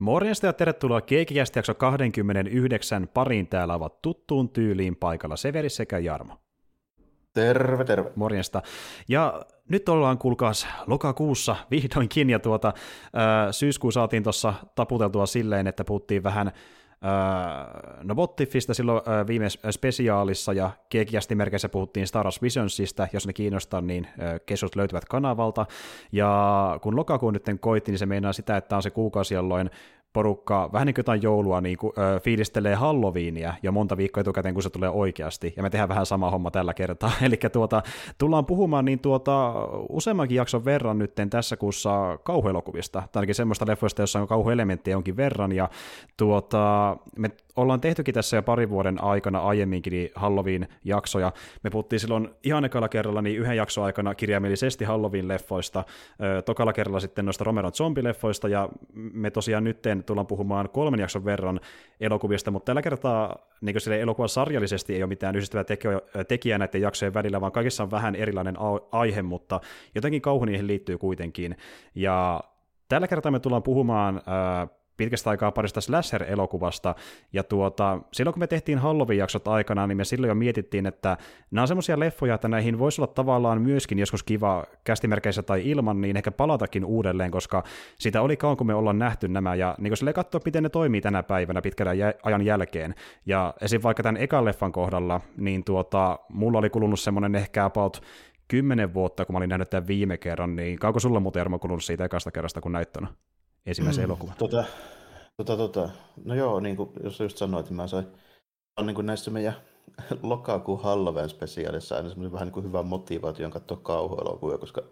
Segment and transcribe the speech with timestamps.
[0.00, 3.46] Morjesta ja tervetuloa Keikikästi jakso 29 pariin.
[3.46, 6.36] Täällä ovat tuttuun tyyliin paikalla Severi sekä Jarmo.
[7.32, 8.12] Terve, terve.
[8.16, 8.62] Morjesta.
[9.08, 12.72] Ja nyt ollaan, kuulkaas, lokakuussa vihdoinkin, ja tuota,
[13.12, 16.52] ää, syyskuu saatiin tuossa taputeltua silleen, että puhuttiin vähän
[18.02, 20.70] no Bottiffista silloin viime spesiaalissa ja
[21.34, 24.08] merkeissä puhuttiin Star Wars Visionsista, jos ne kiinnostaa, niin
[24.46, 25.66] kesut löytyvät kanavalta.
[26.12, 29.70] Ja kun lokakuun nyt koitti, niin se meinaa sitä, että on se kuukausi, jolloin
[30.12, 34.54] porukka vähän niin kuin jotain joulua niin kuin, ö, fiilistelee Halloweenia jo monta viikkoa etukäteen,
[34.54, 37.12] kun se tulee oikeasti, ja me tehdään vähän sama homma tällä kertaa.
[37.26, 37.82] Eli tuota,
[38.18, 39.52] tullaan puhumaan niin tuota,
[39.88, 45.16] useammankin jakson verran nyt tässä kuussa kauhuelokuvista, tai ainakin semmoista leffoista, jossa on kauhuelementtejä jonkin
[45.16, 45.68] verran, ja
[46.16, 51.32] tuota, me ollaan tehtykin tässä jo pari vuoden aikana aiemminkin niin Halloween-jaksoja.
[51.64, 55.84] Me puhuttiin silloin ihan ekalla kerralla niin yhden jakson aikana kirjaimellisesti Halloween-leffoista,
[56.44, 61.60] tokalla kerralla sitten noista Romeron zombileffoista, ja me tosiaan nyt tullaan puhumaan kolmen jakson verran
[62.00, 65.64] elokuvista, mutta tällä kertaa niin sille elokuvan sarjallisesti ei ole mitään yhdistävää
[66.28, 68.56] tekijää näiden jaksojen välillä, vaan kaikissa on vähän erilainen
[68.92, 69.60] aihe, mutta
[69.94, 71.56] jotenkin kauhu niihin liittyy kuitenkin.
[71.94, 72.40] Ja
[72.90, 74.68] Tällä kertaa me tullaan puhumaan äh,
[75.00, 76.94] pitkästä aikaa parista slasher-elokuvasta,
[77.32, 81.16] ja tuota, silloin kun me tehtiin Halloween-jaksot aikana, niin me silloin jo mietittiin, että
[81.50, 86.00] nämä on semmoisia leffoja, että näihin voisi olla tavallaan myöskin joskus kiva kästimerkeissä tai ilman,
[86.00, 87.64] niin ehkä palatakin uudelleen, koska
[87.98, 91.00] sitä oli kauan, kun me ollaan nähty nämä, ja niin sille katsoa, miten ne toimii
[91.00, 91.88] tänä päivänä pitkän
[92.22, 92.94] ajan jälkeen.
[93.26, 93.82] Ja esim.
[93.82, 98.02] vaikka tämän ekan leffan kohdalla, niin tuota, mulla oli kulunut semmoinen ehkä about
[98.48, 101.84] kymmenen vuotta, kun mä olin nähnyt tämän viime kerran, niin kauanko sulla muuten Jarmo kulunut
[101.84, 102.92] siitä ekasta kerrasta, kun näit
[103.66, 104.34] ensimmäisen mm, elokuvan?
[104.38, 104.64] Tota,
[105.36, 105.90] tota, tota,
[106.24, 108.06] no joo, niin kuin jos just sanoit, että mä sain
[108.76, 109.54] on niin kuin näissä meidän
[110.22, 114.82] lokakuun Halloween spesiaalissa aina semmoinen vähän niin kuin hyvä motivaatio katsoa kauhuelokuvia, koska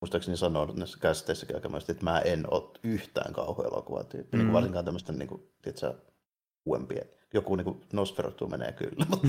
[0.00, 4.42] muistaakseni sanonut näissä kästeissäkin aika että mä en ole yhtään kauhuelokuvaa tyyppi, mm.
[4.42, 5.94] niin varsinkaan tämmöistä niin kuin, tiedätkö,
[6.66, 7.04] uudempia.
[7.34, 9.28] Joku niin Nosferatu menee kyllä, mutta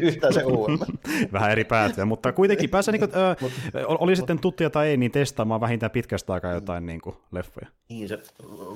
[0.02, 0.88] yhtään se uudemman.
[1.32, 3.22] Vähän eri päätyä, mutta kuitenkin pääsee, niin kuin,
[3.74, 7.66] ö, oli sitten tuttuja tai ei, niin testaamaan vähintään pitkästä aikaa jotain niin kuin, leffoja.
[7.88, 8.22] Niin, se,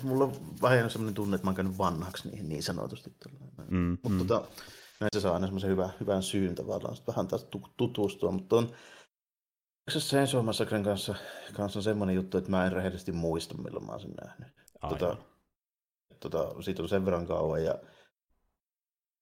[0.03, 3.13] mulla on vähän sellainen tunne, että mä oon käynyt vanhaksi niihin niin sanotusti.
[3.71, 4.19] Mm, mutta mm.
[4.19, 4.49] tota,
[5.01, 7.47] näissä saa aina semmoisen hyvän, hyvän syyn tavallaan vähän taas
[7.77, 8.71] tutustua, mutta on
[9.91, 11.15] se Chainsaw Massacren kanssa,
[11.53, 14.49] kanssa on semmoinen juttu, että mä en rehellisesti muista, milloin mä oon sen nähnyt.
[14.89, 15.17] Tota,
[16.21, 17.75] tota, siitä on sen verran kauan ja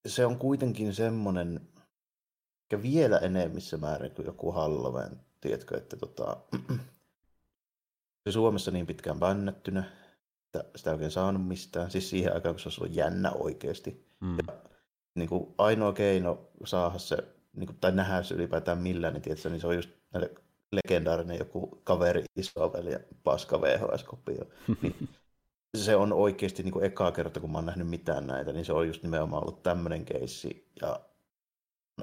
[0.08, 1.60] se on kuitenkin semmoinen,
[2.62, 6.36] ehkä vielä enemmissä määrin kuin joku Halloween, tiedätkö, että tota,
[8.28, 9.84] se Suomessa niin pitkään bännättynä,
[10.46, 14.08] että sitä ei oikein saanut mistään, siis siihen aikaan, kun se olisi ollut jännä oikeasti.
[14.20, 14.36] Mm.
[14.36, 14.54] Ja,
[15.14, 17.16] niin kuin ainoa keino saada se,
[17.52, 19.90] niin kuin, tai nähdä se ylipäätään millään, niin, tiedätkö, niin se on just
[20.72, 24.44] legendaarinen joku kaveri isoveli ja paska VHS-kopio.
[24.82, 25.08] Niin
[25.77, 28.73] se on oikeasti niin kuin ekaa kerta, kun mä oon nähnyt mitään näitä, niin se
[28.73, 30.69] on just nimenomaan ollut tämmöinen keissi.
[30.83, 31.01] Ja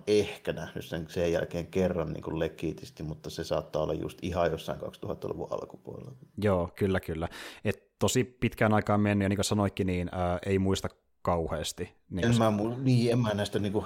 [0.08, 4.52] ehkä nähnyt sen sen jälkeen kerran niin kuin legitisti, mutta se saattaa olla just ihan
[4.52, 6.12] jossain 2000-luvun alkupuolella.
[6.38, 7.30] Joo, kyllä, kyllä.
[7.66, 10.90] Et tosi pitkään aikaan mennyt, ja niin kuin sanoitkin, niin ää, ei muista
[11.22, 11.94] kauheasti.
[12.10, 13.86] Niin en, mä, niin, en mä näistä niin kuin,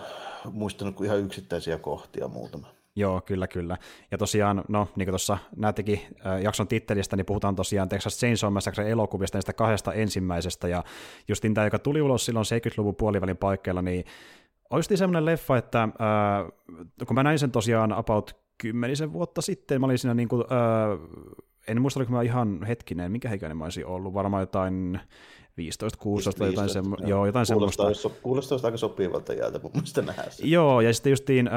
[0.51, 2.67] muistanut kuin ihan yksittäisiä kohtia muutama.
[2.99, 3.77] Joo, kyllä, kyllä.
[4.11, 6.01] Ja tosiaan, no, niin kuin tuossa näettekin
[6.43, 10.83] jakson tittelistä, niin puhutaan tosiaan Texas Chainsaw Massacre elokuvista, niistä kahdesta ensimmäisestä, ja
[11.27, 14.05] justin tämä, joka tuli ulos silloin 70-luvun puolivälin paikkeilla, niin
[14.69, 15.89] olisi semmoinen leffa, että äh,
[17.07, 20.99] kun mä näin sen tosiaan about kymmenisen vuotta sitten, mä olin siinä niin kuin, äh,
[21.67, 24.99] en muista, oliko mä ihan hetkinen, mikä ikäinen mä olisin ollut, varmaan jotain
[25.59, 27.09] 15, 16 15, jotain, semmo- joo.
[27.09, 28.21] Joo, jotain kuulostaa, semmoista.
[28.21, 30.51] Kuulostaa aika sopivalta jäältä mun mielestä nähdä sen.
[30.51, 31.53] Joo, ja sitten justiin, äh,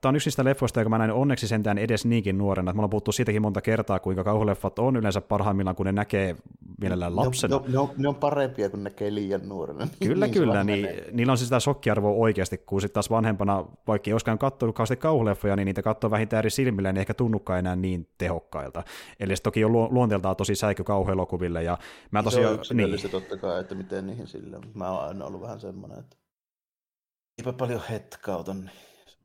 [0.00, 2.80] tämä on yksi niistä leffoista, joka mä näin onneksi sentään edes niinkin nuorena, että me
[2.80, 6.36] ollaan puhuttu siitäkin monta kertaa, kuinka kauhuleffat on yleensä parhaimmillaan, kun ne näkee
[6.80, 7.56] mielellään lapsena.
[7.56, 9.88] Ne, ne, ne, on, ne on parempia, kun näkee liian nuorena.
[10.04, 14.10] Kyllä, niin kyllä, niin, niillä on siis sitä shokkiarvoa oikeasti, kun sitten taas vanhempana, vaikka
[14.10, 17.76] ei olisikaan katsonut kauheasti kauhuleffoja, niin niitä katsoo vähintään eri silmillä, niin ehkä tunnukaan enää
[17.76, 18.82] niin tehokkailta.
[19.20, 21.62] Eli se toki on luonteeltaan tosi säikky kauhuelokuville.
[21.62, 21.78] Ja
[22.10, 23.10] mä tosiaan, se on niin.
[23.10, 26.16] totta kai, että miten niihin sillä, mä oon aina ollut vähän semmoinen, että
[27.38, 28.70] eipä paljon hetkauta, niin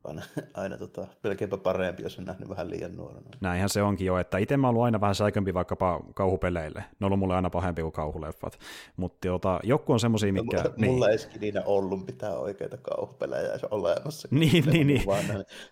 [0.06, 0.22] aina,
[0.62, 3.30] aina tota, melkeinpä parempi, jos on nähnyt vähän liian nuorena.
[3.40, 6.78] Näinhän se onkin jo, että itse mä oon ollut aina vähän säikömpi vaikkapa kauhupeleille.
[6.78, 8.58] Ne on ollut mulle aina pahempi kuin kauhuleffat.
[8.96, 10.56] Mutta tota, joku on semmosia, mikä...
[10.56, 10.92] Mulla, niin.
[10.92, 14.28] mulla ei niinä ollut mitään oikeita kauhupelejä olemassa.
[14.30, 15.06] niin, niin, niin.
[15.06, 15.24] Vaan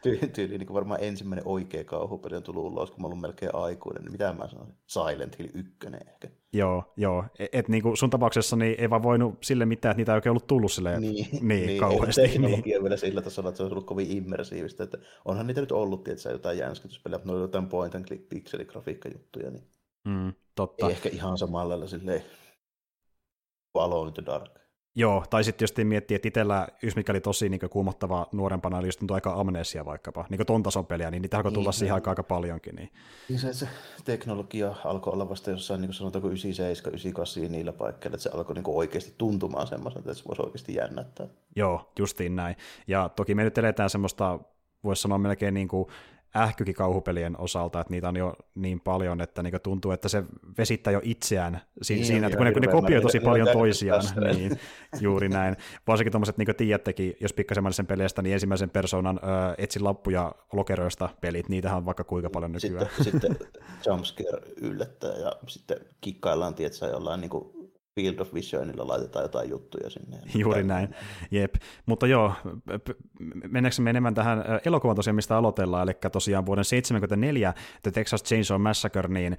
[0.02, 4.02] tyyli, tyyli niin varmaan ensimmäinen oikea kauhupeli on tullut ulos, kun mä oon melkein aikuinen.
[4.02, 4.75] Niin mitä mä sanoin?
[4.87, 5.73] Silent Hill 1
[6.06, 6.29] ehkä.
[6.55, 7.25] Joo, joo.
[7.39, 10.31] Et, et niinku sun tapauksessa niin ei vaan voinut sille mitään, että niitä ei oikein
[10.31, 12.21] ollut tullut silleen niin, niin, niin kauheasti.
[12.29, 12.83] Teknologia niin.
[12.83, 14.85] vielä sillä tasolla, että se olisi ollut kovin immersiivistä.
[14.85, 18.29] Että onhan niitä nyt ollut, että jotain jänskytyspelejä, mutta ne on jotain point and click
[18.29, 19.65] pikseligrafiikkajuttuja, niin
[20.05, 20.87] mm, totta.
[20.87, 22.23] ei ehkä ihan samalla lailla silleen
[23.75, 24.63] Alone in the Dark.
[24.96, 28.88] Joo, tai sitten jos miettii, että itsellä yksi mikä oli tosi niin kuumottava nuorempana, oli
[28.88, 31.94] just tuntuu aika amnesia vaikkapa, niin ton tason peliä, niin niitä alkoi tulla niin, siihen
[31.94, 32.75] aikaan aika paljonkin.
[32.75, 32.93] Niin.
[33.29, 33.69] niin se, se
[34.05, 38.55] teknologia alkoi olla vasta jossain, niin kuin sanotaanko 97, 98 niillä paikkeilla, että se alkoi
[38.55, 41.26] niin oikeasti tuntumaan semmoisen, että se voisi oikeasti jännättää.
[41.56, 42.56] Joo, justiin näin.
[42.87, 44.38] Ja toki me nyt eletään semmoista,
[44.85, 45.88] voisi sanoa melkein niin kuin
[46.36, 50.25] ähkykin kauhupelien osalta, että niitä on jo niin paljon, että niin tuntuu, että se
[50.58, 54.02] vesittää jo itseään si- niin, siinä, että kun ne, kun ne kopioi tosi paljon toisiaan,
[54.36, 54.60] niin
[55.00, 55.56] juuri näin.
[55.86, 60.34] Varsinkin tuommoiset, niin kuin tiedättekin, jos pikkasen sen peleistä, niin ensimmäisen persoonan ö, etsin lappuja
[60.52, 62.88] lokeroista pelit, niitähän on vaikka kuinka paljon nykyään.
[63.02, 63.48] Sitten, sitten
[63.86, 67.54] jumpscare yllättää ja sitten kikkaillaan, tietää jollain niin kuin
[67.94, 70.19] Field of Visionilla laitetaan jotain juttuja sinne.
[70.38, 70.88] Juuri näin,
[71.31, 71.55] jep.
[71.87, 72.32] Mutta joo,
[73.50, 78.61] mennäänkö me enemmän tähän elokuvan tosiaan, mistä aloitellaan, eli tosiaan vuoden 1974 The Texas Chainsaw
[78.61, 79.37] Massacre, niin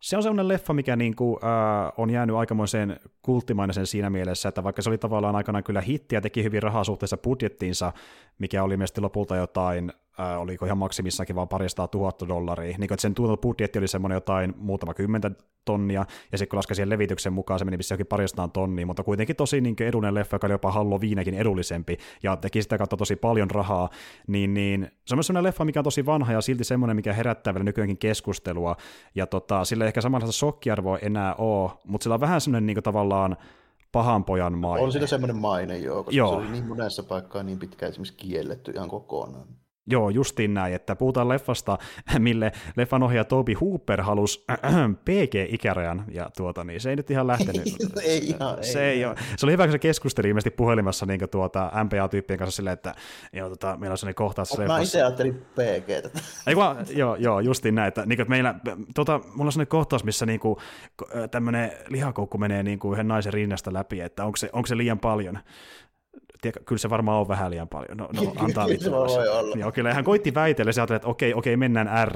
[0.00, 4.64] se on sellainen leffa, mikä niin kuin, äh, on jäänyt aikamoiseen kulttimainen siinä mielessä, että
[4.64, 7.92] vaikka se oli tavallaan aikana kyllä hitti ja teki hyvin rahaa suhteessa budjettiinsa,
[8.38, 13.02] mikä oli mielestäni lopulta jotain äh, oliko ihan maksimissakin vaan parista tuhatta dollaria, niin että
[13.02, 15.30] sen budjetti oli semmoinen jotain muutama kymmentä
[15.64, 19.02] tonnia, ja sitten kun laskee siihen levityksen mukaan, se meni missä jokin paristaan tonnia, mutta
[19.02, 23.16] kuitenkin tosi niin edullinen leffa, joka oli jopa Halloweenekin edullisempi, ja teki sitä kautta tosi
[23.16, 23.88] paljon rahaa,
[24.26, 27.12] niin, niin se on myös semmoinen leffa, mikä on tosi vanha, ja silti semmoinen, mikä
[27.12, 28.76] herättää vielä nykyäänkin keskustelua,
[29.14, 32.82] ja tota, sillä ei ehkä samanlaista shokkiarvoa enää ole, mutta sillä on vähän semmoinen niin
[32.82, 33.36] tavallaan
[33.92, 34.84] pahan pojan maine.
[34.84, 36.28] On sillä semmoinen maine, joo, koska joo.
[36.30, 39.48] se oli niin monessa paikkaa niin pitkään esimerkiksi kielletty ihan kokonaan.
[39.86, 41.78] Joo, justiin näin, että puhutaan leffasta,
[42.18, 44.74] mille leffan ohjaaja Toby Hooper halusi äh,
[45.04, 47.62] PG-ikärajan, ja tuota, niin se ei nyt ihan lähtenyt.
[48.04, 51.70] ei ihan, se, ei, ei se oli hyvä, kun se keskusteli ilmeisesti puhelimessa niin tuota,
[51.84, 52.94] MPA-tyyppien kanssa silleen, että
[53.32, 54.58] joo, tota, meillä on sellainen kohtaus.
[54.58, 56.16] Mä itse ajattelin PG.
[56.46, 58.54] Ei vaan, joo, joo, justiin näin, että, niin kuin, että meillä,
[58.94, 60.56] tota, mulla on sellainen kohtaus, missä niin kuin,
[61.30, 64.98] tämmöinen lihakoukku menee niin kuin yhden naisen rinnasta läpi, että onko se, onko se liian
[64.98, 65.38] paljon
[66.42, 67.96] tiedä, kyllä se varmaan on vähän liian paljon.
[67.98, 69.56] No, no antaa se voi olla.
[69.56, 72.12] Joo, kyllä hän koitti väitellä, se ajatteli, että okei, okei, mennään r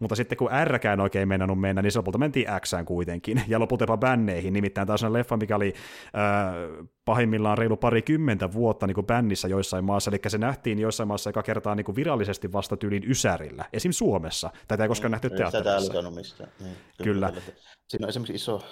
[0.00, 3.82] mutta sitten kun R-kään oikein mennään mennä, niin se lopulta mentiin x kuitenkin, ja lopulta
[3.82, 9.06] jopa bänneihin, nimittäin taas on leffa, mikä oli äh, pahimmillaan reilu parikymmentä vuotta niin kuin
[9.06, 13.10] bännissä joissain maassa, eli se nähtiin joissain maassa eka kertaa niin kuin virallisesti vasta tyylin
[13.10, 13.92] Ysärillä, esim.
[13.92, 14.50] Suomessa.
[14.68, 15.92] Tätä ei koskaan mm, nähty teatterissa.
[15.92, 16.50] Tätä ei mistään.
[16.60, 17.28] Niin, kyllä.
[17.28, 17.42] kyllä.
[17.88, 18.62] Siinä on esimerkiksi iso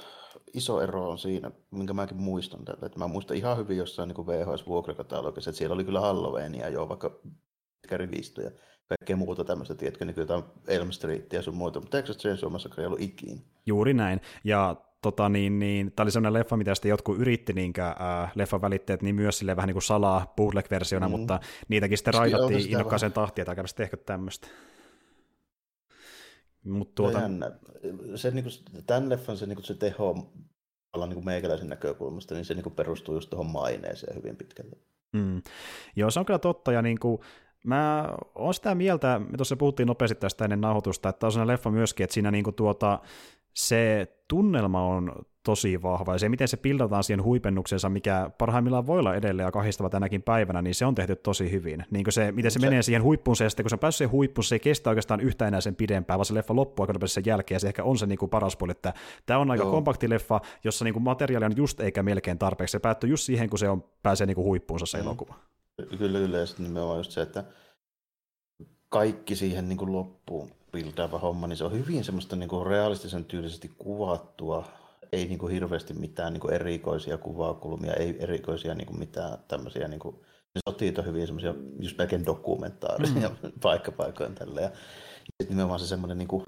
[0.55, 2.87] iso ero on siinä, minkä mäkin muistan tätä.
[2.87, 7.11] Että mä muistan ihan hyvin jossain niin VHS-vuokrakatalogissa, että siellä oli kyllä Halloweenia jo, vaikka
[7.91, 8.51] rivistä ja
[8.89, 12.83] kaikkea muuta tämmöistä, tiedätkö, niin kyllä Elm Streetia ja sun muuta, mutta Texas Chainsaw Massacre
[12.83, 13.41] ei ollut ikinä.
[13.67, 17.89] Juuri näin, ja tota, niin, niin, tämä oli sellainen leffa, mitä sitten jotkut yritti niinkä,
[17.89, 21.11] äh, leffan välitteet, niin myös sille vähän niin kuin salaa bootleg-versiona, mm.
[21.11, 24.49] mutta niitäkin sitten raidattiin innokkaaseen tahtiin, että aika tehkö tämmöistä.
[26.67, 27.21] Mut tuota...
[28.15, 30.33] Se, niin kuin, tämän leffan se, niin kuin, se teho
[30.97, 34.77] niin kuin meikäläisen näkökulmasta, niin se niin kuin perustuu just tuohon maineeseen hyvin pitkälle.
[35.13, 35.43] Mm.
[35.97, 37.19] Joo, se on kyllä totta, ja niin kuin,
[37.65, 41.71] mä oon sitä mieltä, me tuossa puhuttiin nopeasti tästä ennen nauhoitusta, että on sellainen leffa
[41.71, 43.01] myöskin, että siinä niin kuin tuota,
[43.55, 45.13] se tunnelma on
[45.47, 49.53] tosi vahva, ja se, miten se pildataan siihen huipennuksensa, mikä parhaimmillaan voi olla edelleen ja
[49.53, 51.85] kahistava tänäkin päivänä, niin se on tehty tosi hyvin.
[51.91, 54.13] Niin se, miten se, se menee siihen huippuun, ja sitten kun se on päässyt siihen
[54.13, 57.23] huippuun, se ei kestä oikeastaan yhtä enää sen pidempään, vaan se leffa loppuu aika sen
[57.27, 58.95] jälkeen, ja se ehkä on se niin kuin paras puoli, että
[59.27, 59.73] tämä on aika Joo.
[59.73, 62.73] kompakti leffa, jossa niin kuin materiaali on just eikä melkein tarpeeksi.
[62.73, 65.05] Se päättyy just siihen, kun se on, pääsee niin kuin huippuunsa se mm.
[65.05, 65.35] elokuva.
[65.99, 67.45] Kyllä, kyllä, ja sitten nimenomaan just se, että
[68.89, 70.51] kaikki siihen niin kuin loppuun
[71.23, 74.65] homma, niin se on hyvin semmoista niin kuin realistisen tyylisesti kuvattua,
[75.13, 79.89] ei niin kuin hirveästi mitään niin kuin erikoisia kuvakulmia, ei erikoisia niin kuin mitään tämmöisiä,
[79.89, 80.17] niin kuin,
[80.55, 80.61] ne
[80.99, 83.53] on hyvin semmoisia just melkein dokumentaarisia mm.
[83.63, 84.61] paikkapaikoin tällä.
[84.61, 84.71] Ja
[85.19, 86.47] sitten nimenomaan se semmoinen niin kuin,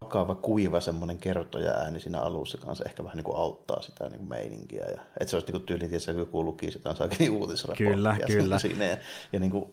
[0.00, 4.18] vakava, kuiva semmoinen kertoja ääni siinä alussa kanssa ehkä vähän niin kuin auttaa sitä niin
[4.18, 4.84] kuin meininkiä.
[4.84, 7.90] Ja, että se olisi niin kuin tyyli, että joku luki sitä saakin uutisraporttia.
[7.90, 8.58] Kyllä, kyllä.
[8.68, 8.84] Siinä.
[8.84, 8.96] Ja,
[9.32, 9.72] ja niin kuin,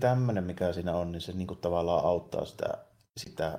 [0.00, 2.78] tämmöinen, mikä siinä on, niin se niin kuin tavallaan auttaa sitä,
[3.16, 3.58] sitä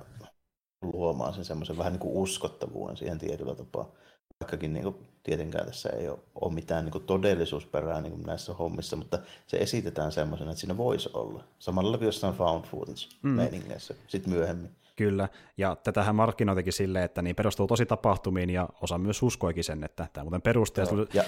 [0.84, 3.92] luomaan sen semmoisen vähän niin kuin uskottavuuden siihen tietyllä tapaa.
[4.40, 8.54] Vaikkakin niin kuin, tietenkään tässä ei ole, ole mitään niin kuin todellisuusperää niin kuin näissä
[8.54, 11.44] hommissa, mutta se esitetään semmoisena, että siinä voisi olla.
[11.60, 13.38] Samalla kuin jossain found footage mm.
[14.08, 14.76] sitten myöhemmin.
[14.96, 19.84] Kyllä, ja tätähän markkinoitikin silleen, että niin perustuu tosi tapahtumiin, ja osa myös uskoikin sen,
[19.84, 21.08] että tämä muuten perustuu.
[21.14, 21.24] Ja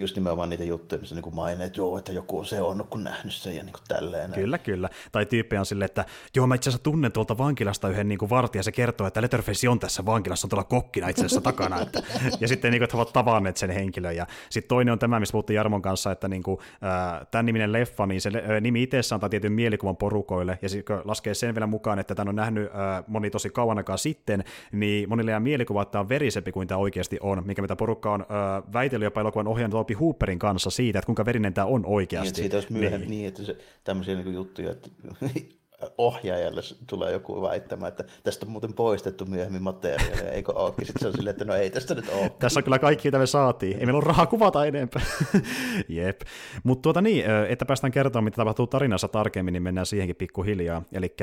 [0.00, 3.04] just nimenomaan niitä juttuja, missä niin mainee, että joo, että joku on se on kun
[3.04, 4.32] nähnyt sen ja niin kuin tälleen.
[4.32, 4.88] Kyllä, kyllä.
[5.12, 6.04] Tai tyyppi on silleen, että
[6.36, 9.68] joo, mä itse asiassa tunnen tuolta vankilasta yhden niin kuin vartijan, se kertoo, että Letterface
[9.68, 11.80] on tässä vankilassa, on tuolla kokkina itse asiassa takana.
[11.80, 12.02] Että,
[12.40, 14.16] ja sitten niin kuin, että he ovat tavanneet sen henkilön.
[14.16, 17.72] Ja sitten toinen on tämä, missä puhuttiin Jarmon kanssa, että niin kuin, äh, tämän niminen
[17.72, 21.66] leffa, niin se äh, nimi itsessään antaa tietyn mielikuvan porukoille, ja sitten laskee sen vielä
[21.66, 25.82] mukaan, että tämän on nähnyt äh, moni tosi kauan aikaa sitten, niin monille jää mielikuva,
[25.82, 29.20] että tämä on verisempi kuin tämä oikeasti on, mikä mitä porukka on äh, väitellyt jopa
[29.20, 32.26] elokuvan ohjaajan Topi Hooperin kanssa siitä, että kuinka verinen tämä on oikeasti.
[32.26, 33.18] Niin, siitä olisi myöhemmin niin.
[33.18, 34.88] niin, että se, tämmöisiä niin juttuja, että
[35.98, 40.86] ohjaajalle tulee joku väittämä, että tästä on muuten poistettu myöhemmin materiaalia, eikö olekin?
[40.86, 42.30] Sitten se on silleen, että no ei tästä nyt ole.
[42.30, 43.78] Tässä on kyllä kaikki, mitä me saatiin.
[43.78, 45.02] Ei meillä ole rahaa kuvata enempää.
[45.88, 46.20] Jep.
[46.64, 50.82] Mutta tuota niin, että päästään kertomaan, mitä tapahtuu tarinassa tarkemmin, niin mennään siihenkin pikkuhiljaa.
[50.92, 51.16] Eli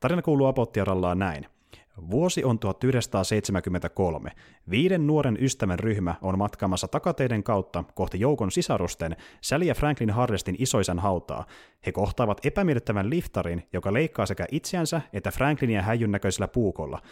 [0.00, 1.46] tarina kuuluu Apottiarallaan näin.
[2.10, 4.30] Vuosi on 1973.
[4.70, 10.56] Viiden nuoren ystävän ryhmä on matkaamassa takateiden kautta kohti joukon sisarusten Sally ja Franklin Harrestin
[10.58, 11.46] isoisän hautaa.
[11.86, 17.02] He kohtaavat epämiellyttävän liftarin, joka leikkaa sekä itseänsä että Franklinia häijyn näköisellä puukolla.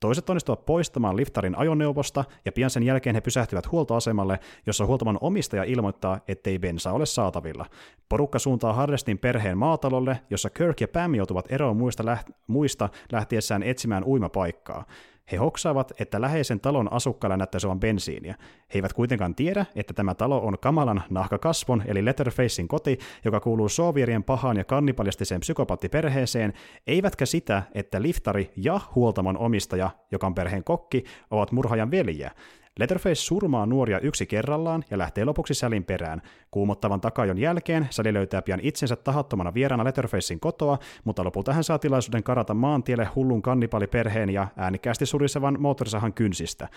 [0.00, 5.64] Toiset onnistuvat poistamaan liftarin ajoneuvosta ja pian sen jälkeen he pysähtyvät huoltoasemalle, jossa huoltaman omistaja
[5.64, 7.66] ilmoittaa, ettei bensa ole saatavilla.
[8.08, 13.62] Porukka suuntaa Harrestin perheen maatalolle, jossa Kirk ja Pam joutuvat eroon muista, läht- muista lähtiessään
[13.62, 14.84] etsimään uimapaikkaa.
[15.32, 18.34] He hoksaavat, että läheisen talon asukkailla näyttäisi olevan bensiiniä.
[18.40, 23.68] He eivät kuitenkaan tiedä, että tämä talo on kamalan nahkakasvon eli Letterfacein koti, joka kuuluu
[23.68, 26.52] Sovierien pahaan ja kannibalistiseen psykopaattiperheeseen,
[26.86, 32.30] eivätkä sitä, että liftari ja huoltamon omistaja, joka on perheen kokki, ovat murhaajan veljiä.
[32.78, 36.22] Letterface surmaa nuoria yksi kerrallaan ja lähtee lopuksi Sälin perään.
[36.50, 41.78] Kuumottavan takajon jälkeen Sally löytää pian itsensä tahattomana vieraana Letterfacein kotoa, mutta lopulta hän saa
[41.78, 46.68] tilaisuuden karata maantielle hullun kannipaliperheen ja äänikkäästi surisevan moottorisahan kynsistä.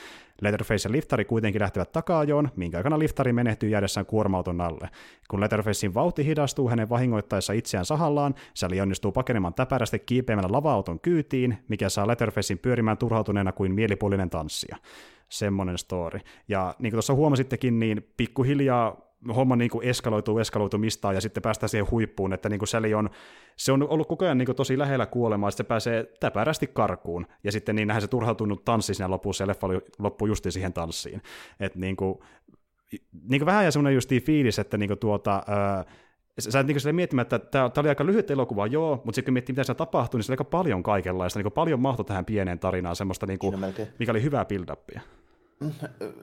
[0.41, 4.89] Letterface ja liftari kuitenkin lähtevät takaajoon, minkä aikana liftari menehtyy jäädessään kuorma-auton alle.
[5.29, 11.57] Kun Letterfacein vauhti hidastuu hänen vahingoittaessa itseään sahallaan, Sally onnistuu pakenemaan täpärästi kiipeämällä lava-auton kyytiin,
[11.67, 14.77] mikä saa Letterfacein pyörimään turhautuneena kuin mielipuolinen tanssija
[15.33, 16.19] semmoinen story.
[16.47, 21.69] Ja niin kuin tuossa huomasittekin, niin pikkuhiljaa homma niin kuin eskaloituu eskaloitumistaan ja sitten päästään
[21.69, 23.09] siihen huippuun, että niin kuin Sally on,
[23.57, 27.27] se on ollut koko ajan niin kuin tosi lähellä kuolemaa, että se pääsee täpärästi karkuun,
[27.43, 29.67] ja sitten niin nähdään se turhautunut tanssi siinä lopussa, ja leffa
[29.99, 31.21] loppuu justi siihen tanssiin.
[31.59, 32.19] Että niin kuin,
[33.29, 35.85] niin kuin vähän ja semmoinen justiin fiilis, että niin kuin tuota, ää,
[36.39, 39.33] sä et niin miettimään, että tämä, tämä oli aika lyhyt elokuva, joo, mutta sitten kun
[39.33, 42.25] miettii, mitä se tapahtui, niin se oli aika paljon kaikenlaista, niin kuin paljon mahtui tähän
[42.25, 43.55] pieneen tarinaan semmoista, niin kuin,
[43.99, 45.01] mikä oli hyvää build-upia.
[45.63, 45.71] Mm,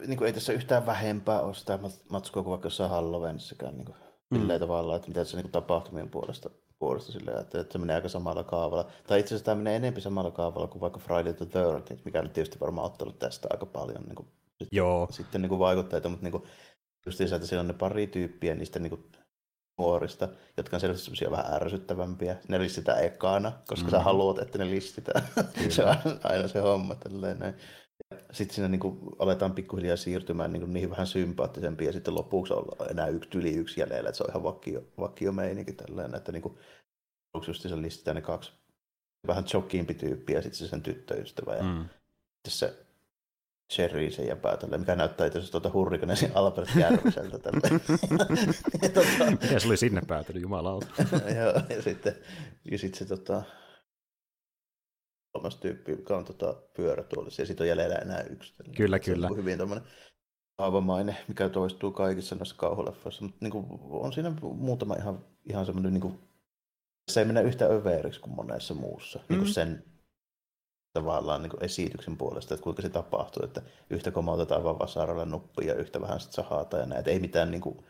[0.07, 1.79] niin kuin ei tässä yhtään vähempää ole sitä
[2.09, 3.95] matskua kuin vaikka jossain Halloweenissakaan niin
[4.31, 4.49] mm.
[4.61, 8.09] tavalla, että mitä se niin kuin tapahtumien puolesta, puolesta silleen, että, että se menee aika
[8.09, 8.91] samalla kaavalla.
[9.07, 12.33] Tai itse asiassa tämä menee enemmän samalla kaavalla kuin vaikka Friday the 13th, mikä nyt
[12.33, 14.29] tietysti varmaan ottanut tästä aika paljon niin kuin,
[14.73, 15.09] Joo.
[15.11, 16.45] sitten niin kuin vaikutteita, mutta niin kuin,
[17.07, 19.05] just se, että siellä on ne pari tyyppiä niistä niin kuin,
[19.81, 22.37] nuorista, jotka on selvästi semmoisia vähän ärsyttävämpiä.
[22.49, 23.91] Ne listitään ekana, koska mm.
[23.91, 25.23] sä haluat, että ne listitään.
[25.69, 26.95] se on aina se homma.
[26.95, 27.55] Tälleen,
[28.33, 32.53] Sitten siinä niin kuin, aletaan pikkuhiljaa siirtymään niin kuin, niihin vähän sympaattisempiin ja sitten lopuksi
[32.53, 36.33] on enää yksi yli yksi jäljellä, että se on ihan vakio, vakio meininki tällainen, että
[36.33, 36.59] niin kuin,
[37.47, 38.53] just se listitään ne kaksi
[39.27, 41.85] vähän chokkiimpi tyyppiä ja sitten se sen tyttöystävä ja mm.
[42.49, 42.87] se
[43.73, 47.69] Cherry se jäpää tälle, mikä näyttää itse asiassa tuota hurrikanesin Albert Järviseltä tota...
[49.31, 50.87] Miten se oli sinne päätynyt, jumalauta?
[51.39, 52.17] Joo, ja sitten,
[52.71, 53.43] ja sitten se tota,
[55.33, 58.55] kolmas tyyppi, joka on tota, pyörätuolissa, ja sitten on jäljellä enää yksi.
[58.77, 59.27] Kyllä, se kyllä.
[59.27, 59.85] On hyvin tämmöinen
[60.59, 65.93] kaavamainen, mikä toistuu kaikissa noissa kauhuleffoissa, mutta niin kuin, on siinä muutama ihan, ihan semmoinen,
[65.93, 66.19] niin kuin,
[67.11, 69.25] se ei mene yhtä överiksi kuin monessa muussa, mm.
[69.29, 69.85] niin kuin sen
[70.93, 75.75] tavallaan niin esityksen puolesta, että kuinka se tapahtuu, että yhtä komautetaan vaan vasaralla nuppi ja
[75.75, 77.11] yhtä vähän sitten sahata ja näitä.
[77.11, 77.85] Ei mitään niin kuin,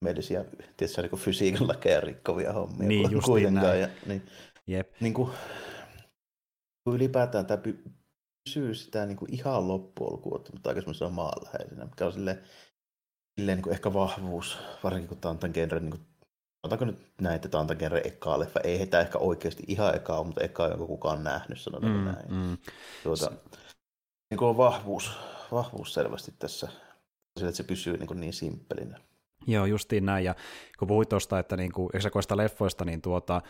[0.00, 0.44] mielisiä
[0.76, 3.80] tietysti, niin fysiikan lakeja rikkovia hommia niin, kuitenkaan.
[3.80, 4.22] Ja, niin,
[4.66, 4.92] Jep.
[5.00, 5.30] Niin kuin,
[6.86, 7.62] ylipäätään tämä
[8.48, 12.42] pysyy sitä niin kuin ihan loppuun mutta aika semmoisena maanläheisenä, mikä on silleen,
[13.40, 16.06] silleen niin kuin ehkä vahvuus, varsinkin kun tämä on tämän genren niin kuin
[16.64, 18.60] Otetaanko nyt näin, että tämä on tämän ekaa leffa?
[18.60, 22.34] Ei heitä ehkä oikeasti ihan ekaa mutta ekaa, jonka kukaan nähnyt, sanotaanko mm, näin.
[22.34, 22.58] Mm.
[23.02, 23.32] Tuota,
[24.30, 25.12] niin kuin on vahvuus,
[25.52, 26.68] vahvuus selvästi tässä,
[27.36, 28.98] sillä että se pysyy niin, kuin niin simppelinä.
[29.46, 30.24] Joo, justiin näin.
[30.24, 30.34] Ja
[30.78, 31.90] kun puhuit tuosta, että niin kuin,
[32.36, 33.42] leffoista, niin tuota,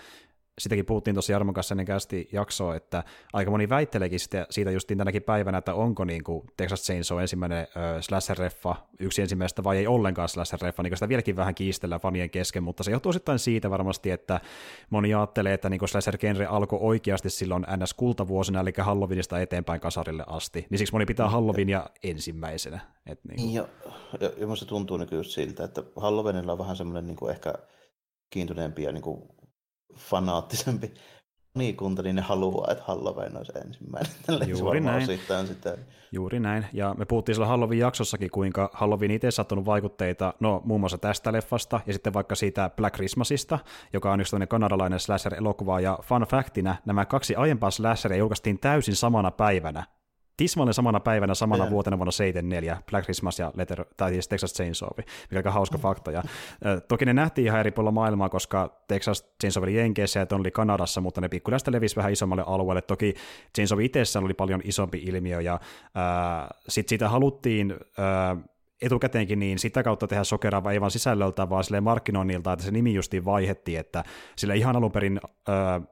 [0.58, 4.98] sitäkin puhuttiin tosi Jarmon kanssa ennen kästi jaksoa, että aika moni väitteleekin sitä, siitä justiin
[4.98, 9.86] tänäkin päivänä, että onko niin kuin Texas Chainsaw ensimmäinen äh, slasher-reffa, yksi ensimmäistä vai ei
[9.86, 14.10] ollenkaan slasher-reffa, niin sitä vieläkin vähän kiistellään fanien kesken, mutta se johtuu osittain siitä varmasti,
[14.10, 14.40] että
[14.90, 20.78] moni ajattelee, että niin slasher-genre alkoi oikeasti silloin NS-kultavuosina, eli Halloweenista eteenpäin kasarille asti, niin
[20.78, 22.80] siksi moni pitää Halloweenia ensimmäisenä.
[23.06, 23.54] Et niin kuin.
[23.54, 23.68] Ja
[24.20, 27.54] ja, ja se tuntuu niin just siltä, että Halloweenilla on vähän semmoinen niin ehkä
[28.30, 29.22] kiintyneempi ja niin kuin
[29.96, 30.94] fanaattisempi
[31.54, 34.12] fanikunta, niin ne haluaa, että Halloween olisi ensimmäinen.
[34.26, 35.06] Tällä Juuri näin.
[35.46, 35.76] Sitä.
[36.12, 36.66] Juuri näin.
[36.72, 41.80] Ja me puhuttiin sillä Halloween-jaksossakin, kuinka Halloween itse sattunut vaikutteita, no muun muassa tästä leffasta,
[41.86, 43.58] ja sitten vaikka siitä Black Christmasista,
[43.92, 48.96] joka on yksi tämmöinen kanadalainen slasher-elokuva, ja fun factina, nämä kaksi aiempaa slasheria julkaistiin täysin
[48.96, 49.84] samana päivänä,
[50.36, 51.70] tismalleen samana päivänä, samana yeah.
[51.72, 55.78] vuotena vuonna 74, Black Christmas ja Letter, tai siis Texas Chainsaw, mikä on aika hauska
[55.78, 56.10] fakta.
[56.10, 56.22] Ja,
[56.88, 61.00] toki ne nähtiin ihan eri puolilla maailmaa, koska Texas Chainsaw oli Jenkeissä ja oli Kanadassa,
[61.00, 62.82] mutta ne pikkulästä levisi vähän isommalle alueelle.
[62.82, 63.14] Toki
[63.54, 65.60] Chainsaw itsessään oli paljon isompi ilmiö, ja
[66.68, 68.44] sitten siitä haluttiin äh,
[68.82, 72.94] etukäteenkin niin sitä kautta tehdä sokeraa ei vaan sisällöltä, vaan sille markkinoinnilta, että se nimi
[72.94, 74.04] justiin vaihettiin, että
[74.36, 75.82] sillä ihan alun perin äh,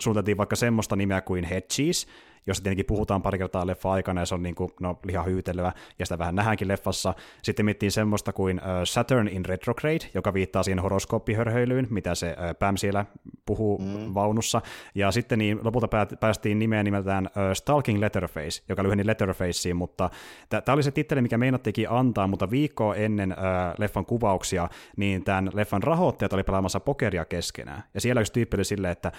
[0.00, 2.06] suunniteltiin vaikka semmoista nimeä kuin Head Cheese,
[2.46, 5.72] josta tietenkin puhutaan pari kertaa leffa aikana, ja se on niin kuin, no, lihan hyytelyä,
[5.98, 7.14] ja sitä vähän nähdäänkin leffassa.
[7.42, 12.56] Sitten miettiin semmoista kuin uh, Saturn in Retrograde, joka viittaa siihen horoskooppihörhöilyyn, mitä se uh,
[12.58, 13.06] Pam siellä
[13.46, 14.14] puhuu mm.
[14.14, 14.62] vaunussa.
[14.94, 15.88] Ja sitten niin lopulta
[16.20, 20.10] päästiin nimeen nimeltään uh, Stalking Letterface, joka lyheni Letterfaceen, mutta
[20.48, 23.36] tämä oli se titteli, mikä meinattikin antaa, mutta viikkoa ennen uh,
[23.78, 27.82] leffan kuvauksia, niin tämän leffan rahoittajat oli pelaamassa pokeria keskenään.
[27.94, 29.12] Ja siellä yksi tyyppi oli silleen, että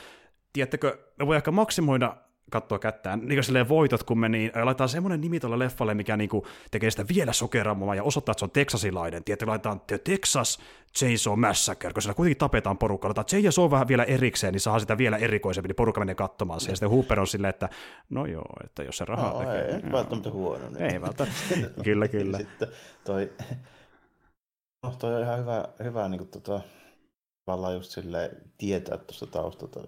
[0.53, 2.17] tiedättekö, me voi ehkä maksimoida
[2.51, 6.29] katsoa kättään, niin silleen voitot, kun me niin, laitetaan semmoinen nimi tuolle leffalle, mikä niin
[6.29, 9.23] kuin tekee sitä vielä sokerammaa ja osoittaa, että se on teksasilainen.
[9.23, 10.59] Tiedätte, laitetaan The Texas
[10.97, 13.07] Chainsaw Massacre, kun siellä kuitenkin tapetaan porukka.
[13.07, 16.71] Laitetaan Chainsaw vähän vielä erikseen, niin saa sitä vielä erikoisempi, niin porukka menee katsomaan sen.
[16.71, 17.69] Ja sitten Hooper on silleen, että
[18.09, 19.65] no joo, että jos se raha no, tekee.
[19.65, 20.69] Ei, ei välttämättä huono.
[20.69, 20.81] Niin.
[20.81, 21.43] Ei välttämättä,
[21.83, 22.37] kyllä, kyllä.
[22.37, 22.67] Sitten
[23.03, 23.31] toi,
[24.83, 26.61] no, toi on ihan hyvä, hyvä niin kuin, tota,
[27.45, 29.79] tavallaan just silleen tietää tuosta taustalta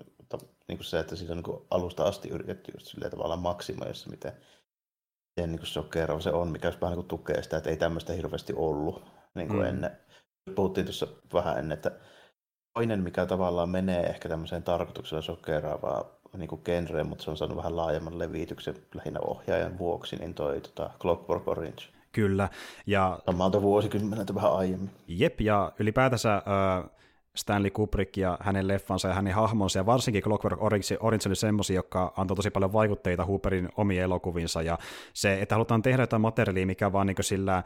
[0.68, 4.10] niin kuin se, että siinä on niin kuin alusta asti yritetty just silleen tavallaan maksimoissa,
[4.10, 4.32] miten,
[5.36, 9.04] miten niin sokerava se on, mikä vähän niin tukee sitä, että ei tämmöistä hirveästi ollut
[9.36, 9.66] niin kuin mm.
[9.66, 9.92] ennen.
[10.56, 11.92] Puhuttiin tuossa vähän ennen, että
[12.74, 17.58] toinen, mikä tavallaan menee ehkä tämmöiseen tarkoituksella sokeraavaa niin kuin genreen, mutta se on saanut
[17.58, 21.84] vähän laajemman levityksen lähinnä ohjaajan vuoksi, niin toi tota, Clockwork Orange.
[22.12, 22.50] Kyllä.
[22.86, 23.20] Ja...
[23.26, 24.92] Samalta vuosikymmeneltä vähän aiemmin.
[25.08, 26.90] Jep, ja ylipäätänsä äh,
[27.38, 31.76] Stanley Kubrick ja hänen leffansa ja hänen hahmonsa, ja varsinkin Clockwork Orange, Orange oli semmoisia,
[31.76, 34.78] jotka antoi tosi paljon vaikutteita Hooperin omiin elokuvinsa, ja
[35.14, 37.64] se, että halutaan tehdä jotain materiaalia, mikä vaan niin sillä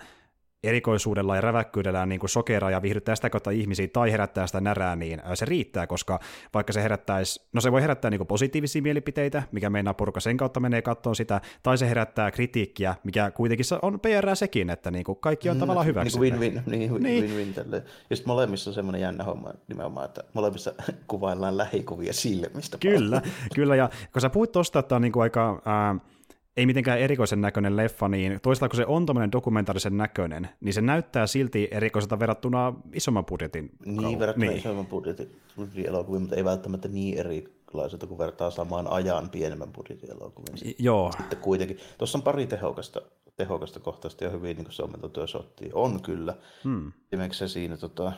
[0.64, 4.96] erikoisuudella ja räväkkyydellä niin kuin sokeraa ja viihdyttää sitä kautta ihmisiä tai herättää sitä närää,
[4.96, 6.20] niin se riittää, koska
[6.54, 10.38] vaikka se herättäisi, no se voi herättää niin kuin positiivisia mielipiteitä, mikä meinaa porukka sen
[10.38, 15.04] kautta menee katsomaan sitä, tai se herättää kritiikkiä, mikä kuitenkin on PR sekin, että niin
[15.04, 16.20] kuin kaikki on mm, tavallaan hyväksi.
[16.20, 17.24] Niin win-win, niin, niin.
[17.24, 17.84] win-win tälle.
[18.10, 20.74] Ja sitten molemmissa on semmoinen jännä homma nimenomaan, että molemmissa
[21.08, 22.78] kuvaillaan lähikuvia silmistä.
[22.78, 23.22] Kyllä,
[23.56, 25.62] kyllä, ja kun sä puhuit tuosta, että on niin kuin aika...
[25.68, 26.17] Äh,
[26.58, 30.82] ei mitenkään erikoisen näköinen leffa, niin toisaalta kun se on tämmöinen dokumentaarisen näköinen, niin se
[30.82, 33.72] näyttää silti erikoiselta verrattuna isomman budjetin.
[33.86, 34.58] Niin, verrattuna niin.
[34.58, 35.42] isomman budjetin
[35.86, 40.76] elokuviin, mutta ei välttämättä niin erilaiselta, kun vertaa samaan ajan pienemmän budjetin elokuviin.
[40.80, 41.12] Joo.
[41.18, 43.02] Sitten kuitenkin, tuossa on pari tehokasta,
[43.36, 45.76] tehokasta kohtausta ja hyvin niin suomentotyö sottiin.
[45.76, 46.36] On kyllä.
[46.64, 46.92] Hmm.
[47.12, 48.12] Esimerkiksi se siinä tota,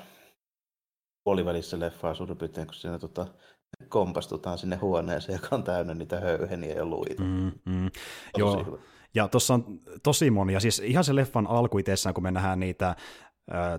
[1.23, 3.27] puolivälissä leffaa suurin piirtein, kun siinä tota,
[3.89, 7.23] kompastutaan sinne huoneeseen, joka on täynnä niitä höyheniä ja luita.
[7.23, 7.89] Mm, mm.
[8.37, 8.63] Joo.
[8.65, 8.77] Hyvä.
[9.13, 12.95] Ja tuossa on tosi monia, siis ihan se leffan alku itsessään, kun me nähdään niitä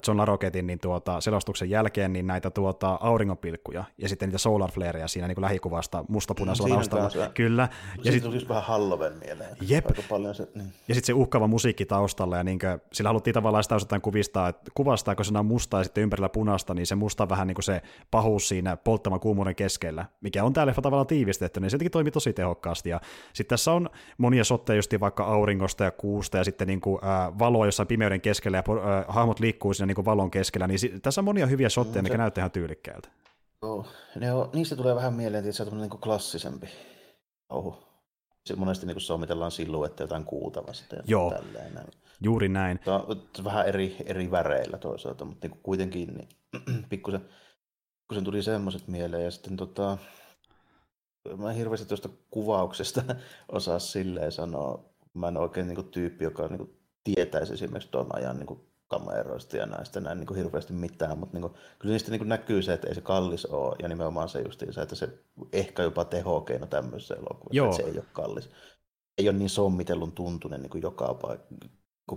[0.06, 5.08] John Laroketin niin tuota, selostuksen jälkeen niin näitä tuota, auringonpilkkuja ja sitten niitä solar flareja
[5.08, 7.30] siinä niin kuin lähikuvasta mustapunaisella taustalla.
[7.34, 7.68] Kyllä.
[8.04, 9.56] Ja sitten tuli vähän Halloween mieleen.
[9.60, 9.86] Jep.
[9.86, 10.72] Aika paljon se, niin.
[10.88, 14.48] Ja sitten se uhkava musiikki taustalla ja niin kuin, sillä haluttiin tavallaan sitä osittain kuvistaa,
[14.48, 17.54] että kuvastaa, kun se on musta ja sitten ympärillä punaista, niin se musta vähän niin
[17.54, 21.92] kuin se pahuus siinä polttavan kuumuuden keskellä, mikä on täällä tavallaan tiivistetty, niin se jotenkin
[21.92, 22.90] toimii tosi tehokkaasti.
[22.90, 23.00] Ja
[23.32, 27.38] sitten tässä on monia sotteja just vaikka auringosta ja kuusta ja sitten niin kuin, äh,
[27.38, 31.00] valoa jossain pimeyden keskellä ja äh, hahmot liikkuu liikkuu siinä niin valon keskellä, niin si-
[31.02, 33.08] tässä on monia hyviä shotteja, no, mikä näyttää ihan tyylikkäältä.
[33.62, 36.68] Joo, ne on, niistä tulee vähän mieleen, että se on niin klassisempi
[37.50, 37.86] Oho.
[38.46, 41.86] Se monesti niin sommitellaan silluetteja jotain kuultavasta ja Joo, tälleen.
[42.20, 42.78] juuri näin.
[42.78, 46.28] Tämä on vähän eri, eri väreillä toisaalta, mutta niin kuitenkin niin,
[46.90, 47.20] pikkusen,
[48.00, 49.24] pikkusen tuli semmoiset mieleen.
[49.24, 49.98] Ja sitten tota,
[51.36, 53.02] mä en hirveästi tuosta kuvauksesta
[53.52, 54.84] osaa silleen sanoa.
[55.14, 58.69] Mä en oikein niin kuin, tyyppi, joka niin kuin, tietäisi esimerkiksi tuon ajan niin kuin,
[58.90, 62.28] kameroista ja näistä näin niin kuin hirveästi mitään, mutta niin kuin, kyllä niistä niin kuin
[62.28, 65.08] näkyy se, että ei se kallis ole, ja nimenomaan se justiin se, että se
[65.52, 68.50] ehkä jopa tehokeino tämmöisessä elokuvassa, että se ei ole kallis.
[69.18, 71.56] Ei ole niin sommitellun tuntunen niin kuin joka paikka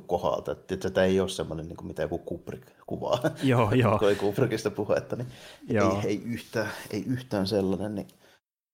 [0.07, 0.51] kohdalta.
[0.51, 3.19] Että tämä ei ole semmoinen, niin kuin mitä joku Kubrick kuvaa.
[3.43, 3.99] Joo, joo.
[3.99, 5.27] kun ei Kubrickista puhetta, niin
[5.69, 6.01] joo.
[6.03, 7.95] Ei, ei, yhtään, ei yhtään sellainen.
[7.95, 8.07] Niin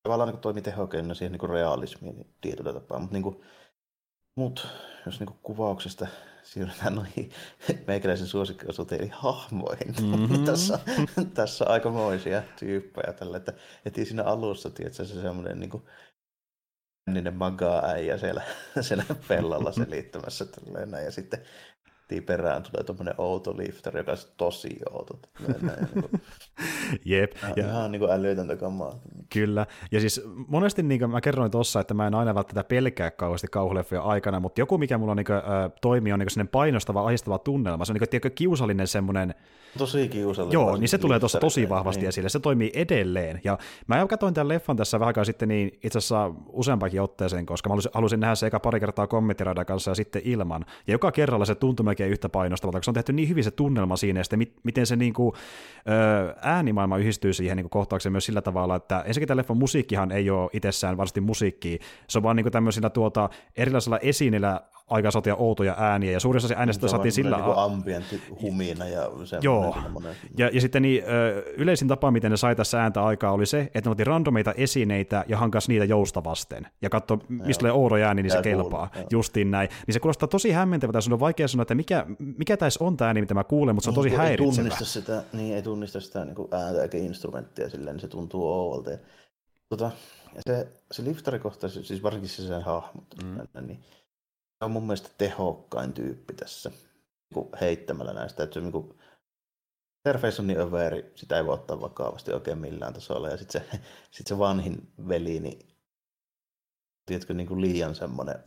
[0.04, 3.00] tavallaan niin toimii tehokeino siihen niin kuin realismiin niin tietyllä tapaa.
[3.00, 3.42] Mutta niin kuin,
[4.40, 4.68] Mut
[5.06, 6.08] jos niinku kuvauksesta
[6.44, 7.32] siirrytään noihin
[7.88, 9.96] meikäläisen suosikkiosuuteen, eli hahmoihin.
[10.02, 10.46] Mm-hmm.
[10.52, 10.80] tässä,
[11.34, 13.54] tässä on aikamoisia tyyppejä tällä, että
[13.86, 15.84] heti siinä alussa, tiedätkö, se semmoinen niin kuin,
[17.32, 18.42] maga-äijä siellä,
[18.82, 21.42] siellä pellolla selittämässä tälleen näin, ja sitten
[22.10, 25.20] heti perään tulee tuommoinen outo lifter, joka on tosi outo.
[25.48, 25.72] Niin
[27.06, 27.32] Jep.
[27.56, 29.00] Ja, ihan niin kuin älytöntä kamaa.
[29.34, 29.66] Kyllä.
[29.92, 33.48] Ja siis monesti niin kuin mä kerroin tuossa, että mä en aina välttämättä pelkää kauheasti
[33.48, 35.44] kauhuleffoja aikana, mutta joku mikä mulla niin kuin, äh,
[35.82, 37.86] toimii on niin kuin painostava, ahistava tunnelma.
[37.86, 39.34] Se on niin kuin, kiusallinen semmoinen
[39.78, 40.54] Tosi kiusallinen.
[40.54, 42.10] Joo, niin se tulee tuossa tosi vahvasti niin.
[42.10, 42.30] esille.
[42.30, 43.42] Se toimii edelleen.
[43.44, 47.70] Ja mä katsoin tämän leffan tässä vähän aikaa sitten niin itse asiassa useampakin otteeseen, koska
[47.70, 50.66] mä halusin, halusin nähdä se eka pari kertaa kommenttiradan kanssa ja sitten ilman.
[50.88, 53.52] Ja joka kerralla se tuntui melkein yhtä painostavalta, koska se on tehty niin hyvin se
[53.52, 55.34] tunnelma siinä ja sitten miten se niin kuin,
[56.42, 60.30] äänimaailma yhdistyy siihen niin kuin kohtaukseen myös sillä tavalla, että ensinnäkin tämä leffan musiikkihan ei
[60.30, 61.78] ole itsessään varsinaisesti musiikkia.
[62.08, 66.46] Se on vaan niin kuin tämmöisillä tuota, erilaisilla esineillä aika sotia outoja ääniä, ja suurin
[66.46, 67.38] osa äänestä saatiin sillä...
[67.38, 69.10] Niin ambientti humina ja
[69.42, 69.76] Joo,
[70.38, 71.04] ja, ja sitten niin,
[71.58, 75.26] yleisin tapa, miten ne sai tässä ääntä aikaa, oli se, että ne otti randomeita esineitä
[75.28, 79.52] ja hankas niitä joustavasten, ja katso, mistä tulee oudo ääni, niin se kelpaa, kuulun, justiin
[79.52, 79.70] näin.
[79.88, 82.06] Niin se kuulostaa tosi hämmentävältä, sun on vaikea sanoa, että mikä,
[82.38, 84.50] mikä tässä on tämä ääni, mitä mä kuulen, mutta se on tosi niin, häiritsevä.
[84.50, 88.48] Ei tunnista sitä, niin, ei tunnista sitä niin ääntä eikä instrumenttia silleen, niin se tuntuu
[88.48, 88.92] ouolta.
[89.70, 89.92] Tota,
[90.48, 93.68] se, se liftarikohta, siis varsinkin se sen hahmot, mm.
[93.68, 93.80] niin
[94.62, 96.72] on mun mielestä tehokkain tyyppi tässä
[97.36, 98.44] niin heittämällä näistä.
[98.44, 99.00] Että se niin kuin,
[100.06, 103.30] Interface on niin överi, sitä ei voi ottaa vakavasti oikein millään tasolla.
[103.30, 103.80] Ja sitten se,
[104.12, 105.60] sit se vanhin veli, niin
[107.06, 108.44] tiedätkö, niin kuin liian semmoinen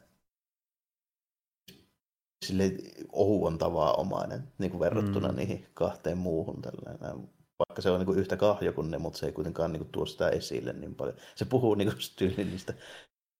[2.46, 2.72] sille
[3.12, 5.36] ohuon tavanomainen niin kuin verrattuna mm.
[5.36, 6.62] niihin kahteen muuhun.
[6.62, 7.28] Tällainen.
[7.58, 9.92] Vaikka se on niin kuin yhtä kahjo kuin ne, mutta se ei kuitenkaan niin kuin
[9.92, 11.16] tuo sitä esille niin paljon.
[11.34, 12.74] Se puhuu niin kuin niistä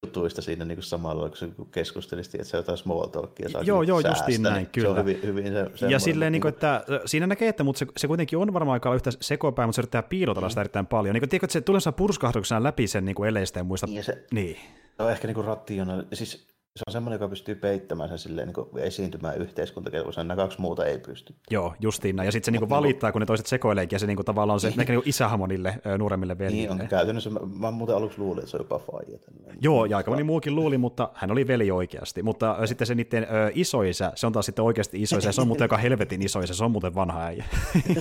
[0.07, 3.83] jutuista siinä niin kuin samalla, kun se keskustelisit, että se jotain small talkia saa Joo,
[3.83, 4.87] joo, justiin näin, kyllä.
[4.87, 7.87] Se on hyvin, hyvin se, ja silleen, niin kuin, että siinä näkee, että mutta se,
[7.97, 10.63] se kuitenkin on varmaan aika yhtä sekopäin, mutta se yrittää piilotella sitä mm.
[10.63, 11.15] erittäin paljon.
[11.15, 13.87] Niin kuin, tiedätkö, että se tulee purskahduksena läpi sen niin kuin eleistä ja muista.
[13.87, 14.57] Niin, se, niin.
[14.97, 16.03] se on ehkä niin kuin rationaali.
[16.13, 20.25] Siis se on semmoinen, joka pystyy peittämään sen silleen, niin kuin esiintymään yhteiskuntakelpoisena.
[20.25, 21.35] Nämä kaksi muuta ei pysty.
[21.51, 22.27] Joo, justiin näin.
[22.27, 24.61] Ja sitten se niin valittaa, kun ne toiset sekoileekin, ja se niin kuin, tavallaan on
[24.61, 24.89] se niin.
[24.89, 26.75] niin isähamonille, nuoremmille veljille.
[26.75, 27.31] Niin on käytännössä.
[27.31, 29.19] Mä, mä muuten aluksi luulin, että se on jopa faija.
[29.61, 32.23] Joo, ja aika moni muukin luuli, mutta hän oli veli oikeasti.
[32.23, 35.47] Mutta äh, sitten se niiden äh, isoisä, se on taas sitten oikeasti isoisä, se on
[35.47, 37.45] muuten aika helvetin isoisä, se on muuten vanha äijä.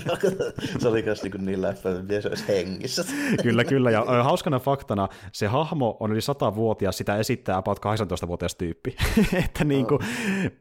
[0.80, 3.04] se oli myös niin, niin läppä, että se olisi hengissä.
[3.44, 3.92] kyllä, kyllä.
[3.92, 8.95] Ja äh, hauskana faktana, se hahmo on yli 100-vuotias, sitä esittää about 18-vuotias tyyppi.
[9.45, 10.00] että niin kuin,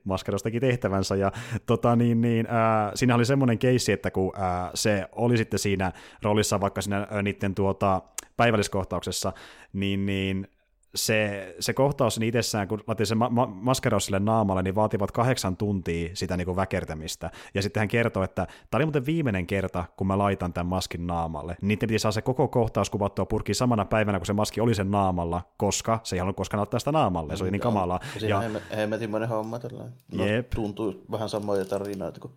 [0.05, 1.17] maskarostakin tehtävänsä.
[1.17, 1.33] Ja
[1.67, 5.93] tota, niin, niin, äh, siinä oli semmoinen keissi, että kun äh, se oli sitten siinä
[6.23, 8.03] roolissa vaikka siinä äh, niiden tuota,
[8.37, 9.33] päivälliskohtauksessa,
[9.73, 10.49] niin, niin
[10.95, 15.13] se, se kohtaus niin itsessään, kun laitin sen ma- ma- maskeraus sille naamalle, niin vaativat
[15.13, 17.31] kahdeksan tuntia sitä niin kuin väkertämistä.
[17.55, 21.07] Ja sitten hän kertoi, että tämä oli muuten viimeinen kerta, kun mä laitan tämän maskin
[21.07, 21.57] naamalle.
[21.63, 24.91] Niiden piti saada se koko kohtaus kuvattua purkiin samana päivänä, kun se maski oli sen
[24.91, 27.37] naamalla, koska se ei halunnut koskaan ottaa sitä naamalle.
[27.37, 28.01] Se oli niin kamalaa.
[28.15, 29.85] Ja siinä hemmetimmäinen homma tällä.
[30.15, 30.51] No, Jep.
[30.51, 32.33] tuntuu vähän samoja tarinoita kuin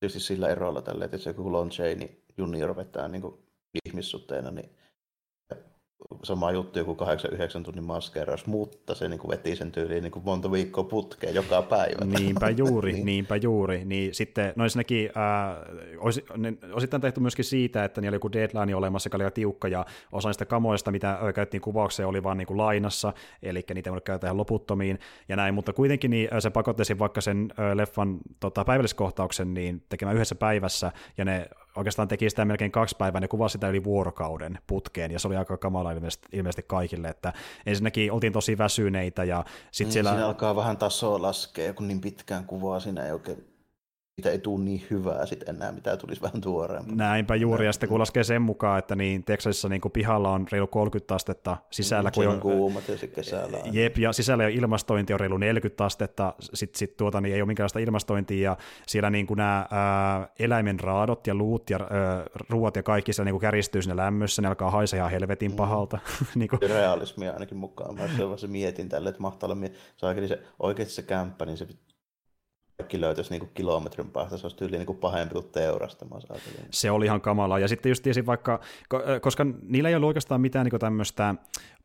[0.00, 3.22] tietysti sillä erolla tällä, että se kun Lon Chaney junior vetää niin
[3.86, 4.70] ihmissutteena, niin
[6.22, 6.96] sama juttu, joku
[7.60, 11.34] 8-9 tunnin maskeraus, mutta se niin kuin veti sen tyyliin niin kuin monta viikkoa putkeen
[11.34, 12.04] joka päivä.
[12.04, 13.06] Niinpä juuri, niin.
[13.06, 13.84] niinpä juuri.
[13.84, 15.56] Niin sitten, no ensinnäkin äh,
[15.98, 19.34] olisi, ne, osittain tehty myöskin siitä, että niillä oli joku deadline olemassa, joka oli aika
[19.34, 23.90] tiukka, ja osa niistä kamoista, mitä käytettiin kuvaukseen, oli vaan niin kuin lainassa, eli niitä
[23.90, 28.64] ei voinut käyttää loputtomiin, ja näin, mutta kuitenkin niin se pakottesi vaikka sen leffan tota,
[28.64, 33.52] päivälliskohtauksen niin tekemään yhdessä päivässä, ja ne oikeastaan teki sitä melkein kaksi päivää, ne kuvasi
[33.52, 37.32] sitä yli vuorokauden putkeen, ja se oli aika kamala ilmeisesti, ilmeisesti kaikille, että
[37.66, 40.10] ensinnäkin oltiin tosi väsyneitä, ja sitten niin, siellä...
[40.10, 43.49] Siinä alkaa vähän tasoa laskea, kun niin pitkään kuvaa siinä ei oikein
[44.20, 46.96] siitä ei tule niin hyvää sitten enää, mitä tulisi vähän tuoreempaa.
[46.96, 50.46] Näinpä juuri, ja sitten kun laskee sen mukaan, että niin Texasissa niin kuin pihalla on
[50.52, 52.80] reilu 30 astetta, sisällä kun on kuuma
[53.14, 53.58] kesällä.
[53.72, 57.46] Jep, ja sisällä jo ilmastointi on reilu 40 astetta, sitten sit tuota, niin ei ole
[57.46, 58.56] minkäänlaista ilmastointia, ja
[58.86, 63.24] siellä niin kuin nämä ää, eläimen raadot ja luut ja ää, ruuat ja kaikki siellä
[63.24, 65.56] niin kuin käristyy sinne lämmössä, ne alkaa haisea ihan helvetin mm.
[65.56, 65.98] pahalta.
[66.20, 66.26] Mm.
[66.34, 66.60] niin kuin...
[66.62, 67.94] Realismia ainakin mukaan.
[67.94, 68.02] Mä
[68.36, 71.66] se mietin tälle, että mahtaa olla, se, se oikeasti se kämppä, niin se
[72.80, 76.18] kaikki löytäisi niin kilometrin päästä, se olisi tyyli niin pahempi kuin teurastama.
[76.70, 77.58] Se oli ihan kamalaa.
[77.58, 78.60] Ja sitten just tiesin vaikka,
[79.20, 81.34] koska niillä ei ollut oikeastaan mitään niin tämmöistä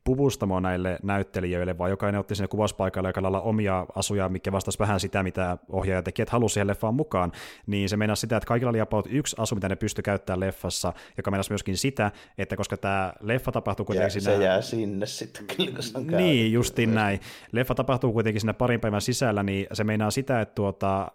[0.05, 4.99] puvustamo näille näyttelijöille, vaan jokainen otti sinne kuvauspaikalle aika lailla omia asuja, mikä vastasi vähän
[4.99, 7.31] sitä, mitä ohjaaja teki, että halusi siihen leffaan mukaan,
[7.67, 10.93] niin se meinasi sitä, että kaikilla oli about yksi asu, mitä ne pystyi käyttämään leffassa,
[11.17, 14.37] joka meinasi myöskin sitä, että koska tämä leffa tapahtuu kuitenkin ja siinä...
[14.37, 16.53] Se jää sinne sitten kyllä, se on Niin,
[16.93, 17.19] näin.
[17.51, 21.11] Leffa tapahtuu kuitenkin siinä parin päivän sisällä, niin se meinaa sitä, että tuota,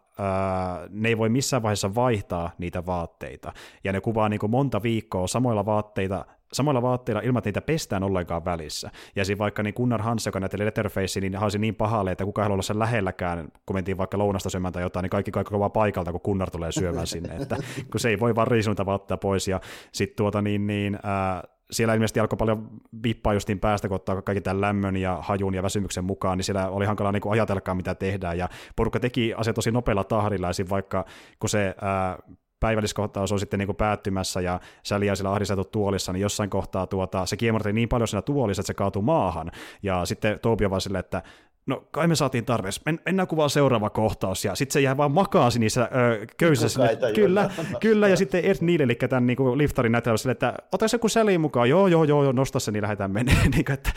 [0.90, 3.52] ne ei voi missään vaiheessa vaihtaa niitä vaatteita.
[3.84, 8.02] Ja ne kuvaa niin kuin monta viikkoa samoilla vaatteita, samoilla vaatteilla ilman, että niitä pestään
[8.02, 8.90] ollenkaan välissä.
[9.16, 12.48] Ja siinä vaikka niin Gunnar Hans, joka näytteli Letterface, niin haisi niin pahalle, että kukaan
[12.48, 15.70] ei olla sen lähelläkään, kun mentiin vaikka lounasta syömään tai jotain, niin kaikki kaikki kovaa
[15.70, 17.56] paikalta, kun Gunnar tulee syömään sinne, että
[17.90, 19.48] kun se ei voi vaan riisunta vaatteita pois.
[19.48, 19.60] Ja
[19.92, 22.68] sitten tuota niin, niin ää, siellä ilmeisesti alkoi paljon
[23.02, 26.68] vippaa justiin päästä, kun ottaa kaikki tämän lämmön ja hajun ja väsymyksen mukaan, niin siellä
[26.68, 31.04] oli hankala niin ajatellakaan, mitä tehdään, ja porukka teki asiat tosi nopealla tahdilla, ja vaikka
[31.38, 32.18] kun se ää,
[32.60, 37.26] päivälliskohtaus on sitten niin kuin päättymässä ja Sally sillä ahdistettu tuolissa, niin jossain kohtaa tuota,
[37.26, 39.50] se kiemurteli niin paljon siinä tuolissa, että se kaatui maahan.
[39.82, 41.22] Ja sitten Tobi on vaan silleen, että
[41.70, 45.12] no kai me saatiin tarpeeksi, Men, mennään kuvaa seuraava kohtaus, ja sitten se jää vaan
[45.12, 46.80] makaasi niissä ö, köysissä.
[47.14, 50.88] Kyllä, kyllä, ja sitten Ed Neal, eli tämän niin kuin liftarin näytelmä sille, että ota
[50.88, 53.74] se kun säliin mukaan, joo, joo, joo, joo nosta se, niin lähdetään menee, niin kuin,
[53.74, 53.90] että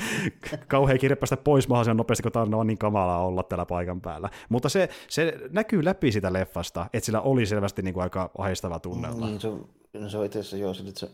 [0.68, 4.30] kauhean päästä pois mahdollisimman nopeasti, kun tämä on niin kamalaa olla täällä paikan päällä.
[4.50, 8.80] Mutta se, se näkyy läpi sitä leffasta, että sillä oli selvästi niin kuin aika ahistava
[8.80, 9.26] tunnelma.
[9.26, 9.70] Niin, se on,
[10.08, 11.10] se on itse asiassa joo, että se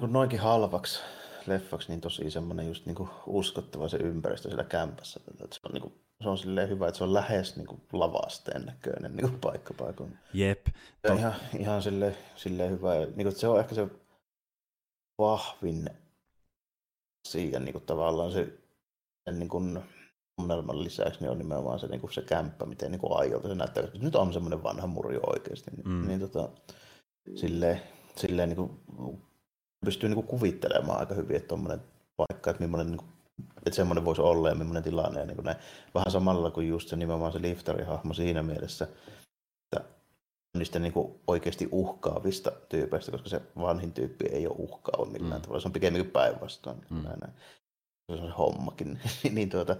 [0.00, 1.00] niin noinkin halvaksi
[1.48, 5.20] leffaksi niin tosi semmoinen just niinku uskottava se ympäristö siellä kämpässä.
[5.30, 9.16] Että se on, niinku, se on silleen hyvä, että se on lähes niinku lavasteen näköinen
[9.16, 10.18] niinku paikka paikoin.
[10.34, 10.66] Jep.
[11.06, 11.14] To...
[11.14, 12.94] Ihan, ihan silleen, silleen hyvä.
[13.14, 13.88] Niinku, se on ehkä se
[15.18, 15.90] vahvin
[17.28, 18.58] siihen niinku, tavallaan se
[19.32, 19.62] niinku,
[20.36, 23.54] tunnelman lisäksi niin on nimenomaan se, niin kuin se kämppä, miten niin kuin aiolta se
[23.54, 25.70] näyttää, että nyt on semmoinen vanha murjo oikeasti.
[25.70, 26.08] Niin, mm.
[26.08, 26.48] niin tota,
[27.36, 27.80] silleen,
[28.16, 28.80] silleen niin kuin
[29.84, 31.80] pystyy niin kuvittelemaan aika hyvin, että tuommoinen
[32.16, 33.08] paikka, että millainen niin kuin,
[33.56, 35.20] että semmoinen voisi olla ja millainen tilanne.
[35.20, 35.56] Ja niin kuin ne,
[35.94, 38.88] vähän samalla kuin just se nimenomaan se liftarihahmo siinä mielessä,
[39.72, 39.88] että
[40.58, 45.42] niistä niin kuin oikeasti uhkaavista tyypeistä, koska se vanhin tyyppi ei ole uhkaava millään mm.
[45.42, 45.60] tavalla.
[45.60, 46.84] Se on pikemminkin päinvastoin.
[46.90, 47.02] Mm.
[47.02, 47.32] Näin, näin.
[48.06, 49.00] Se on se hommakin.
[49.32, 49.76] niin tuota,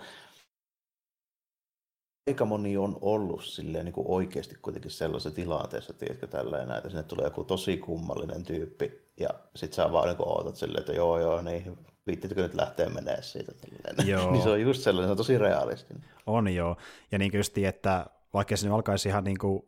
[2.29, 6.89] aika moni on ollut silleen niin kuin oikeasti kuitenkin sellaisessa tilanteessa, tiedätkö, tällä ja näitä,
[6.89, 11.19] sinne tulee joku tosi kummallinen tyyppi, ja sit sä vaan niin ootat silleen, että joo
[11.19, 13.53] joo, niin viittitykö nyt lähteä menee siitä.
[14.07, 14.33] Joo.
[14.33, 16.05] niin se on just sellainen, se on tosi realistinen.
[16.27, 16.77] On joo,
[17.13, 19.63] ja niin just, että vaikka se nyt alkaisi ihan niin kuin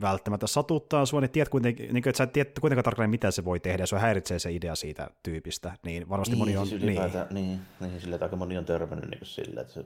[0.00, 3.30] välttämättä satuttaa sua, niin, tiedät kuitenkin, niin kuin, että sä et tiedä kuitenkaan tarkalleen, mitä
[3.30, 6.66] se voi tehdä, ja se häiritsee se idea siitä tyypistä, niin varmasti niin, moni on...
[6.66, 7.00] Siis niin,
[7.30, 9.84] niin, niin sillä aika moni on törmännyt niin sillä, että se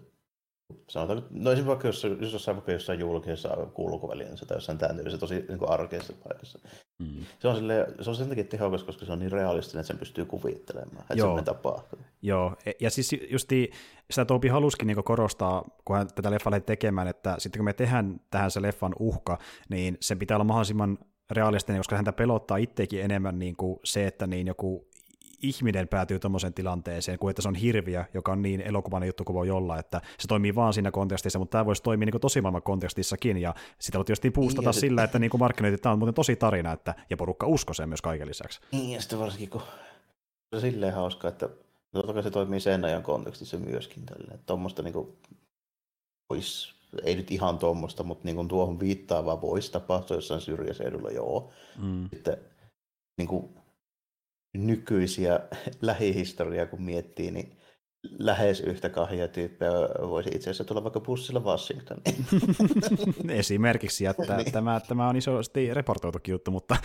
[0.88, 5.20] sanotaan, no esimerkiksi vaikka jos, jos jossain, vaikka jossain julkisessa kulkuvälineessä tai jossain tämän tyylisessä
[5.20, 6.59] tosi niin kuin arkeessa paikassa.
[6.98, 7.24] Mm.
[7.38, 9.98] Se, on sille, se on sen takia tehokas, koska se on niin realistinen, että sen
[9.98, 11.42] pystyy kuvittelemaan, että Joo.
[11.42, 11.98] tapahtuu.
[12.22, 13.70] Joo, e, ja siis justi
[14.11, 17.72] sitä Topi haluskin niin korostaa, kun hän tätä leffaa lähti tekemään, että sitten kun me
[17.72, 20.98] tehdään tähän se leffan uhka, niin sen pitää olla mahdollisimman
[21.31, 24.88] realistinen, koska häntä pelottaa itsekin enemmän niin kuin se, että niin joku
[25.42, 29.35] ihminen päätyy tuommoiseen tilanteeseen, kuin että se on hirviö, joka on niin elokuvainen juttu kuin
[29.35, 33.37] voi olla, että se toimii vaan siinä kontekstissa, mutta tämä voisi toimia niin tosimaailman kontekstissakin,
[33.37, 36.37] ja sitä voi tietysti puustata niin, sillä, että niin kuin markkinointi, tämä on muuten tosi
[36.37, 38.61] tarina, että, ja porukka usko sen myös kaiken lisäksi.
[38.72, 39.62] Niin, ja sitten varsinkin, kun
[40.51, 41.48] se on silleen hauska, että
[41.92, 45.18] totta kai se toimii sen ajan kontekstissa myöskin tälle, että tuommoista niin
[46.31, 51.51] voisi ei nyt ihan tuommoista, mutta niin kuin tuohon viittaavaa voisi tapahtua jossain syrjäseudulla, joo.
[51.83, 52.09] Mm.
[52.11, 52.37] Sitten
[53.18, 53.57] niin kuin,
[54.54, 55.40] nykyisiä
[55.80, 57.58] lähihistoriaa kun miettii, niin
[58.18, 59.72] lähes yhtä kahja tyyppejä
[60.08, 62.24] voisi itse asiassa tulla vaikka bussilla Washingtoniin.
[63.40, 64.52] Esimerkiksi, että niin.
[64.52, 66.76] tämä, tämä on isosti reportoitukin juttu, mutta,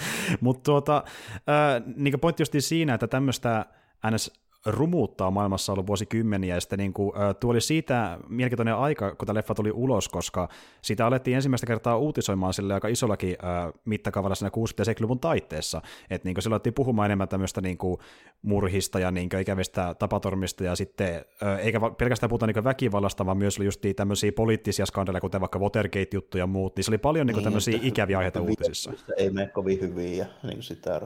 [0.41, 1.03] mutta tuota,
[1.35, 3.65] äh, niin pointti just siinä, että tämmöistä
[4.11, 9.25] ns rumuuttaa maailmassa ollut vuosikymmeniä, ja sitten niin kuin, tuo oli siitä mielenkiintoinen aika, kun
[9.25, 10.49] tämä leffa tuli ulos, koska
[10.81, 16.41] siitä alettiin ensimmäistä kertaa uutisoimaan sille aika isollakin äh, mittakaavalla siinä 60-70-luvun taitteessa, että niin
[16.41, 17.97] silloin alettiin puhumaan enemmän tämmöistä niin kuin,
[18.41, 23.37] murhista ja niin kuin, ikävistä tapatormista, ja sitten, äh, eikä pelkästään puhuta niin väkivallasta, vaan
[23.37, 27.27] myös oli just tämmöisiä poliittisia skandaleja, kuten vaikka Watergate-juttuja ja muut, niin se oli paljon
[27.27, 28.93] niin kuin, tämmöisiä niin, ikäviä aiheita uutisissa.
[29.17, 31.01] Ei mene kovin hyvin, ja niin kuin sitä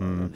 [0.00, 0.30] Mm.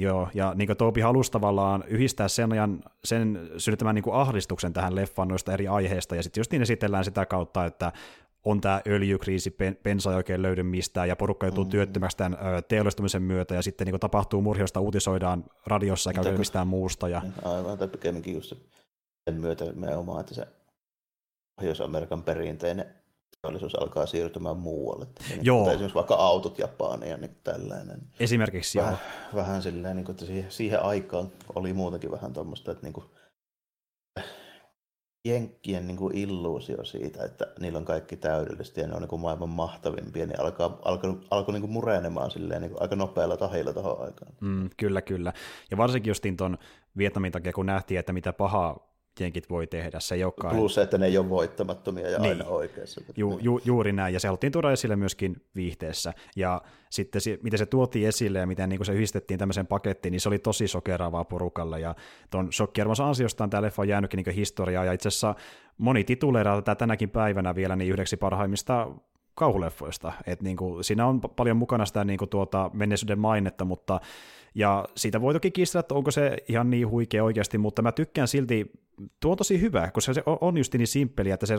[0.00, 5.28] Joo, ja niin Topi halusi tavallaan yhdistää sen, ajan, sen synnyttämään niin ahdistuksen tähän leffaan
[5.28, 7.92] noista eri aiheista, ja sitten just niin esitellään sitä kautta, että
[8.44, 11.70] on tämä öljykriisi, bensa ei oikein löydy mistään, ja porukka joutuu mm.
[11.70, 17.08] työttömäksi tämän teollistumisen myötä, ja sitten niin tapahtuu murhiosta, uutisoidaan radiossa eikä mistään muusta.
[17.08, 17.22] Ja...
[17.44, 18.54] Aivan, tai pikemminkin just
[19.30, 20.46] sen myötä me omaa, että se
[21.56, 22.99] Pohjois-Amerikan perinteinen
[23.42, 25.06] teollisuus alkaa siirtymään muualle.
[25.28, 25.70] Niin, Joo.
[25.70, 28.00] Esimerkiksi vaikka autot Japaniin ja niin tällainen.
[28.20, 28.98] Esimerkiksi vähän.
[29.34, 33.06] Vähän silleen, niin kuin, että siihen, siihen aikaan oli muutenkin vähän tuommoista, että niin kuin,
[35.24, 39.22] jenkkien niin kuin illuusio siitä, että niillä on kaikki täydellistä ja ne on niin kuin
[39.22, 43.72] maailman mahtavimpia, niin alkaa, alkoi, alkoi niin kuin murenemaan silleen, niin kuin aika nopealla tahilla
[43.72, 44.32] tuohon aikaan.
[44.40, 45.32] Mm, kyllä, kyllä.
[45.70, 46.58] Ja varsinkin justiin tuon
[46.96, 48.89] Vietnamin takia, kun nähtiin, että mitä pahaa
[49.20, 50.00] jenkit voi tehdä.
[50.00, 50.56] Se ei olekaan...
[50.56, 52.32] Plus että ne ei ole voittamattomia ja niin.
[52.32, 53.00] aina oikeassa.
[53.16, 56.14] Ju, ju, juuri näin, ja se haluttiin tuoda esille myöskin viihteessä.
[56.36, 60.20] Ja sitten se, miten se tuotiin esille ja miten niin se yhdistettiin tämmöiseen pakettiin, niin
[60.20, 61.80] se oli tosi sokeraavaa porukalle.
[61.80, 61.94] Ja
[62.30, 65.34] tuon shokkiarvonsa ansiostaan tämä leffa on jäänytkin niin historiaa, ja itse asiassa
[65.78, 68.90] moni tituleeraa tätä tänäkin päivänä vielä niin yhdeksi parhaimmista
[69.34, 70.12] kauhuleffoista.
[70.26, 74.00] Et niin kuin, siinä on paljon mukana sitä niin kuin tuota menneisyyden mainetta, mutta
[74.54, 78.28] ja siitä voi toki kiistää, että onko se ihan niin huikea oikeasti, mutta mä tykkään
[78.28, 78.70] silti,
[79.20, 81.56] tuo on tosi hyvä, koska se on just niin simppeli, että se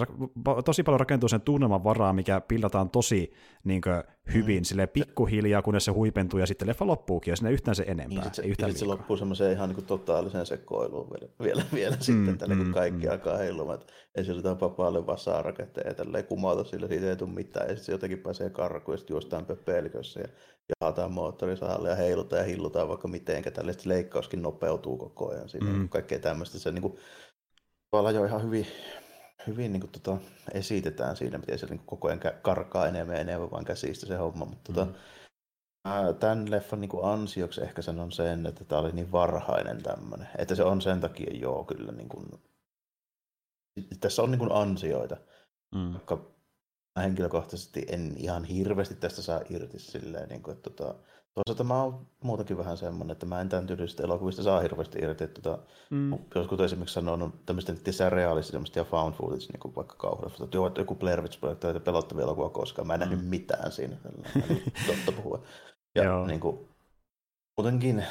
[0.66, 3.32] tosi paljon rakentuu sen tunnelman varaan, mikä pillataan tosi
[3.64, 4.64] niin kuin, hyvin, mm.
[4.64, 8.08] sille pikkuhiljaa, kunnes se huipentuu ja sitten leffa loppuukin, ja sinne yhtään se enempää.
[8.08, 11.96] Niin, sit se, yhtään sit se loppuu semmoiseen ihan niin totaaliseen sekoiluun vielä, vielä, vielä
[11.96, 13.12] mm, sitten, tälle, mm, kun kaikki mm.
[13.12, 17.70] alkaa heilumaan, että esitetään papaalle vasaraketta ja tälleen kumauta sillä, siitä ei tule mitään, ja
[17.70, 20.28] sitten se jotenkin pääsee karkuun, ja sitten juostaan pöpelikössä, ja
[20.82, 25.90] jahataan moottorisahalle ja heilutaan ja hillutaan vaikka mitenkä, tälle leikkauskin nopeutuu koko ajan siinä, mm.
[25.90, 26.98] kaikkea tämmöistä, se niin kuin,
[28.14, 28.68] jo ihan hyvin,
[29.48, 30.18] hyvin niin kuin, tota,
[30.54, 34.16] esitetään siinä, miten se niin kuin, koko ajan karkaa enemmän ja enemmän vaan käsistä se
[34.16, 34.94] homma, mutta tota, mm.
[35.84, 40.28] tota, tämän leffan niin kuin ansioksi ehkä sanon sen, että tämä oli niin varhainen tämmöinen,
[40.38, 42.26] että se on sen takia joo kyllä niin kuin,
[44.00, 45.18] tässä on niin kuin ansioita,
[45.76, 45.94] mm.
[45.94, 46.32] vaikka
[46.98, 50.96] henkilökohtaisesti en ihan hirveästi tästä saa irti silleen, niin kuin, että tota,
[51.36, 55.28] toisaalta mä oon muutenkin vähän semmoinen, että mä en tämän tyylisistä elokuvista saa hirveästi irti,
[55.28, 55.58] tota,
[55.90, 56.20] mm.
[56.36, 60.68] joskus esimerkiksi sanonut tämmöistä tietysti realistista ja found footage, niin kuin vaikka kauhuleffa, että joo,
[60.68, 63.06] että joku Blair Witch Project tai pelottavia elokuvia koskaan, mä en mm.
[63.06, 63.96] nähnyt mitään siinä,
[64.88, 65.44] totta puhua.
[65.96, 66.68] Ja niin kuin,
[67.58, 68.04] muutenkin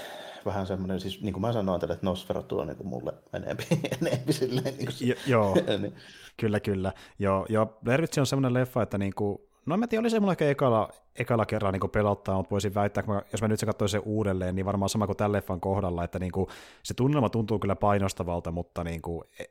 [0.47, 3.65] vähän semmoinen, siis niin kuin mä sanoin tälle, että Nosferatu on niin kuin mulle enempi,
[4.03, 4.77] enempi silleen.
[4.77, 5.95] Niin kuin, jo, joo, niin.
[6.37, 6.93] kyllä, kyllä.
[7.19, 9.39] Joo, joo Blair Witch on semmoinen leffa, että niin kuin,
[9.71, 13.01] no en tiedä, oli se mulla ehkä ekalla, ekalla kerralla niin pelottaa, mutta voisin väittää,
[13.01, 16.05] että jos mä nyt se katsoin sen uudelleen, niin varmaan sama kuin tämän leffan kohdalla,
[16.05, 16.47] että niin kuin,
[16.83, 19.45] se tunnelma tuntuu kyllä painostavalta, mutta niin kuin, e,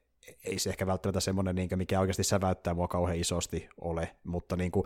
[0.46, 4.72] ei se ehkä välttämättä semmoinen, niin mikä oikeasti säväyttää mua kauhean isosti ole, mutta niin
[4.72, 4.86] kuin,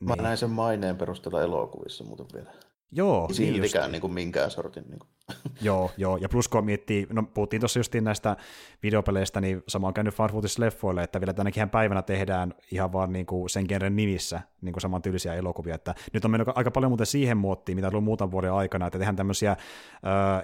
[0.00, 0.22] Mä niin.
[0.22, 2.50] näin sen maineen perusteella elokuvissa muuten vielä.
[2.92, 4.84] Joo, Siltikään niin, niin kuin minkään sortin.
[4.88, 5.10] Niin kuin.
[5.62, 8.36] joo, joo, ja plus kun miettii, no puhuttiin tuossa justiin näistä
[8.82, 13.50] videopeleistä, niin sama on käynyt Farfootis-leffoille, että vielä tänäkin päivänä tehdään ihan vaan niin kuin
[13.50, 17.36] sen genren nimissä niin kuin samantyylisiä elokuvia, että nyt on mennyt aika paljon muuten siihen
[17.36, 19.56] muottiin, mitä on ollut muutaman vuoden aikana, että tehdään tämmöisiä äh,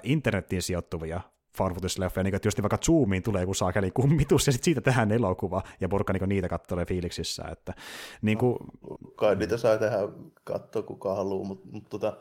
[0.03, 1.21] internetiin sijoittuvia
[1.57, 5.63] fanfootage-leffoja, niin että just vaikka Zoomiin tulee joku saakeli kummitus, ja sitten siitä tehdään elokuva,
[5.81, 7.43] ja porukka niin niitä katsolee fiiliksissä.
[7.51, 7.73] Että,
[8.21, 8.57] niin kuin...
[8.89, 9.97] no, kai niitä saa tehdä
[10.43, 12.17] katsoa kuka haluaa, mutta mut, tota,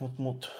[0.00, 0.52] mut, mut,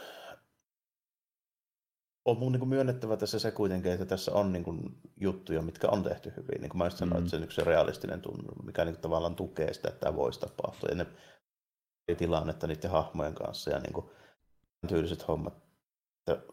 [2.24, 4.81] on mun niin myönnettävä tässä se kuitenkin, että tässä on niin kuin,
[5.16, 6.61] juttuja, mitkä on tehty hyvin.
[6.61, 7.18] Niin kuin mä sanoin, mm.
[7.18, 10.40] että se on yksi realistinen tunne, mikä niin kuin, tavallaan tukee sitä, että tämä voisi
[10.40, 10.88] tapahtua.
[10.88, 11.07] Ja ne
[12.18, 14.07] tilannetta niiden hahmojen kanssa ja niin kuin,
[14.88, 15.55] tyyliset hommat.
[16.28, 16.51] Että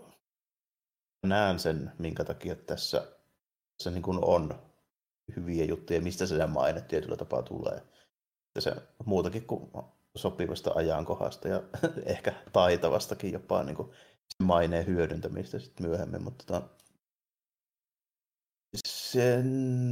[1.23, 3.07] näen sen, minkä takia tässä,
[3.77, 4.69] tässä niin kuin on
[5.35, 7.75] hyviä juttuja, mistä se maine tietyllä tapaa tulee.
[8.47, 9.71] Että se muutakin kuin
[10.15, 11.63] sopivasta ajankohdasta ja
[12.05, 13.91] ehkä taitavastakin jopa niin kuin
[14.43, 16.69] maineen hyödyntämistä sitten myöhemmin, mutta tota,
[18.87, 19.47] sen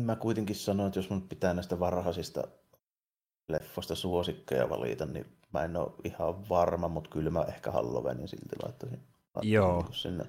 [0.05, 2.47] mä kuitenkin sanoin, että jos mun pitää näistä varhaisista
[3.49, 8.55] leffoista suosikkeja valita, niin mä en ole ihan varma, mutta kyllä mä ehkä Halloweenin silti
[8.63, 9.81] laittaisin, laittaisin Joo.
[9.81, 10.25] Niin sinne,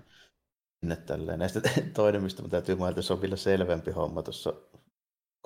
[0.81, 1.39] sinne tälleen.
[1.39, 1.61] Näistä
[1.95, 4.53] toinen, mistä mä täytyy mainita, se on vielä selvempi homma tuossa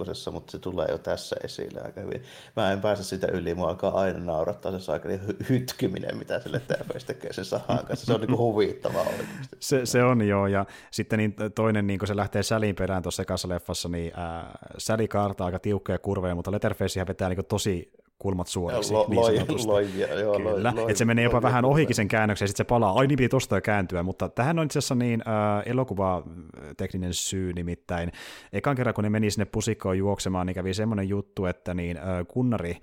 [0.03, 2.23] kakkosessa, mutta se tulee jo tässä esille aika hyvin.
[2.57, 7.05] Mä en pääse sitä yli, mua alkaa aina naurattaa se saakeli hytkyminen, mitä sille terveys
[7.05, 8.07] tekee sen sahan kanssa.
[8.07, 9.57] Se on niin huvittavaa oikeasti.
[9.61, 13.23] Se, se on joo, ja sitten niin toinen, niin kun se lähtee Sälin perään tuossa
[13.23, 14.45] ekassa leffassa, niin äh,
[14.79, 17.93] Säli kaartaa aika tiukkoja kurveja, mutta Letterface vetää niin tosi
[18.23, 18.93] kulmat suoriksi.
[18.93, 19.69] Lo, niin sanotusti.
[19.73, 22.69] Loivia, joo, Kyllä, että se menee jopa loivia, vähän ohikin sen käännöksen ja sitten se
[22.69, 22.93] palaa.
[22.93, 27.53] Ai niin piti tosta jo kääntyä, mutta tähän on itse asiassa niin äh, elokuvatekninen syy
[27.53, 28.13] nimittäin.
[28.53, 32.05] Ekan kerran kun ne meni sinne pusikkoon juoksemaan, niin kävi semmoinen juttu, että niin äh,
[32.29, 32.77] kunnari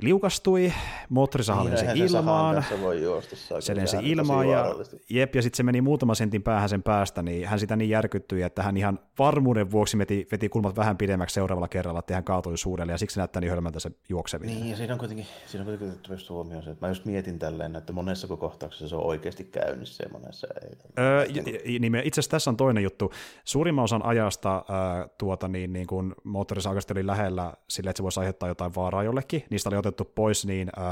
[0.00, 0.72] liukastui,
[1.64, 4.66] Niin, eihän se sahan ilmaan, kanssa voi juosta, se se lensi ilmaan ja,
[5.10, 8.42] jep, ja sitten se meni muutama sentin päähän sen päästä, niin hän sitä niin järkyttyi,
[8.42, 12.58] että hän ihan varmuuden vuoksi veti, veti kulmat vähän pidemmäksi seuraavalla kerralla, että hän kaatui
[12.58, 14.56] suudelle, ja siksi se näyttää niin hölmältä se juokseminen.
[14.56, 17.04] Niin, ja siinä on kuitenkin, siinä on kuitenkin otettu just huomioon se, että mä just
[17.04, 20.78] mietin tälleen, että monessa kohtauksessa se on oikeasti käynnissä ja monessa ei.
[20.98, 21.26] Öö,
[21.80, 23.12] niin itse asiassa tässä on toinen juttu.
[23.44, 28.02] Suurimman osan ajasta öö, tuota, niin, niin kun moottorissa oikeasti oli lähellä sille, että se
[28.02, 30.84] voisi aiheuttaa jotain vaaraa jollekin, niistä oli otettu pois niin öö,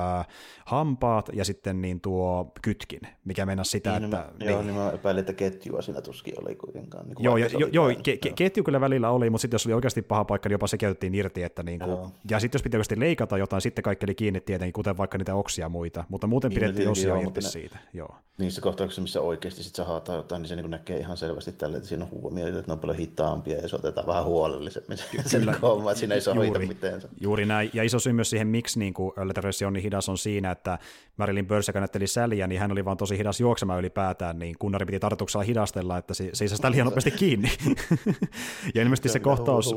[0.67, 4.17] hampaat ja sitten niin tuo kytkin, mikä mennä sitä, Niin, että...
[4.17, 7.07] mä, Joo, niin mä epäilin, että ketjua siinä tuskin oli kuitenkaan.
[7.07, 10.03] Niin Joo, jo, joo ke, ke, ketju kyllä välillä oli, mutta sitten jos oli oikeasti
[10.03, 11.43] paha paikka, niin jopa se käytettiin irti.
[11.43, 12.11] Että niin kuin, Joo.
[12.31, 15.35] ja sitten jos piti oikeasti leikata jotain, sitten kaikki oli kiinni tietenkin, kuten vaikka niitä
[15.35, 17.79] oksia ja muita, mutta muuten Niin, pidettiin osia joo, irti ne- siitä.
[17.93, 18.15] Joo.
[18.39, 21.89] Niissä kohtauksissa, missä oikeasti sit sahataan jotain, niin se niin näkee ihan selvästi tälle, että
[21.89, 25.39] siinä on huomioita, että ne on paljon hitaampia ja se otetaan vähän huolellisemmin se, se
[25.39, 25.53] Kyllä.
[25.53, 26.67] niin homma, että siinä ei sohita Juuri.
[26.67, 27.03] mitään.
[27.21, 30.19] Juuri näin, ja iso syy myös siihen, miksi niin kuin Letterface on niin hidas, on
[30.19, 30.79] siinä, että
[31.17, 34.87] Marilyn Burns, joka näytteli säliä, niin hän oli vaan tosi hidas juoksemaan ylipäätään, niin kunnari
[34.87, 37.49] piti tartuksella hidastella, että se, se ei saa sitä liian nopeasti kiinni.
[38.75, 39.75] ja ilmeisesti se, kohtaus.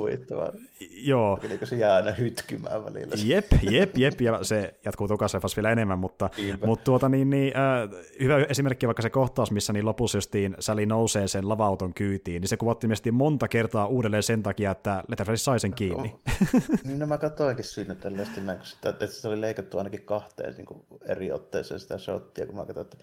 [0.92, 3.16] Joo, Elikö se jää aina hytkymään välillä.
[3.26, 6.66] Jep, jep, jep, ja se jatkuu tukaseffassa vielä enemmän, mutta, Niinpä.
[6.66, 10.86] mutta tuota, niin, niin, äh, hyvä esimerkki vaikka se kohtaus, missä niin lopussa justiin Sally
[10.86, 15.38] nousee sen lava-auton kyytiin, niin se kuvattiin mielestäni monta kertaa uudelleen sen takia, että Letterface
[15.38, 16.16] sai sen kiinni.
[16.84, 21.32] Niin no mä katsoinkin siinä tällaista, että se oli leikattu ainakin kahteen niin kuin eri
[21.32, 22.98] otteeseen sitä shottia, kun mä katsoin, että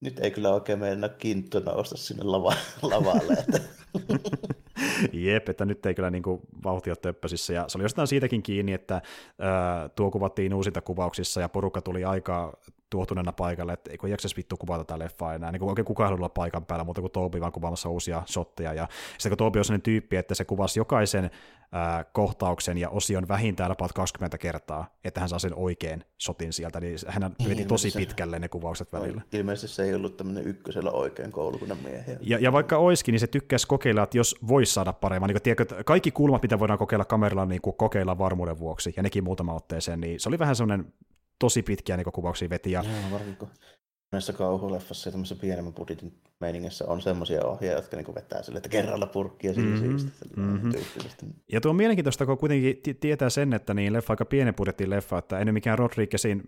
[0.00, 3.32] nyt ei kyllä oikein mennä kinttu nousta sinne lava, lavalle.
[3.32, 3.60] Että,
[5.12, 8.42] Jep, että nyt ei kyllä niin kuin vauhti ole töppösissä, ja se oli jostain siitäkin
[8.42, 9.02] kiinni, että
[9.38, 12.58] ää, tuo kuvattiin uusita kuvauksissa, ja porukka tuli aika
[12.90, 16.28] tuohtuneena paikalle, että eikö jaksaisi vittu kuvata tätä leffaa enää, niin kuin oikein kukaan olla
[16.28, 19.82] paikan päällä, mutta kuin Toby vaan kuvaamassa uusia shotteja, ja sitten kun Toby on sellainen
[19.82, 21.30] tyyppi, että se kuvasi jokaisen
[21.72, 26.80] ää, kohtauksen ja osion vähintään about 20 kertaa, että hän saa sen oikein shotin sieltä,
[26.80, 29.22] niin hän veti Niin, tosi se- pitkälle ne kuvaukset välillä.
[29.32, 32.16] ilmeisesti se ei ollut tämmöinen ykkösellä oikein koulukunnan miehiä.
[32.20, 35.62] Ja, ja vaikka oiskin, niin se tykkäisi kokeilla, että jos voisi saada paremmin, niin tiedätkö,
[35.62, 39.54] että kaikki kulmat, mitä voidaan kokeilla kameralla, niin kuin kokeilla varmuuden vuoksi, ja nekin muutama
[39.54, 40.92] otteeseen, niin se oli vähän semmoinen
[41.40, 43.48] tosi pitkiä niin kuvauksia veti, ja Joo, varsinkin kun
[44.12, 48.68] näissä kauhuleffassa ja tämmöisessä pienemmän budjetin meiningissä on semmoisia ohjeja, jotka niinku vetää sille, että
[48.68, 50.50] kerralla sillä Mhm, mm-hmm, mhm.
[50.50, 51.32] Mm-hmm.
[51.52, 54.90] Ja tuo on mielenkiintoista, kun kuitenkin t- tietää sen, että niin leffa aika pienen budjetin
[54.90, 56.42] leffa, että ei nyt mikään Rodriguezin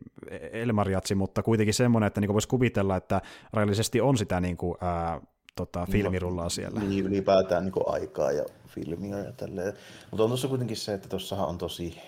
[0.52, 3.20] Elmariatsi, mutta kuitenkin semmoinen, että niin voisi kuvitella, että
[3.52, 5.20] rajallisesti on sitä niin kuin, ää,
[5.56, 6.80] tota, filmirullaa siellä.
[6.80, 9.74] Niin, ylipäätään niin aikaa ja filmiä ja tälleen.
[10.10, 11.98] Mutta on tuossa kuitenkin se, että tuossahan on tosi,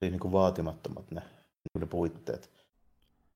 [0.00, 1.22] tosi niin vaatimattomat ne,
[1.78, 2.50] niin puitteet.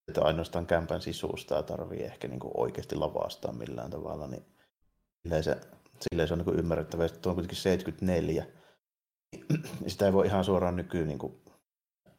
[0.09, 4.47] Että ainoastaan kämpän sisusta tarvii ehkä niin oikeasti lavastaa millään tavalla, niin
[5.23, 5.61] silleen se,
[6.01, 7.09] silleen se on niin ymmärrettävä.
[7.09, 8.47] Sitten tuo on kuitenkin 74.
[9.33, 9.47] Niin
[9.87, 11.43] sitä ei voi ihan suoraan nykyyn niin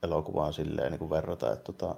[0.03, 1.95] elokuvaan silleen niin verrata, että tota,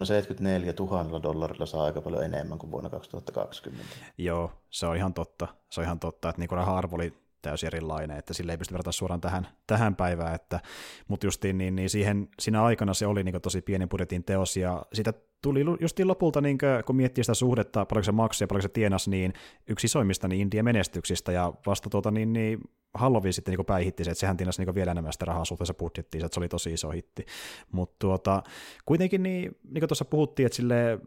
[0.00, 3.94] no 74 000 dollarilla saa aika paljon enemmän kuin vuonna 2020.
[4.18, 5.48] Joo, se on ihan totta.
[5.70, 8.92] Se on ihan totta, että niin raha-arvo oli täysin erilainen, että sille ei pysty verrata
[8.92, 10.60] suoraan tähän, tähän päivään, että,
[11.08, 14.86] mutta justiin niin, niin siihen, siinä aikana se oli niin tosi pienen budjetin teos, ja
[14.92, 18.62] sitä tuli justiin lopulta, niin kuin, kun miettii sitä suhdetta, paljonko se maksoi ja paljonko
[18.62, 19.32] se tienasi, niin
[19.66, 22.60] yksi isoimmista niin Indien menestyksistä, ja vasta tuota, niin, niin
[22.94, 26.24] Halloween sitten niin päihitti se, että sehän tienasi niin vielä enemmän sitä rahaa suhteessa budjettiin,
[26.24, 27.26] että se oli tosi iso hitti.
[27.72, 28.42] Mutta tuota,
[28.86, 30.98] kuitenkin, niin, niin kuin tuossa puhuttiin, että sille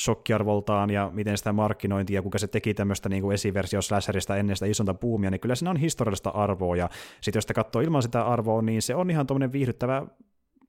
[0.00, 4.66] shokkiarvoltaan ja miten sitä markkinointia ja kuka se teki tämmöistä niin esiversio slasherista ennen sitä
[4.66, 6.90] isonta buumia, niin kyllä siinä on historiallista arvoa, ja
[7.20, 10.06] sitten jos sitä katsoo ilman sitä arvoa, niin se on ihan tuommoinen viihdyttävä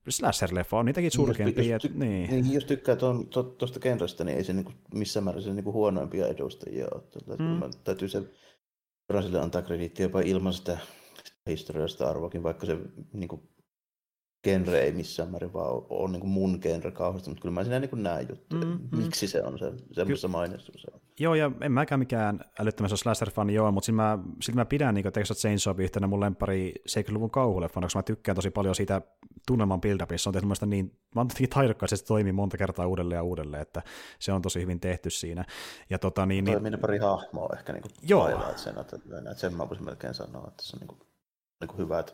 [0.10, 1.64] slasher-leffa, on niitäkin surkeampia.
[1.64, 2.30] Jos, jos, ty- niin.
[2.30, 2.96] niin, jos tykkää
[3.58, 7.02] tuosta genrestä, niin ei se niinku, missään määrin se niinku huonoimpia edustajia ole.
[7.12, 7.50] Tätä, Mm.
[7.50, 7.62] mm.
[7.84, 8.24] Täytyy se
[9.08, 10.78] Brasille antaa krediittiä jopa ilman sitä,
[11.24, 12.78] sitä historiallista arvoakin, vaikka se
[13.14, 13.44] niinku,
[14.46, 17.80] genre ei missään määrin vaan ole, ole niin mun genre kauheasti, mutta kyllä mä siinä
[17.80, 21.00] niin näen juttuja, Mm, mm, miksi se on se, semmoisessa mainessa se on.
[21.20, 25.14] Joo, ja en mäkään mikään älyttömässä slasher-fani joo, mutta silti mä, silti mä pidän niin
[25.14, 29.02] Texas Chainsaw yhtenä mun lempari 70-luvun kauhuleffana, koska mä tykkään tosi paljon siitä
[29.48, 30.24] tunnelman build-upissa.
[30.24, 33.18] Se on tehty mun niin, mä oon jotenkin taidokkaan, että se toimii monta kertaa uudelleen
[33.18, 33.82] ja uudelleen, että
[34.20, 35.46] se on tosi hyvin tehty siinä.
[35.90, 38.28] Ja tota, niin, niin, Toimii ne pari hahmoa ehkä niin Joo.
[38.28, 41.00] highlightsena, että, että sen mä voisin melkein sanoa, että se on niin kuin,
[41.62, 42.14] niin kuin hyvä, että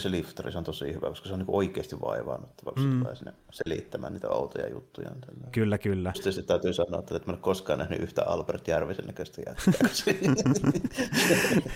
[0.00, 3.06] se liftari se on tosi hyvä, koska se on niin oikeasti vaivaannuttava, kun Mm.
[3.16, 5.08] sinne selittämään niitä outoja juttuja.
[5.10, 5.48] Tällä.
[5.52, 6.12] kyllä, kyllä.
[6.14, 9.90] Sitten täytyy sanoa, että et mä en ole koskaan nähnyt yhtä Albert Järvisen näköistä jätkää.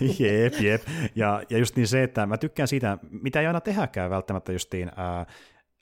[0.19, 0.83] jep, jep.
[1.15, 4.91] Ja, ja just niin se, että mä tykkään siitä, mitä ei aina tehäkään välttämättä justiin
[4.97, 5.27] ää,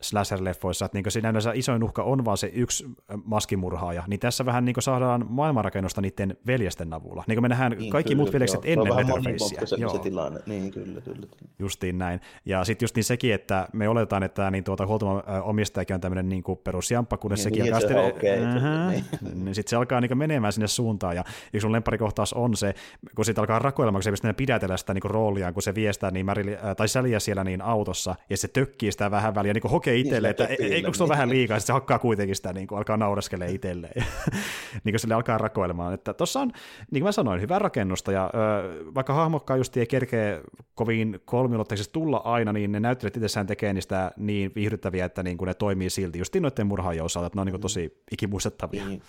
[0.02, 2.86] slasher-leffoissa, että niin siinä yleensä isoin uhka on vaan se yksi
[3.24, 7.24] maskimurhaaja, niin tässä vähän niin saadaan maailmanrakennusta niiden veljesten avulla.
[7.26, 8.72] Niin kuin me nähdään niin, kaikki kyllä, muut veljekset joo.
[8.72, 9.88] ennen Letterfacea.
[9.88, 10.40] Se tilanne.
[10.46, 11.26] Niin, kyllä, kyllä.
[11.58, 12.20] Justiin näin.
[12.44, 16.28] Ja sitten just niin sekin, että me oletetaan, että niin tuota, huoltoman omistajakin on tämmöinen
[16.28, 19.04] niin kuin perusjamppa, kunnes niin, sekin niin, alkaa se sitten, okay, niin.
[19.44, 21.16] niin sitten se alkaa niin menemään sinne suuntaan.
[21.16, 22.74] Ja yksi sun lemparikohtaus on se,
[23.14, 26.26] kun sitten alkaa rakoilemaan, kun se pystyy pidätellä sitä niin rooliaan, kun se viestää niin
[26.26, 30.30] Märili, tai Säliä siellä niin autossa, ja se tökkii sitä vähän väliä, niin hokee itselleen,
[30.30, 33.50] että eikö se ole vähän liikaa, sitten se hakkaa kuitenkin sitä, niin kuin alkaa naureskele
[33.50, 34.04] itselleen.
[34.84, 35.94] niin kuin sille alkaa rakoilemaan.
[35.94, 36.48] Että tuossa on,
[36.90, 40.40] niin kuin mä sanoin, hyvää rakennusta, ja ö, vaikka hahmokkaan just ei kerkeä
[40.74, 45.46] kovin kolmiulotteisesti tulla aina, niin ne näyttelijät itsessään tekee niistä niin viihdyttäviä, että niin kuin
[45.46, 48.88] ne toimii silti just noiden murhaajien osalta, että ne on niin kuin tosi ikimuistettavia.
[48.88, 49.02] Niin.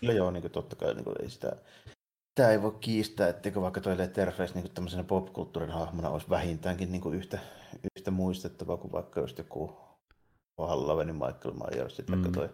[0.00, 1.52] Kyllä joo, niin kuin totta kai niin kuin ei sitä,
[2.36, 7.00] Tämä ei voi kiistää, etteikö vaikka toi Letterface niin tämmöisenä popkulttuurin hahmona olisi vähintäänkin niin
[7.00, 7.38] kuin yhtä,
[7.96, 9.76] yhtä muistettava kuin vaikka just joku
[10.58, 12.22] Halloweenin Michael Myers, sitten mm.
[12.22, 12.48] vaikka toi,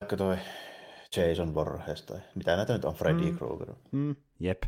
[0.00, 0.36] vaikka toi
[1.16, 3.38] Jason Voorhees tai mitä näitä nyt on, Freddy mm.
[3.38, 3.74] Krueger.
[3.92, 4.16] Mm.
[4.40, 4.62] Jep.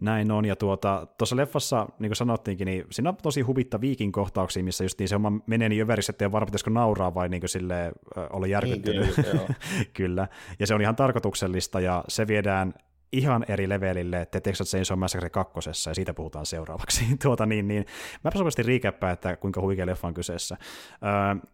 [0.00, 3.44] Näin on, ja tuota, tuossa leffassa, niin kuin sanottiinkin, niin siinä on tosi
[3.80, 7.14] viikin kohtauksia, missä just niin se oma menee niin överiksi, että ei varma, pitäisikö nauraa
[7.14, 7.92] vai niin kuin sille
[8.30, 9.16] olla järkyttynyt.
[9.16, 9.54] Niin, kyllä,
[9.96, 10.28] kyllä,
[10.58, 12.74] ja se on ihan tarkoituksellista, ja se viedään
[13.12, 17.04] ihan eri levelille The Texas Chainsaw Massacre kakkosessa, ja siitä puhutaan seuraavaksi.
[17.22, 17.86] tuota, niin, niin.
[18.24, 20.56] Mä sopisti riikäppää, että kuinka huikea leffa on kyseessä.
[21.02, 21.50] Öö,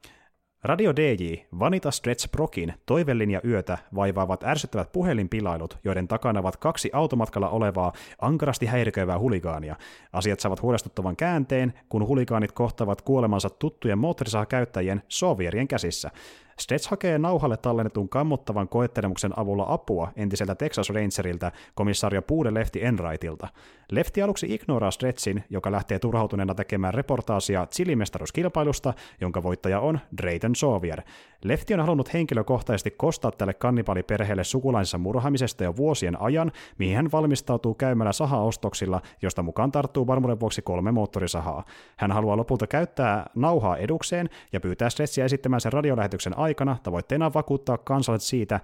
[0.62, 7.48] Radio DJ, Vanita Stretch Prokin toivellinja yötä vaivaavat ärsyttävät puhelinpilailut, joiden takana ovat kaksi automatkalla
[7.48, 9.76] olevaa ankarasti häiriköivää huligaania.
[10.12, 16.10] Asiat saavat huolestuttavan käänteen, kun huligaanit kohtavat kuolemansa tuttujen moottorisaha käyttäjien sovierien käsissä.
[16.58, 23.48] Stretch hakee nauhalle tallennetun kammottavan koettelemuksen avulla apua entiseltä Texas Rangerilta komissario Puude Lefti Enrightilta.
[23.90, 31.02] Lefti aluksi ignoraa Stretchin, joka lähtee turhautuneena tekemään reportaasia chilimestaruuskilpailusta, jonka voittaja on Drayton Sawyer.
[31.44, 37.74] Lefti on halunnut henkilökohtaisesti kostaa tälle kannibaliperheelle sukulainsa murhaamisesta jo vuosien ajan, mihin hän valmistautuu
[37.74, 41.64] käymällä sahaostoksilla, josta mukaan tarttuu varmuuden vuoksi kolme moottorisahaa.
[41.96, 47.78] Hän haluaa lopulta käyttää nauhaa edukseen ja pyytää Stretchia esittämään sen radiolähetyksen aikana tavoitteena vakuuttaa
[47.78, 48.60] kansalaiset siitä,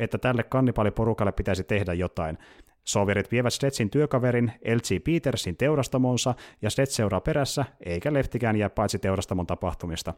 [0.00, 2.38] että tälle kannibaliporukalle pitäisi tehdä jotain.
[2.88, 5.04] Soverit vievät Stetsin työkaverin L.G.
[5.04, 10.14] Petersin teurastamonsa ja Stets seuraa perässä, eikä Leftikään jää paitsi teurastamon tapahtumista.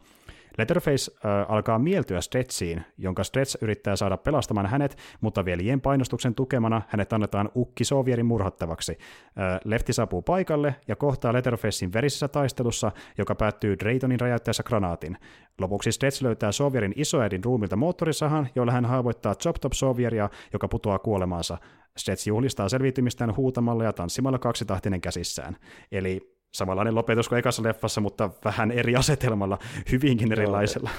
[0.57, 6.81] Letterface äh, alkaa mieltyä Stetsiin, jonka Stretch yrittää saada pelastamaan hänet, mutta veljen painostuksen tukemana
[6.87, 8.91] hänet annetaan Ukki Sovierin murhattavaksi.
[8.91, 15.17] Äh, Lefti saapuu paikalle ja kohtaa Letterfacein verisessä taistelussa, joka päättyy Draytonin räjäyttäessä granaatin.
[15.59, 20.99] Lopuksi Stretch löytää Sovierin isoäidin ruumilta moottorisahan, jolla hän haavoittaa Chop Top Sovieria, joka putoaa
[20.99, 21.57] kuolemaansa.
[21.99, 25.57] Stretch juhlistaa selviytymistään huutamalla ja tanssimalla kaksitahtinen käsissään.
[25.91, 29.57] Eli samanlainen lopetus kuin ekassa leffassa, mutta vähän eri asetelmalla,
[29.91, 30.89] hyvinkin erilaisella.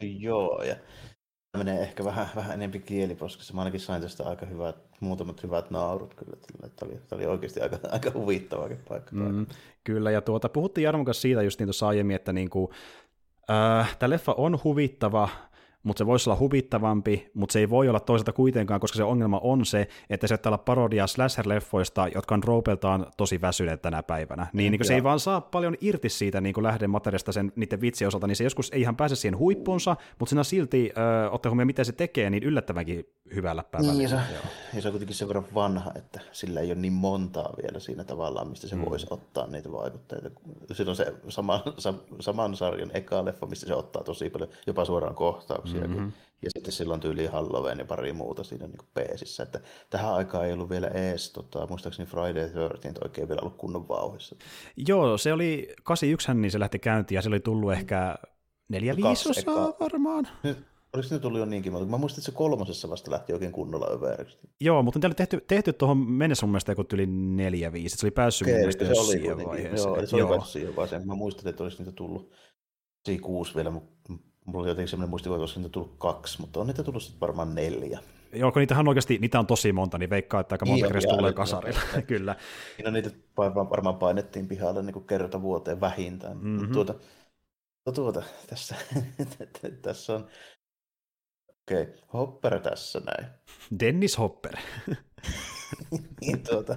[0.00, 0.76] Joo, ja
[1.58, 3.54] menee ehkä vähän, vähän enempi kieliposkessa.
[3.54, 6.36] Mä ainakin sain tästä aika hyvät, muutamat hyvät naurut kyllä.
[6.60, 9.16] Tämä oli, tämä oli oikeasti aika, aika huvittava paikka.
[9.16, 9.46] Mm,
[9.84, 12.68] kyllä, ja tuota, puhuttiin Jarmon kanssa siitä just niin tuossa aiemmin, että niin kuin,
[13.50, 15.28] äh, tämä leffa on huvittava,
[15.82, 19.40] mutta se voisi olla huvittavampi, mutta se ei voi olla toisaalta kuitenkaan, koska se ongelma
[19.42, 24.46] on se, että se olla parodia slasher-leffoista, jotka on roopeltaan tosi väsyneet tänä päivänä.
[24.52, 27.80] Niin, niin kuin se ei vaan saa paljon irti siitä niin kuin lähdemateriaalista sen niiden
[27.80, 30.90] vitsien osalta, niin se joskus ei ihan pääse siihen huippuunsa, mutta siinä silti,
[31.26, 33.04] ö, ottaa huomioon mitä se tekee, niin yllättävänkin
[33.34, 33.92] hyvällä päällä.
[33.92, 34.16] Niin, ja se,
[34.74, 38.04] ja se on kuitenkin sen verran vanha, että sillä ei ole niin montaa vielä siinä
[38.04, 38.84] tavallaan, mistä se mm.
[38.84, 40.30] voisi ottaa niitä vaikutteita.
[40.72, 41.64] Silloin se sama,
[42.20, 45.88] saman sarjan eka leffa, mistä se ottaa tosi paljon, jopa suoraan kohtauksia.
[45.88, 46.12] Mm-hmm.
[46.42, 49.42] Ja sitten silloin tyyli Halloween ja pari muuta siinä niin peesissä.
[49.42, 49.60] Että
[49.90, 53.88] tähän aikaan ei ollut vielä ees, tota, muistaakseni Friday the 13 oikein vielä ollut kunnon
[53.88, 54.36] vauhissa.
[54.76, 58.16] Joo, se oli 81, niin se lähti käyntiin ja se oli tullut ehkä
[58.68, 60.28] neljä viisosaa varmaan.
[60.42, 61.88] Nyt, Oliko se tullut jo niinkin monta?
[61.88, 64.38] Mä muistin, että se kolmosessa vasta lähti oikein kunnolla överiksi.
[64.60, 67.96] Joo, mutta oli tehty, tehty tuohon mennessä mun mielestä joku yli neljä viisi.
[67.96, 69.94] Se oli päässyt okay, mun mielestä se oli siihen vaiheeseen.
[69.94, 71.06] Joo, se oli päässyt siihen vaiheeseen.
[71.06, 72.32] Mä muistin, että olisi niitä tullut
[73.22, 74.12] kuusi vielä, mutta
[74.44, 77.54] Mulla oli jotenkin semmoinen muistikuva, että niitä tullut kaksi, mutta on niitä tullut sitten varmaan
[77.54, 78.00] neljä.
[78.32, 81.32] Joo, kun niitähän oikeasti, niitä on tosi monta, niin veikkaa, että aika monta kertaa tulee
[81.32, 82.36] kasarilla, kyllä.
[82.76, 86.36] Siinä niitä varmaan painettiin pihalle niin kuin kerta vuoteen vähintään.
[86.36, 86.72] Mm-hmm.
[86.72, 86.94] Tuota,
[87.94, 88.74] tuota, tässä,
[89.82, 90.26] tässä on,
[91.62, 93.26] okei, okay, Hopper tässä näin.
[93.80, 94.56] Dennis Hopper.
[96.20, 96.76] niin tuota,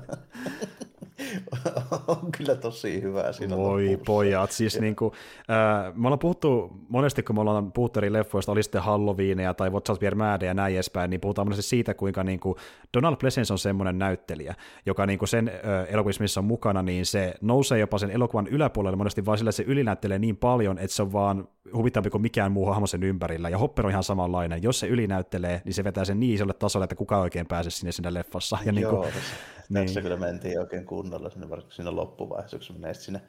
[2.07, 4.05] on kyllä tosi hyvä siinä Voi lopussa.
[4.05, 8.51] pojat, siis niin kuin, äh, me ollaan puhuttu monesti, kun me ollaan puhuttu eri leffoista,
[8.51, 10.03] oli sitten Halloweenia tai What's Up
[10.43, 12.55] ja näin edespäin, niin puhutaan monesti siitä, kuinka niin kuin
[12.93, 14.55] Donald Pleasence on semmoinen näyttelijä,
[14.85, 18.47] joka niin kuin sen äh, elokuvissa, missä on mukana, niin se nousee jopa sen elokuvan
[18.47, 22.21] yläpuolelle monesti vaan sillä, että se ylinäyttelee niin paljon, että se on vaan huvittavampi kuin
[22.21, 24.63] mikään muu hahmo sen ympärillä, ja Hopper on ihan samanlainen.
[24.63, 27.91] Jos se ylinäyttelee, niin se vetää sen niin isolle tasolle, että kuka oikein pääse sinne
[27.91, 28.57] sinne leffassa.
[28.65, 29.35] Ja Joo, niin kuin, tässä,
[29.69, 29.85] niin.
[29.85, 33.21] tässä kyllä mentiin oikein kunnolla sinne, varsinkin siinä loppuvaiheessa, kun menee sinne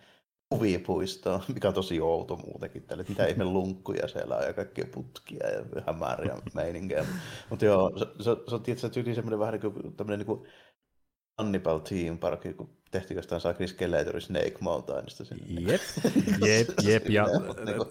[0.54, 5.50] huvipuistoon, mikä on tosi outo muutenkin että mitä ihme lunkkuja siellä on ja kaikkia putkia
[5.50, 7.06] ja hämäriä meininkiä.
[7.50, 10.48] Mutta joo, se, se, se on tietysti tyyli semmoinen vähän niin kuin tämmöinen niin kuin
[11.38, 15.44] Hannibal Team Park, kun tehtiin jostain saa Chris Skeletori Snake Mountainista sinne.
[15.72, 15.80] Jep,
[16.46, 17.10] jep, jep.
[17.10, 17.26] ja,
[17.64, 17.88] niin kuin,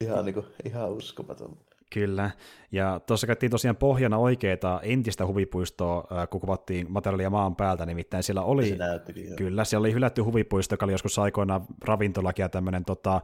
[0.00, 1.58] ihan, niin kuin, ihan uskomaton.
[1.94, 2.30] Kyllä,
[2.72, 8.42] ja tuossa käytiin tosiaan pohjana oikeita entistä huvipuistoa, kun kuvattiin materiaalia maan päältä, nimittäin siellä
[8.42, 12.84] oli, se näyttikin, kyllä, siellä oli hylätty huvipuisto, joka oli joskus aikoinaan ravintolakin ja tämmöinen
[12.84, 13.20] tota,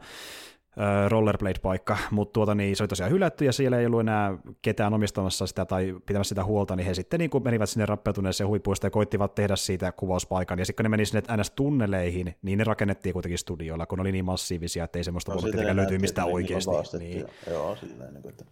[1.07, 5.47] rollerblade-paikka, mutta tuota, niin se oli tosiaan hylätty ja siellä ei ollut enää ketään omistamassa
[5.47, 8.91] sitä tai pitämässä sitä huolta, niin he sitten niin kuin menivät sinne rappeutuneeseen huvipuistoon ja
[8.91, 10.59] koittivat tehdä siitä kuvauspaikan.
[10.59, 14.11] Ja sitten kun ne meni sinne NS-tunneleihin, niin ne rakennettiin kuitenkin studioilla, kun ne oli
[14.11, 16.97] niin massiivisia, että ei semmoista no, voinut tietenkään löytyä mistään oikeasti.
[16.99, 17.25] Niin.
[17.49, 18.45] Joo, silleen, niin kuin, että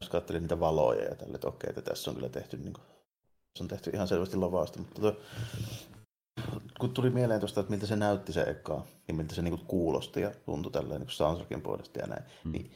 [0.00, 2.84] jos katselin niitä valoja ja tälle, että okei, että tässä on kyllä tehty, niin kuin,
[3.56, 5.20] se on tehty ihan selvästi lavasta, mutta to,
[6.80, 10.20] kun tuli mieleen tuosta, että miltä se näytti se eka, ja miltä se niinku kuulosti
[10.20, 12.52] ja tuntui tälleen niin soundtrackin puolesta ja näin, mm.
[12.52, 12.70] niin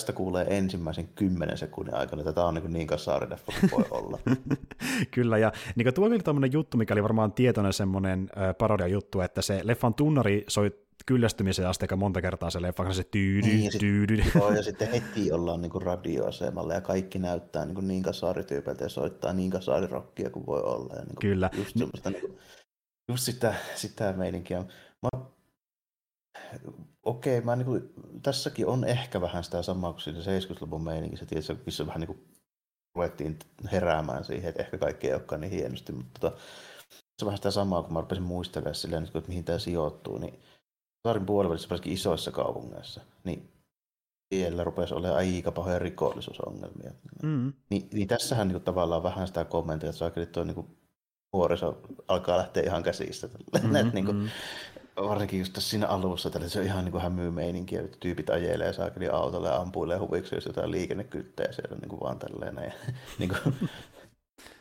[0.00, 4.18] tästä kuulee ensimmäisen kymmenen sekunnin aikana, että tämä on niin, niin kasaarileffa kuin voi olla.
[5.10, 9.42] Kyllä, ja niin tuo oli tämmöinen juttu, mikä oli varmaan tietoinen semmoinen parodia juttu, että
[9.42, 13.70] se leffan tunnari soi kyllästymisen asti aika monta kertaa se leffa, se tyydy, niin, ja
[13.78, 14.22] tyydy.
[14.22, 18.88] Sit, joo, ja sitten heti ollaan niin radioasemalla ja kaikki näyttää niin, niin kasaarityypiltä ja
[18.88, 20.94] soittaa niin kasaarirokkia kuin voi olla.
[20.94, 21.50] Ja niin Kyllä.
[21.56, 22.38] Just semmoista niin kuin,
[23.08, 24.64] just sitä, sitä meininkiä.
[25.02, 25.26] Mä,
[27.02, 27.92] okei, mä niin kuin,
[28.22, 32.28] tässäkin on ehkä vähän sitä samaa kuin siinä 70-luvun meininkissä, tietysti, missä vähän niin kuin
[32.94, 33.38] ruvettiin
[33.72, 36.36] heräämään siihen, että ehkä kaikki ei olekaan niin hienosti, mutta tota,
[36.90, 40.40] se on vähän sitä samaa, kun mä rupesin muistelemaan silleen, että mihin tämä sijoittuu, niin
[41.06, 43.52] saarin puolivälissä varsinkin isoissa kaupungeissa, niin
[44.34, 46.90] siellä rupesi olemaan aika pahoja rikollisuusongelmia.
[47.22, 47.52] Mm.
[47.70, 50.76] Niin, niin tässähän niin kuin, tavallaan vähän sitä kommentoja, että saakeli tuo niin
[51.32, 53.26] nuoriso alkaa lähteä ihan käsistä.
[53.26, 54.30] Mm-hmm, niin kuin,
[54.96, 58.72] varsinkin just tässä siinä alussa, tällä se on ihan niin hämyy meininkiä, että tyypit ajelee
[58.72, 62.56] saakeli autolle ja ampuilee huviksi, jos jotain liikennekylttejä siellä niin kuin vaan tälleen.
[62.64, 62.72] Ja,
[63.18, 63.70] niin kuin,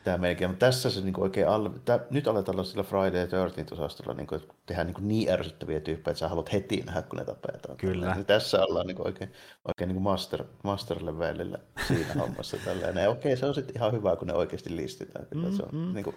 [0.04, 1.70] tämä melkein, mutta tässä se niin oikein, al...
[1.86, 5.80] Tää, nyt aletaan olla sillä Friday 13 osastolla, niin kuin, että tehdään niin, niin ärsyttäviä
[5.80, 7.78] tyyppejä, että sä haluat heti nähdä, kun ne tapetaan.
[7.78, 8.16] Kyllä.
[8.16, 9.32] Niin tässä ollaan niin oikein,
[9.68, 11.58] oikein niin master, master levelillä
[11.88, 12.58] siinä hommassa.
[12.66, 12.98] Tälleen.
[12.98, 15.26] Ja okei, se on sitten ihan hyvä, kun ne oikeasti listitään.
[15.26, 15.94] Kyllä, mm, se on mm.
[15.94, 16.16] niin kuin,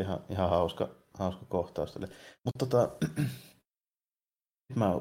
[0.00, 1.98] ihan, ihan hauska, hauska kohtaus.
[2.44, 2.90] Mutta tota,
[4.76, 4.94] mä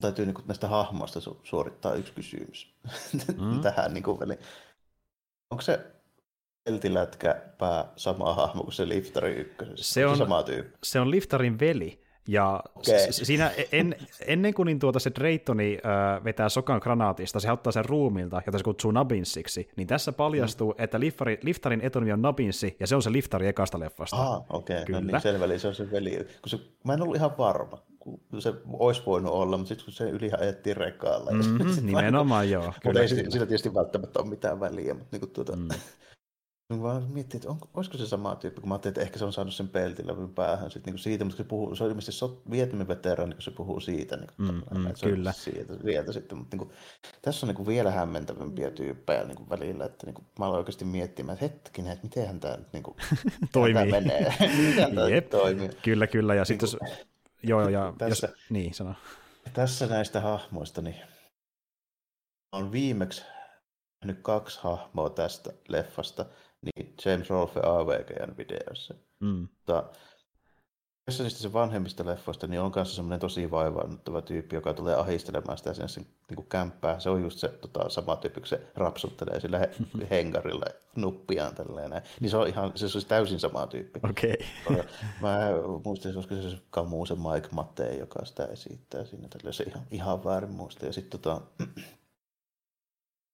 [0.00, 2.74] täytyy niin näistä hahmoista su- suorittaa yksi kysymys
[3.40, 3.60] mm.
[3.60, 4.18] tähän niin kuin,
[5.50, 5.92] Onko se
[7.58, 9.94] pää sama hahmo kuin se Liftarin ykkösessä?
[9.94, 10.78] Se on, sama tyyppi?
[10.82, 12.07] se on Liftarin veli.
[12.28, 12.94] Ja okay.
[13.10, 17.84] siinä en, ennen kuin niin tuota se Draytoni äh, vetää sokan granaatista, se ottaa sen
[17.84, 20.84] ruumilta, jota se kutsuu Nabinsiksi, niin tässä paljastuu, mm.
[20.84, 24.16] että Liftari, Liftarin etunimi on Nabinsi, ja se on se Liftari ekasta leffasta.
[24.16, 24.82] Ah, okei.
[24.82, 24.92] Okay.
[24.92, 26.16] No niin, selvä, eli se on se veli.
[26.16, 29.94] Kun se, mä en ollut ihan varma, kun se olisi voinut olla, mutta sitten kun
[29.94, 31.30] se yli ajettiin rekkaalla.
[31.30, 32.72] Mm-hmm, nimenomaan joo.
[32.84, 35.68] Mutta ei sillä tietysti välttämättä ole mitään väliä, mutta niin kuin tuota, mm.
[36.68, 39.24] Mä vaan miettii, että onko, olisiko se sama tyyppi, kun mä ajattelin, että ehkä se
[39.24, 42.42] on saanut sen peltillä päähän sit, niin siitä, mutta se, puhuu, se on ilmeisesti so,
[42.50, 44.16] Vietnamin veteraani, kun se puhuu siitä.
[44.16, 45.32] Niin kuin, mm, mm, se kyllä.
[45.32, 46.76] Siitä, sieltä sitten, mutta niin kuin,
[47.22, 50.58] tässä on niin kuin vielä hämmentävämpiä tyyppejä niin kuin välillä, että niin kuin, mä aloin
[50.58, 52.96] oikeasti miettimään, että hetkinen, että miten tämä nyt niin kuin,
[53.52, 53.90] toimii.
[53.90, 54.34] Tämä menee,
[54.68, 55.30] miten tämä Jep.
[55.30, 55.68] toimii.
[55.82, 57.06] Kyllä, kyllä, ja sitten niin jos,
[57.42, 58.94] joo, joo, ja tässä, jos, niin, sano.
[59.52, 60.96] Tässä näistä hahmoista, niin
[62.52, 63.24] on viimeksi
[64.04, 66.26] nyt kaksi hahmoa tästä leffasta,
[67.04, 68.94] James Rolfe AVGn videossa.
[69.20, 69.48] Mm.
[69.50, 69.84] Mutta
[71.08, 75.58] tässä niistä se vanhemmista leffoista, niin on kanssa semmoinen tosi vaivaannuttava tyyppi, joka tulee ahistelemaan
[75.58, 77.00] sitä sinne niin kuin kämppää.
[77.00, 79.70] Se on just se tota, sama tyyppi, kun se rapsuttelee sillä he,
[80.96, 82.02] nuppiaan tälleen.
[82.20, 84.00] Niin se on ihan, se on siis täysin sama tyyppi.
[84.10, 84.36] Okei.
[84.70, 84.82] Okay.
[85.20, 85.38] Mä
[85.84, 89.28] muistin, olisiko se Kamu, se Mike Mattei, joka sitä esittää siinä.
[89.28, 89.54] Tälleen.
[89.54, 90.86] Se ihan, ihan väärin muista.
[90.86, 91.40] Ja sitten tota,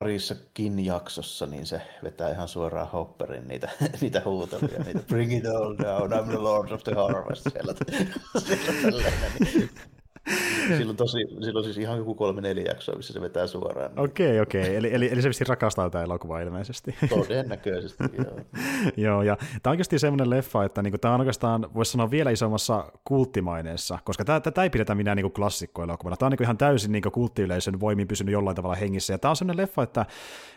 [0.04, 3.68] parissakin jaksossa, niin se vetää ihan suoraan Hopperin niitä,
[4.00, 7.74] niitä huuteluja, niitä Bring it all down, I'm the Lord of the Harvest siellä,
[8.46, 9.32] siellä tällainen.
[9.40, 9.70] Niin.
[10.78, 13.90] Silloin, tosi, silloin siis ihan joku kolme neljä jaksoa, missä se vetää suoraan.
[13.98, 14.62] Okei, okei.
[14.62, 14.76] Okay.
[14.76, 16.94] Eli, eli, eli se vissi rakastaa tätä elokuvaa ilmeisesti.
[17.08, 18.40] Todennäköisesti, joo.
[19.06, 22.30] joo, ja tämä on oikeasti semmoinen leffa, että niinku, tämä on oikeastaan, voisi sanoa, vielä
[22.30, 26.16] isommassa kulttimaineessa, koska tätä ei pidetä minä niinku klassikkoelokuvana.
[26.16, 29.36] Tämä on niinku ihan täysin niinku kulttiyleisön voimin pysynyt jollain tavalla hengissä, ja tämä on
[29.36, 30.06] semmoinen leffa, että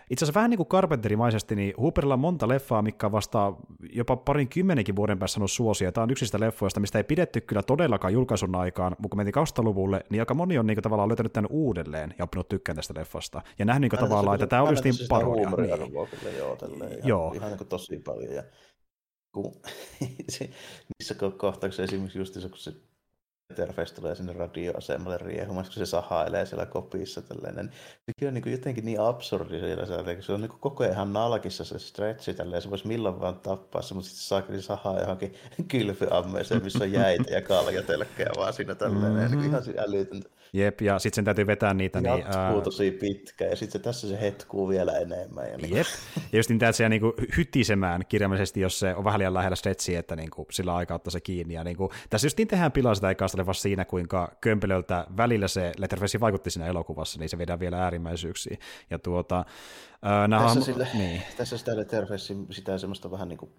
[0.09, 3.53] itse asiassa vähän niin kuin Carpenterimaisesti, niin Hooperilla on monta leffaa, mikä vasta
[3.93, 5.91] jopa parin kymmenenkin vuoden päässä on suosia.
[5.91, 9.96] Tämä on yksistä leffoista, mistä ei pidetty kyllä todellakaan julkaisun aikaan, mutta kun mentiin 2000-luvulle,
[10.09, 13.41] niin aika moni on niin tavallaan löytänyt tämän uudelleen ja oppinut tykkään tästä leffasta.
[13.59, 15.49] Ja nähnyt niin tavallaan, että tämä olisi niin parodia.
[15.49, 15.93] Niin.
[15.93, 17.33] Joo, ihan, joo.
[17.33, 18.33] ihan niin tosi paljon.
[18.33, 18.43] Ja
[19.31, 19.61] kun,
[20.99, 22.73] niissä kohtauksissa esimerkiksi just se, kun se
[23.55, 27.21] Terfest tulee sinne radioasemalle riehumassa, kun se sahailee siellä kopissa.
[27.21, 27.71] Tällainen.
[28.05, 31.63] Sekin on niin jotenkin niin absurdi siellä, siellä se on niin koko ajan ihan nalkissa
[31.63, 32.61] se stretchi, tälleen.
[32.61, 35.33] se voisi milloin vaan tappaa se, mutta sitten saa kyllä sahaa johonkin
[35.67, 39.13] kylpyammeeseen, missä on jäitä ja kaljatelkkejä vaan siinä tälleen.
[39.13, 39.37] Mm-hmm.
[39.37, 40.29] Niin ihan älytöntä.
[40.53, 42.01] Jep, ja sitten sen täytyy vetää niitä.
[42.01, 42.61] Niin, ää...
[42.63, 45.49] tosi pitkä, ja sitten tässä se hetkuu vielä enemmän.
[45.51, 45.75] Ja niin...
[45.75, 45.87] Jep,
[46.31, 50.15] ja just niin tämä niinku hyttisemään kirjaimellisesti, jos se on vähän liian lähellä stretchiä, että
[50.15, 51.53] niinku sillä aikaa ottaa se kiinni.
[51.53, 55.71] Ja niinku, tässä just niin tehdään pilaa sitä ekasta vasta siinä, kuinka kömpelöltä välillä se
[55.77, 58.59] Letterface vaikutti siinä elokuvassa, niin se vedään vielä äärimmäisyyksiin.
[58.89, 59.45] Ja tuota,
[60.01, 60.61] ää, tässä, ham...
[60.61, 61.21] sille, niin.
[61.37, 63.51] tässä sitä Letterface, sitä semmoista vähän niin kuin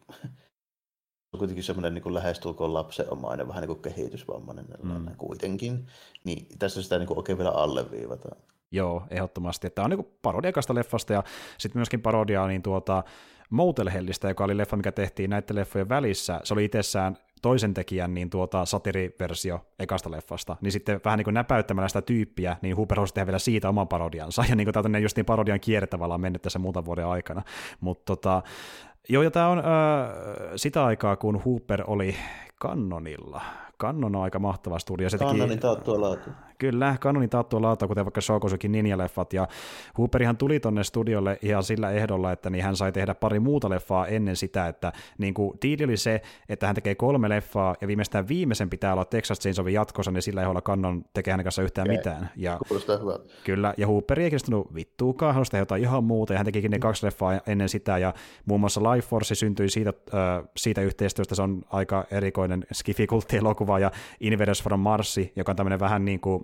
[1.32, 5.16] on kuitenkin semmoinen niin lähestulkoon lapsenomainen, vähän niin kuin kehitysvammainen mm.
[5.18, 5.86] kuitenkin,
[6.24, 8.36] niin tässä sitä niin kuin oikein vielä alleviivataan.
[8.70, 9.66] Joo, ehdottomasti.
[9.66, 11.22] Että on niin parodiakasta leffasta ja
[11.58, 13.04] sitten myöskin parodiaa niin tuota
[13.50, 16.40] Motel Hellistä, joka oli leffa, mikä tehtiin näiden leffojen välissä.
[16.44, 21.34] Se oli itsessään toisen tekijän niin tuota satiriversio ekasta leffasta, niin sitten vähän niin kuin
[21.34, 24.98] näpäyttämällä sitä tyyppiä, niin Hooper halusi tehdä vielä siitä oman parodiansa, ja niin kuin täältä
[24.98, 27.42] just niin parodian kierre tavallaan mennyt tässä muutaman vuoden aikana.
[27.80, 28.42] Mutta tota,
[29.08, 29.64] Joo, ja tämä on äh,
[30.56, 32.16] sitä aikaa, kun Hooper oli
[32.58, 33.42] Kannonilla.
[33.80, 35.10] Cannon on aika mahtava studio.
[35.10, 36.30] Se Cannonin taattua laatu.
[36.58, 39.48] Kyllä, Cannonin taattua laatu, kuten vaikka Shokosukin Ninja-leffat, ja
[39.98, 44.06] Hooperihan tuli tonne studiolle ihan sillä ehdolla, että niin hän sai tehdä pari muuta leffaa
[44.06, 48.28] ennen sitä, että niin kuin, diili oli se, että hän tekee kolme leffaa, ja viimeistään
[48.28, 51.96] viimeisen pitää olla Texas Chainsawin jatkossa, niin sillä ehdolla Cannon tekee hänen kanssa yhtään okay.
[51.96, 52.30] mitään.
[52.36, 52.58] Ja,
[53.44, 56.78] Kyllä, ja Hooperi ei kiinnostunut vittuukaan, hän tehdä jotain ihan muuta, ja hän tekikin ne
[56.78, 58.14] kaksi leffaa ennen sitä, ja
[58.46, 63.90] muun muassa Life Force syntyi siitä, äh, siitä yhteistyöstä, se on aika erikoinen skifikultti-elokuva, ja
[64.20, 66.42] Invaders from Marsi, joka on tämmöinen vähän niin kuin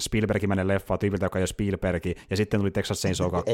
[0.00, 3.50] Spielbergimäinen leffa tyypiltä, joka ei ole Spielbergi, ja sitten tuli Texas Chainsaw 2.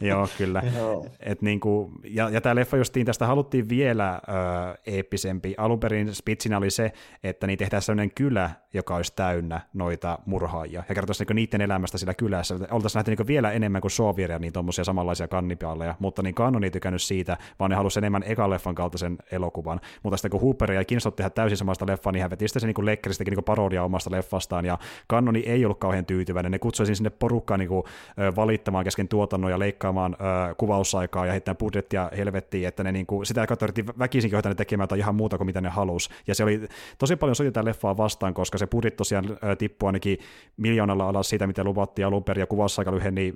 [0.00, 0.28] ei joo.
[0.38, 0.62] kyllä.
[1.20, 5.54] Et niin kuin, ja, ja tämä leffa justiin, tästä haluttiin vielä ö, eeppisempi.
[5.58, 6.92] Alun perin spitsinä oli se,
[7.22, 11.98] että niin tehdään sellainen kylä, joka olisi täynnä noita murhaajia, ja kertoisi niin niiden elämästä
[11.98, 12.54] sillä kylässä.
[12.70, 16.70] Oltaisiin nähty niin vielä enemmän kuin Sovieria, niin tuommoisia samanlaisia kannipaaleja, mutta niin Canon ei
[16.70, 19.80] tykännyt siitä, vaan ne halusi enemmän ekan leffan kaltaisen elokuvan.
[20.02, 22.66] Mutta sitten kun Hooper ei kiinnostunut tehdä täysin samasta leffaa, niin hän veti sitten se
[22.66, 24.78] niin lekkeristäkin niin parodia omasta leffastaan, ja
[25.34, 26.52] Canoni ei ollut kauhean tyytyväinen.
[26.52, 27.70] Ne kutsuisin sinne porukkaan niin
[28.36, 33.26] valittamaan kesken tuotannon ja leikkaamaan ö, kuvausaikaa ja heittämään budjettia helvettiin, että ne niin kuin,
[33.26, 36.10] sitä kautta yritti väkisinkin ne tekemään tai ihan muuta kuin mitä ne halusi.
[36.26, 36.68] Ja se oli
[36.98, 39.24] tosi paljon soti tätä leffaa vastaan, koska se budjetti tosiaan
[39.58, 40.18] tippui ainakin
[40.56, 43.34] miljoonalla alas siitä, mitä luvattiin alun perin, ja kuvausaika lyheni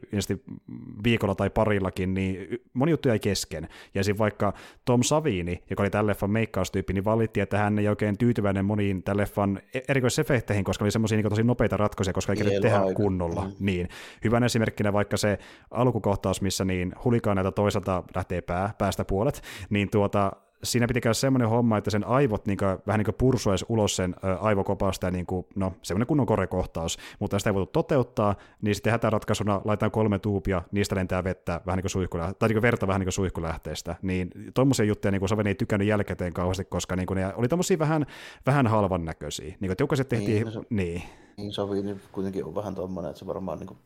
[1.05, 3.69] viikolla tai parillakin, niin moni juttu jäi kesken.
[3.95, 4.53] Ja sitten vaikka
[4.85, 9.03] Tom Savini, joka oli tämän leffan meikkaustyyppi, niin valitti, että hän ei oikein tyytyväinen moniin
[9.03, 12.81] tämän leffan e- erikoisefekteihin, koska oli semmoisia niin tosi nopeita ratkaisuja, koska ei niin, tehdä
[12.81, 12.95] aika.
[12.95, 13.45] kunnolla.
[13.45, 13.53] Mm.
[13.61, 13.89] Niin.
[14.25, 15.39] Hyvänä esimerkkinä vaikka se
[15.71, 20.33] alkukohtaus, missä niin hulikaaneita toisaalta lähtee pää, päästä puolet, niin tuota,
[20.63, 23.97] siinä piti käydä semmoinen homma, että sen aivot niin kuin, vähän niin kuin pursuisi ulos
[23.97, 28.75] sen aivokopasta, ja niin kuin, no, semmoinen kunnon korekohtaus, mutta sitä ei voitu toteuttaa, niin
[28.75, 32.63] sitten hätäratkaisuna laitetaan kolme tuupia, niistä lentää vettä vähän niin kuin suihkulä, tai niin kuin
[32.63, 36.65] verta vähän niin kuin suihkulähteestä, niin tuommoisia juttuja niin kuin Saveni ei tykännyt jälkikäteen kauheasti,
[36.65, 38.07] koska niin kuin ne oli tuommoisia vähän,
[38.47, 41.03] vähän halvan näköisiä, niin kuin tehtiin, niin, no se, niin.
[41.37, 43.79] Niin Savi niin kuitenkin on vähän tuommoinen, että se varmaan niin kuin,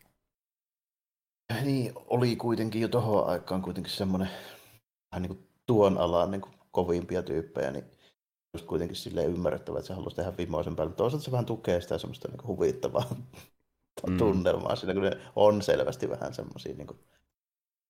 [1.65, 4.29] niin oli kuitenkin jo tohon aikaan kuitenkin semmoinen
[5.13, 7.85] vähän niin kuin tuon alan niin kuin kovimpia tyyppejä, niin
[8.55, 10.95] just kuitenkin silleen ymmärrettävä, että se haluaisi tehdä vimoisen päälle.
[10.95, 13.05] Toisaalta se vähän tukee sitä semmoista niin huvittavaa
[14.09, 14.19] mm.
[14.19, 16.99] tunnelmaa siinä, kun ne on selvästi vähän semmoisia, niin kuin,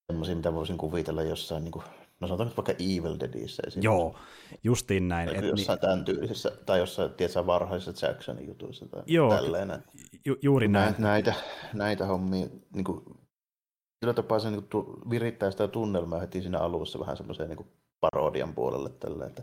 [0.06, 1.84] semmoisia, mitä voisin kuvitella jossain, niin kuin,
[2.20, 3.62] no sanotaan vaikka Evil Deadissä.
[3.80, 4.16] Joo,
[4.64, 5.28] justiin näin.
[5.28, 5.80] Tai et, jossain niin...
[5.80, 9.84] tämän tyylisessä, tai jossain, tiedätkö, varhaisessa Jacksonin jutuissa tai Joo, tälleen.
[10.24, 10.94] Ju- juuri näin.
[10.98, 11.34] Näitä,
[11.72, 13.04] näitä hommia, niin kuin,
[14.00, 17.66] sillä tapaa se niin kuin, virittää sitä tunnelmaa heti siinä alussa vähän semmoiseen niin
[18.02, 19.42] parodian puolelle tällä, että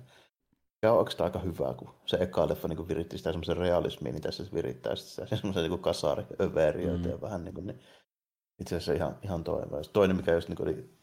[0.82, 4.22] ja onko tämä aika hyvä, kun se eka leffa niin viritti sitä semmoisen realismiin, niin
[4.22, 7.12] tässä se virittää sitä semmoisen niin kasari överioita mm.
[7.12, 7.80] ja vähän niin kuin, niin
[8.62, 9.82] itse asiassa ihan, ihan toivoa.
[9.94, 10.99] Toinen, mikä just niin oli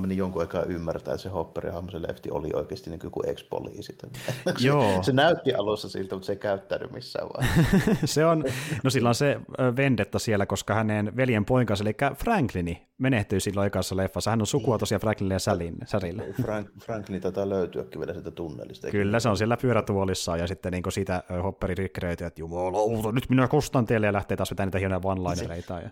[0.00, 3.98] meni jonkun aikaa ymmärtää, että se Hopperin hahmo, se lefti oli oikeasti niin kuin ex-poliisi.
[4.58, 5.02] Joo.
[5.02, 8.06] se näytti alussa siltä, mutta se ei käyttänyt missään vaiheessa.
[8.14, 8.44] se on,
[8.84, 9.40] no sillä on se
[9.76, 14.30] vendetta siellä, koska hänen veljen poikansa, eli Franklini, menehtyy silloin ekassa leffassa.
[14.30, 16.24] Hän on sukua tosiaan Franklinille ja Särille.
[16.42, 18.90] Frank, Franklin taitaa löytyäkin vielä sitä tunnelista.
[18.90, 23.48] Kyllä, se on siellä pyörätuolissa ja sitten niin siitä Hopperi rikreöity, että jumalauta, nyt minä
[23.48, 25.82] kostan teille ja lähtee taas vetämään niitä hienoja one-linereita.
[25.82, 25.90] Ja...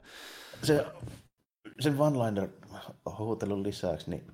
[0.62, 0.84] Se,
[1.80, 2.48] sen one-liner
[3.18, 4.26] huutelun lisäksi, niin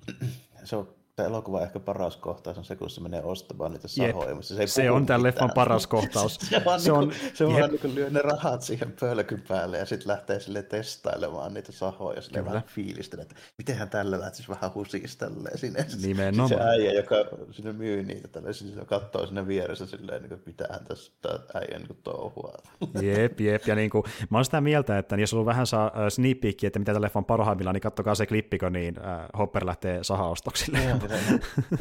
[0.63, 4.35] se on tämä elokuva ehkä paras kohtaus on se, kun se menee ostamaan niitä sahoja,
[4.35, 6.35] missä se ei Se on tämän leffan paras kohtaus.
[6.35, 10.07] se vaan, se on, se vaan niin lyö ne rahat siihen pölkyn päälle ja sitten
[10.07, 12.21] lähtee sille testailemaan niitä sahoja.
[12.21, 15.85] Sille vähän fiilistelee, että mitenhän tällä lähtisi vähän husiksi tälleen sinne.
[16.01, 16.49] Nimenomaan.
[16.49, 17.15] Se äijä, joka
[17.51, 21.11] sinne myy niitä tälleen, siis se katsoo sinne vieressä silleen, niin kuin, mitähän tässä
[21.53, 22.53] äijä niin touhua.
[23.01, 23.67] Jep, jep.
[23.67, 26.67] Ja niin kuin, mä oon sitä mieltä, että jos sulla vähän saa uh, sneak peekia,
[26.67, 30.79] että mitä tällä leffan parhaimmillaan, niin kattokaa se klippiko, niin uh, Hopper lähtee sahaostoksille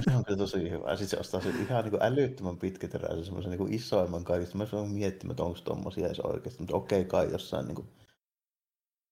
[0.00, 0.96] se on kyllä tosi hyvä.
[0.96, 4.58] Sitten se ostaa sen ihan niin kuin älyttömän pitkäteräisen, semmoisen niin isoimman kaikista.
[4.58, 7.88] Mä olen miettimään, että onko tuommoisia edes oikeasti, mutta okei kai jossain niin kuin,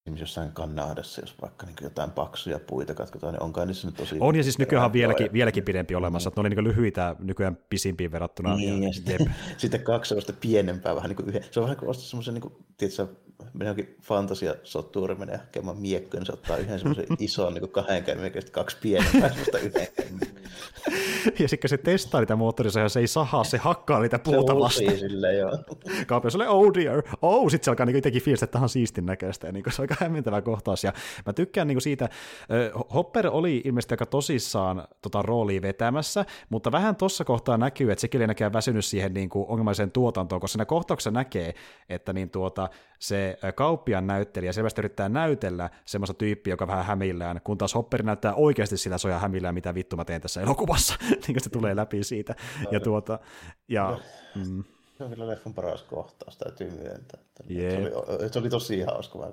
[0.07, 4.17] esimerkiksi jossain Kanadassa, jos vaikka niin jotain paksuja puita katsotaan, niin onkaan niissä nyt tosi...
[4.21, 7.59] On ja siis nykyään on vieläkin, vieläkin pidempi olemassa, että ne oli niin lyhyitä nykyään
[7.71, 8.57] pisimpiin verrattuna.
[8.57, 11.45] Niin, ja, ja sitten, sitten kaksi sellaista pienempää, vähän niin kuin yhden.
[11.51, 13.07] Se on vähän kuin ostaa semmoisen, niin kuin, tiedätkö,
[13.53, 18.31] menee jokin fantasiasottuuri menee hakemaan miekkoon, niin se ottaa yhden semmoisen ison niin kahden käymän,
[18.53, 19.89] kaksi pienempää semmoista yhden
[21.39, 24.91] ja sitten se testaa niitä moottorissa, ja se ei sahaa, se hakkaa niitä puuta vasta.
[24.91, 25.59] Se silleen, joo.
[26.07, 29.07] Kaapio sille, oh dear, oh, sitten se alkaa niinku jotenkin fiilistä, että tämä on siistin
[29.07, 30.85] näköistä, ja niinku, se on aika hämmentävä kohtaus.
[30.85, 30.93] Ja
[31.27, 32.09] mä tykkään niinku siitä,
[32.95, 38.21] Hopper oli ilmeisesti aika tosissaan tota roolia vetämässä, mutta vähän tuossa kohtaa näkyy, että sekin
[38.21, 41.55] ei näkään väsynyt siihen niinku ongelmaiseen tuotantoon, koska siinä kohtauksessa näkee,
[41.89, 42.69] että niin tuota,
[42.99, 48.35] se kauppian näyttelijä selvästi yrittää näytellä semmoista tyyppiä, joka vähän hämillään, kun taas Hopper näyttää
[48.35, 52.05] oikeasti sillä soja hämillään, mitä vittu mä teen tässä elokuvassa, niin kuin se tulee läpi
[52.05, 52.35] siitä.
[52.71, 53.19] Ja tuota,
[53.69, 53.99] ja,
[54.35, 54.65] mm.
[54.99, 57.21] Se on kyllä leffan paras kohtaus, täytyy myöntää.
[57.51, 57.83] Yeah.
[57.83, 59.33] Se, oli, se oli tosi hauska.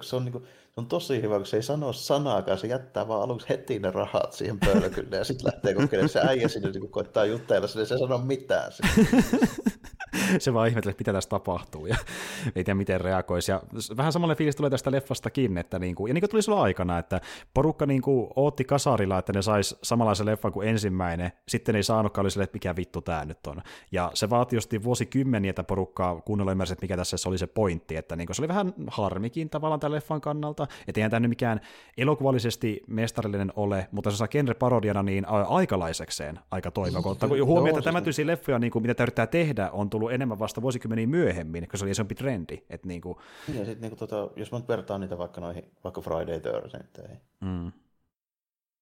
[0.00, 3.08] Se on, niin kuin, se on tosi hyvä, kun se ei sano sanaakaan, se jättää
[3.08, 6.08] vaan aluksi heti ne rahat siihen pölkylle ja sitten lähtee kokeilemaan.
[6.08, 8.72] Se äijä sinne niin koittaa jutteella, se ei sano mitään.
[10.38, 11.96] se vaan ihmettelee, että mitä tässä tapahtuu ja
[12.46, 13.52] ei tiedä miten reagoisi.
[13.52, 13.62] Ja
[13.96, 16.98] vähän samanlainen fiilis tulee tästä leffastakin, että niin kuin, ja niin kuin tuli sulla aikana,
[16.98, 17.20] että
[17.54, 22.24] porukka niin kuin ootti kasarilla, että ne sais samanlaisen leffan kuin ensimmäinen, sitten ei saanutkaan,
[22.24, 23.62] oli sille, että mikä vittu tämä nyt on.
[23.92, 27.96] Ja se vaati josti vuosikymmeniä, että porukkaa kunnolla ymmärsi, että mikä tässä oli se pointti,
[27.96, 31.28] että niin kuin, se oli vähän harmikin tavallaan tämän leffan kannalta, että eihän tämä nyt
[31.28, 31.60] mikään
[31.96, 38.00] elokuvallisesti mestarillinen ole, mutta se saa genre-parodiana niin aikalaisekseen aika toimiva, kun huomioon, että tämä
[38.00, 41.76] tyysi leffoja, niin kuin, mitä tämä yrittää tehdä, on tullut enemmän vasta vuosikymmeniä myöhemmin, koska
[41.76, 42.62] se oli isompi trendi.
[42.70, 43.18] Että niin kuin...
[43.48, 47.16] Ja sitten niin kuin, tota, jos mä nyt vertaan niitä vaikka noihin, vaikka Friday Thursday,
[47.40, 47.72] mm.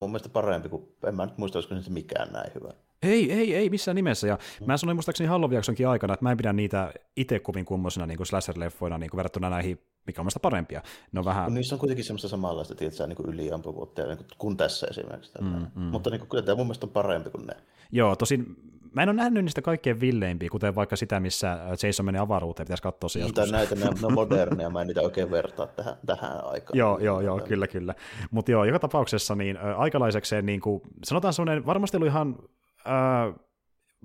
[0.00, 2.72] mun mielestä parempi, kuin en mä nyt muista, olisiko niistä mikään näin hyvä.
[3.02, 4.26] Ei, ei, ei missään nimessä.
[4.26, 4.66] Ja mm.
[4.66, 8.98] mä sanoin muistaakseni Halloween aikana, että mä en pidä niitä itse kovin kummosina niin slasher-leffoina
[8.98, 10.82] niin kuin verrattuna näihin mikä on mielestä parempia.
[11.12, 11.54] Ne on vähän...
[11.54, 15.32] niissä on kuitenkin semmoista samanlaista, tietysti, niin kuin yliampuvuutta niin kuin, kuin tässä esimerkiksi.
[15.40, 15.82] Mm, mm.
[15.82, 17.56] Mutta niin kuin, kyllä tämä mun mielestä on parempi kuin ne.
[17.92, 18.56] Joo, tosin
[18.94, 22.82] mä en ole nähnyt niistä kaikkein villeimpiä, kuten vaikka sitä, missä Jason menee avaruuteen, pitäisi
[22.82, 23.52] katsoa se joskus.
[23.52, 26.78] näitä, ne on moderneja, mä en niitä oikein vertaa tähän, tähän aikaan.
[26.78, 27.94] joo, joo, joo, kyllä, kyllä.
[28.30, 32.38] Mutta joo, joka tapauksessa niin ä, aikalaisekseen, niin kuin, sanotaan semmoinen, varmasti ollut ihan,
[32.78, 33.32] ä,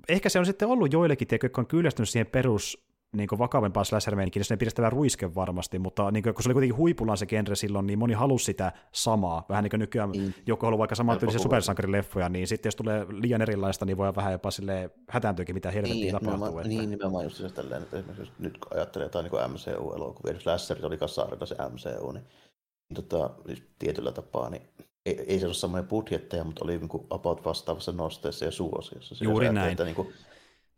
[0.08, 4.50] ehkä se on sitten ollut joillekin, jotka on kyllästynyt siihen perus niin vakavempaa slasher jos
[4.50, 7.86] ne pidestävä ruiske varmasti, mutta niin kuin, kun se oli kuitenkin huipullaan se genre silloin,
[7.86, 10.32] niin moni halusi sitä samaa, vähän niin kuin nykyään mm.
[10.46, 14.50] joku haluaa vaikka samantyylisiä supersankarileffoja, niin sitten jos tulee liian erilaista, niin voi vähän jopa
[14.50, 16.32] sille hätääntyäkin, mitä helvettiä niin, tapahtuu.
[16.32, 16.68] Nimenomaan, että...
[16.68, 20.42] Niin, nimenomaan just se tälleen, että esimerkiksi jos nyt kun ajattelee jotain niin MCU-elokuvia, jos
[20.42, 22.24] slasherit oli kasarilla se MCU, niin,
[22.88, 24.62] niin tota, siis tietyllä tapaa, niin
[25.06, 29.24] ei, ei se ole samoja budjetteja, mutta oli niin kuin about vastaavassa nosteessa ja suosiossa.
[29.24, 29.70] Juuri näin.
[29.70, 30.12] Että, niin kuin,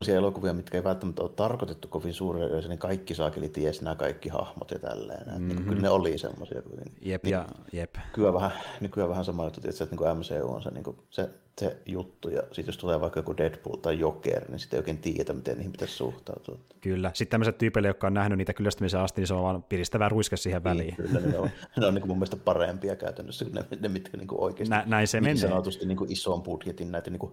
[0.09, 4.29] elokuvia, mitkä ei välttämättä ole tarkoitettu kovin suurille yleisölle, niin kaikki saakeli ties nämä kaikki
[4.29, 5.29] hahmot ja tälleen.
[5.29, 5.49] Mm-hmm.
[5.49, 6.63] Niin, kyllä ne oli semmoisia.
[7.03, 7.95] Jep, niin, ja, jep.
[8.13, 11.31] Kyllä vähän, nykyään vähän sama juttu, että, että niin MCU on se, niin kuin, se,
[11.61, 14.99] se juttu, ja sitten jos tulee vaikka joku Deadpool tai Joker, niin sitten ei oikein
[14.99, 16.59] tiedä, miten niihin pitäisi suhtautua.
[16.81, 17.11] Kyllä.
[17.15, 20.37] Sitten tämmöiset tyypeille, jotka on nähnyt niitä kyllästymisen asti, niin se on vaan piristävää ruiske
[20.37, 20.95] siihen väliin.
[20.99, 21.51] Niin, kyllä, ne on,
[21.81, 24.71] ne on niin kuin mun mielestä parempia käytännössä kuin ne, ne mitkä niin kuin oikeasti
[24.71, 25.51] Nä, näin se niin menee.
[25.51, 27.33] sanotusti niin kuin ison budjetin näitä niin kuin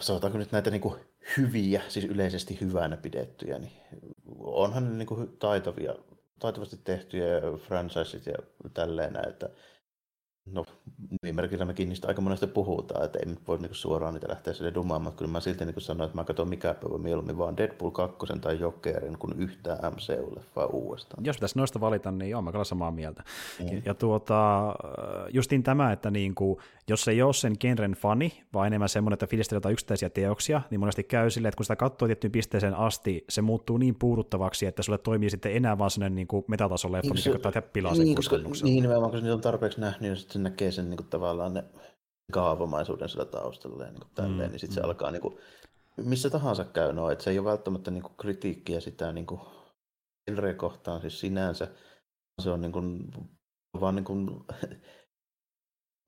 [0.00, 0.94] sanotaanko nyt näitä niin kuin
[1.36, 3.72] hyviä, siis yleisesti hyvänä pidettyjä, niin
[4.38, 5.94] onhan ne niin kuin taitavia,
[6.38, 8.34] taitavasti tehtyjä franchiseit ja
[8.74, 9.50] tälleen, että
[10.52, 10.64] no
[11.22, 14.74] nimimerkillä mekin niistä aika monesti puhutaan, että ei nyt voi niinku suoraan niitä lähteä sille
[14.74, 17.90] dumaamaan, mutta kyllä mä silti niinku sanoin, että mä katson mikä päivä mieluummin vaan Deadpool
[17.90, 21.24] 2 tai Jokerin kuin yhtään MCU-leffaa uudestaan.
[21.24, 23.22] Jos pitäisi noista valita, niin joo, mä kyllä samaa mieltä.
[23.60, 23.68] Mm.
[23.68, 24.74] Ja, ja tuota,
[25.32, 29.56] justin tämä, että niinku, jos ei ole sen genren fani, vaan enemmän semmoinen, että fiilistelee
[29.56, 33.42] jotain yksittäisiä teoksia, niin monesti käy silleen, että kun sitä katsoo tiettyyn pisteeseen asti, se
[33.42, 37.60] muuttuu niin puuduttavaksi, että sulle toimii sitten enää vaan sellainen niin metatasoleffa, niin, mikä se,
[37.60, 40.70] pilaa sen niin, koska, niin, nimenomaan, kun se on tarpeeksi nähnyt, niin sitten se näkee
[40.70, 41.64] sen niin kuin, tavallaan ne
[42.32, 44.80] kaavamaisuuden sillä taustalla ja niin kuin tälleen, mm, niin sitten mm.
[44.82, 45.38] se alkaa niin kuin,
[45.96, 49.40] missä tahansa käy no, että se ei ole välttämättä niin kuin kritiikkiä sitä niin kuin
[50.56, 51.68] kohtaan siis sinänsä,
[52.42, 53.10] se on niin kuin,
[53.80, 54.30] vaan niin kuin,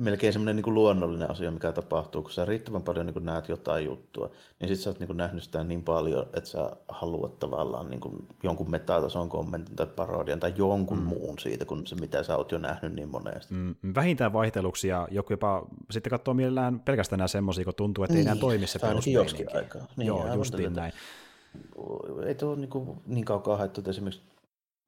[0.01, 3.85] melkein semmoinen niin luonnollinen asia, mikä tapahtuu, kun sä riittävän paljon niin kuin näet jotain
[3.85, 4.31] juttua,
[4.61, 8.01] niin sit sä oot niin kuin nähnyt sitä niin paljon, että sä haluat tavallaan niin
[8.01, 11.05] kuin jonkun metatason kommentin tai parodian tai jonkun mm.
[11.05, 13.55] muun siitä, kun se mitä sä oot jo nähnyt niin monesti.
[13.55, 13.75] Mm.
[13.95, 18.27] Vähintään vaihteluksi ja joku jopa sitten katsoo mielellään pelkästään nämä semmoisia, kun tuntuu, että niin.
[18.27, 19.45] ei enää toimi se perusmeininki.
[19.55, 19.87] aikaa.
[19.97, 20.93] Niin, Joo, justiin näin.
[22.27, 24.23] Ei tuo niin, kuin niin kauan haettu, että esimerkiksi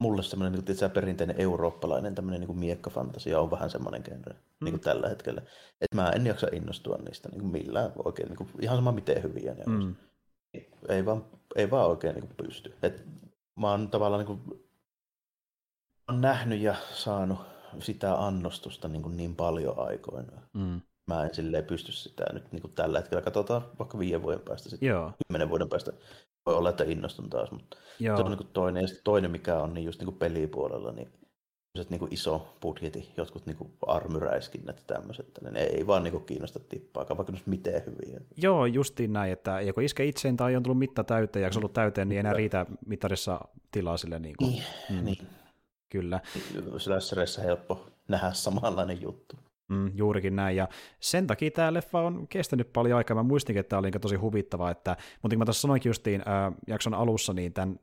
[0.02, 4.64] mulle semmoinen niin kuin, perinteinen eurooppalainen tämmöinen niin kuin on vähän semmoinen genre mm.
[4.64, 5.42] niin kuin tällä hetkellä.
[5.80, 9.22] Että mä en jaksa innostua niistä niin kuin millään oikein, niin kuin, ihan sama miten
[9.22, 9.94] hyviä ne mm.
[10.88, 11.24] Ei vaan,
[11.56, 12.74] ei vaan oikein niin kuin pysty.
[12.82, 13.04] Et
[13.56, 14.60] mä oon tavallaan niin kuin,
[16.08, 17.38] on nähnyt ja saanut
[17.78, 20.42] sitä annostusta niin, kuin niin paljon aikoina.
[20.52, 20.80] Mm.
[21.06, 23.22] Mä en silleen pysty sitä nyt niin kuin tällä hetkellä.
[23.22, 25.12] Katsotaan vaikka viiden vuoden päästä, sitten Joo.
[25.28, 25.92] kymmenen vuoden päästä
[26.46, 28.16] voi olla, että innostun taas, mutta Joo.
[28.16, 28.82] se on niin toinen.
[28.82, 31.12] Ja toinen, mikä on niin just niin kuin pelipuolella, niin
[31.90, 36.24] niin kuin iso budjeti, jotkut niin armyräiskinnät ja tämmöiset, niin ne ei vaan niin kuin
[36.24, 38.20] kiinnosta tippaakaan, vaikka nyt miten hyviä.
[38.36, 41.58] Joo, justiin näin, että joko iske itseen tai on tullut mitta täyteen, ja kun se
[41.58, 43.40] on ollut täyteen, niin ei enää riitä mittarissa
[43.70, 44.18] tilaa sille.
[44.18, 44.50] Niin, kuin.
[44.50, 45.04] niin, mm.
[45.04, 45.18] niin.
[45.88, 46.20] Kyllä.
[46.78, 49.36] Slasherissa helppo nähdä samanlainen juttu.
[49.72, 50.68] Mm, juurikin näin, ja
[51.00, 53.14] sen takia tämä leffa on kestänyt paljon aikaa.
[53.14, 56.52] Mä muistinkin, että tämä oli tosi huvittava, että, mutta kun mä tuossa sanoinkin justiin äh,
[56.66, 57.80] jakson alussa, niin tämän,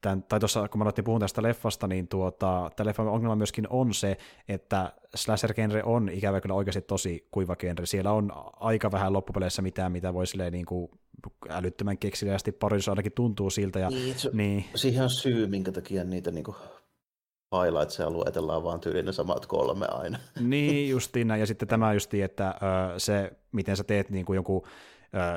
[0.00, 3.66] tämän, tai tuossa kun mä aloitin puhua tästä leffasta, niin tuota, tämä leffan ongelma myöskin
[3.70, 4.16] on se,
[4.48, 7.86] että slasher-genre on ikävä kyllä oikeasti tosi kuiva genre.
[7.86, 10.90] Siellä on aika vähän loppupeleissä mitään, mitä voi silleen niin kuin
[11.48, 13.78] älyttömän keksiliästi parodissa ainakin tuntuu siltä.
[13.78, 14.64] Ja, niin, se, niin.
[14.74, 16.56] siihen on syy, minkä takia niitä niin kuin
[17.52, 20.18] highlightsia luetellaan vaan tyyliin samat kolme aina.
[20.40, 21.40] Niin, justiin näin.
[21.40, 22.54] Ja sitten tämä justiin, että
[22.98, 24.62] se, miten sä teet niin kuin jonkun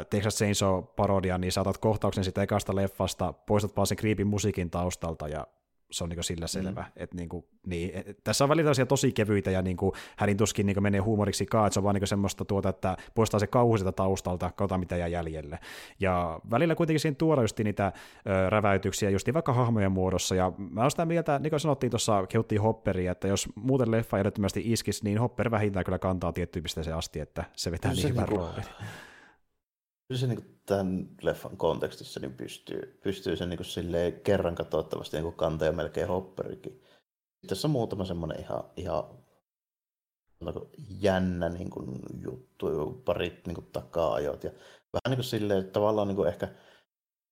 [0.10, 5.48] Texas Chainsaw-parodia, niin saatat kohtauksen sitä ekasta leffasta, poistat vaan sen kriipin musiikin taustalta ja
[5.92, 6.48] se on niin sillä mm.
[6.48, 6.82] selvä.
[6.82, 6.92] Mm.
[6.96, 10.66] Et niin kuin, niin, et, tässä on välillä tosi kevyitä ja niin kuin, hänin tuskin
[10.66, 13.78] niin menee huumoriksi kaa, että se on vaan niin semmoista tuota, että poistaa se kauhu
[13.78, 15.60] sitä taustalta, katsotaan mitä jää jäljelle.
[16.00, 17.92] Ja välillä kuitenkin siinä tuoda just niitä
[18.28, 22.28] ö, räväytyksiä just vaikka hahmojen muodossa, ja mä oon sitä mieltä, niin kuin sanottiin tuossa,
[22.28, 26.98] kehuttiin Hopperia, että jos muuten leffa ehdottomasti iskisi, niin Hopper vähintään kyllä kantaa tiettyyn pisteeseen
[26.98, 28.64] asti, että se vetää niin hyvän niinku- roolin
[30.18, 35.66] se niin tämän leffan kontekstissa niin pystyy, pystyy sen niin silleen kerran katsottavasti niin kantaa
[35.66, 36.84] ja melkein hopperikin.
[37.48, 39.04] Tässä on muutama semmoinen ihan, ihan
[41.00, 44.52] jännä niin kuin, juttu, parit niin kuin, taka-ajot ja
[44.94, 46.48] vähän niin kuin silleen, että tavallaan niin kuin ehkä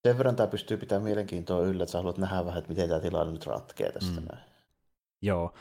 [0.08, 3.00] sen verran tämä pystyy pitämään mielenkiintoa yllä, että sä haluat nähdä vähän, että miten tämä
[3.00, 4.28] tilanne nyt ratkeaa tästä mm.
[4.32, 4.46] näin.
[5.22, 5.54] Joo,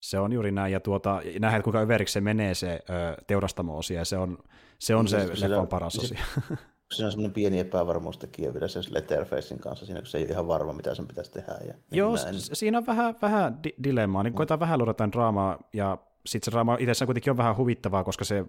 [0.00, 4.04] se on juuri näin, ja tuota, nähdään, kuinka överiksi se menee se ö, teurastamo-osia, ja
[4.04, 4.38] se on
[4.80, 6.24] se, on se, se leffan paras osia.
[6.94, 10.48] Siinä on semmoinen pieni epävarmuustekijä vielä sen Letterfacein kanssa, siinä kun se ei ole ihan
[10.48, 11.58] varma, mitä sen pitäisi tehdä.
[11.66, 12.34] Ja Joo, näin.
[12.38, 16.76] siinä on vähän, vähän di- dilemmaa, niin koetaan vähän luoda draamaa, ja sitten se draama
[16.80, 18.44] itsessään kuitenkin on vähän huvittavaa, koska se ö,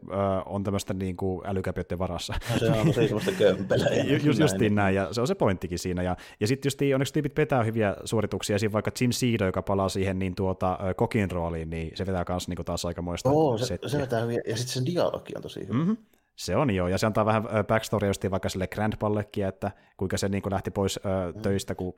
[0.45, 2.34] on tämmöistä niin kuin älykäpioiden varassa.
[2.53, 4.03] No, se on se semmoista kömpelejä.
[4.03, 6.03] just, justiin näin, ja se on se pointtikin siinä.
[6.03, 8.71] Ja, ja sitten just onneksi tyypit vetää hyviä suorituksia, esim.
[8.71, 12.65] vaikka Jim Seedo, joka palaa siihen niin tuota, kokin rooliin, niin se vetää kanssa niin
[12.65, 15.73] taas aikamoista Oo, se, se, vetää hyviä, ja sitten sen dialogi on tosi hyvä.
[15.73, 15.97] Mm-hmm.
[16.36, 20.41] Se on jo, ja se antaa vähän backstory vaikka sille Grandpallekin, että kuinka se niin
[20.41, 21.41] kuin lähti pois ö, mm.
[21.41, 21.93] töistä, kun...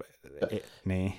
[0.52, 1.14] E, niin.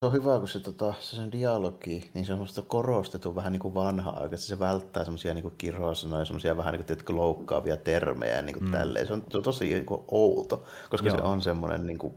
[0.00, 3.52] Se on hyvä, kun se, tota, se sen dialogi, niin se on semmoista korostettu vähän
[3.52, 8.42] niin kuin vanhaa aikaa, se välttää semmoisia niin kirosanoja, semmoisia vähän niin kuin, loukkaavia termejä
[8.42, 8.72] niin kuin mm.
[8.72, 9.06] tälleen.
[9.06, 11.16] Se on, se on tosi niin kuin, outo, koska Joo.
[11.16, 12.14] se on semmoinen niin kuin,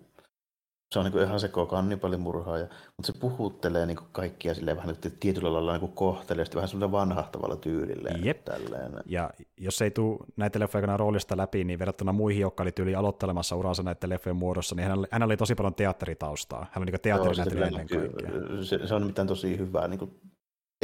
[0.94, 2.68] se on niin ihan se kannibalimurhaaja,
[2.98, 7.56] mutta se puhuttelee niin kaikkia silleen vähän niin tietyllä lailla niin kohteliasti, vähän semmoinen vanhahtavalla
[7.56, 8.10] tyylillä.
[8.24, 8.46] Jep.
[8.46, 8.92] Tälleen.
[9.06, 13.56] Ja jos ei tule näitä leffoja roolista läpi, niin verrattuna muihin, jotka oli tyyli aloittelemassa
[13.56, 16.66] uransa näiden leffojen muodossa, niin hän, hän oli tosi paljon teatteritaustaa.
[16.72, 18.64] Hän oli niin teatterinäyttelijä ennen kaikkea.
[18.64, 20.12] Se, se, on mitään tosi hyvää niin kuin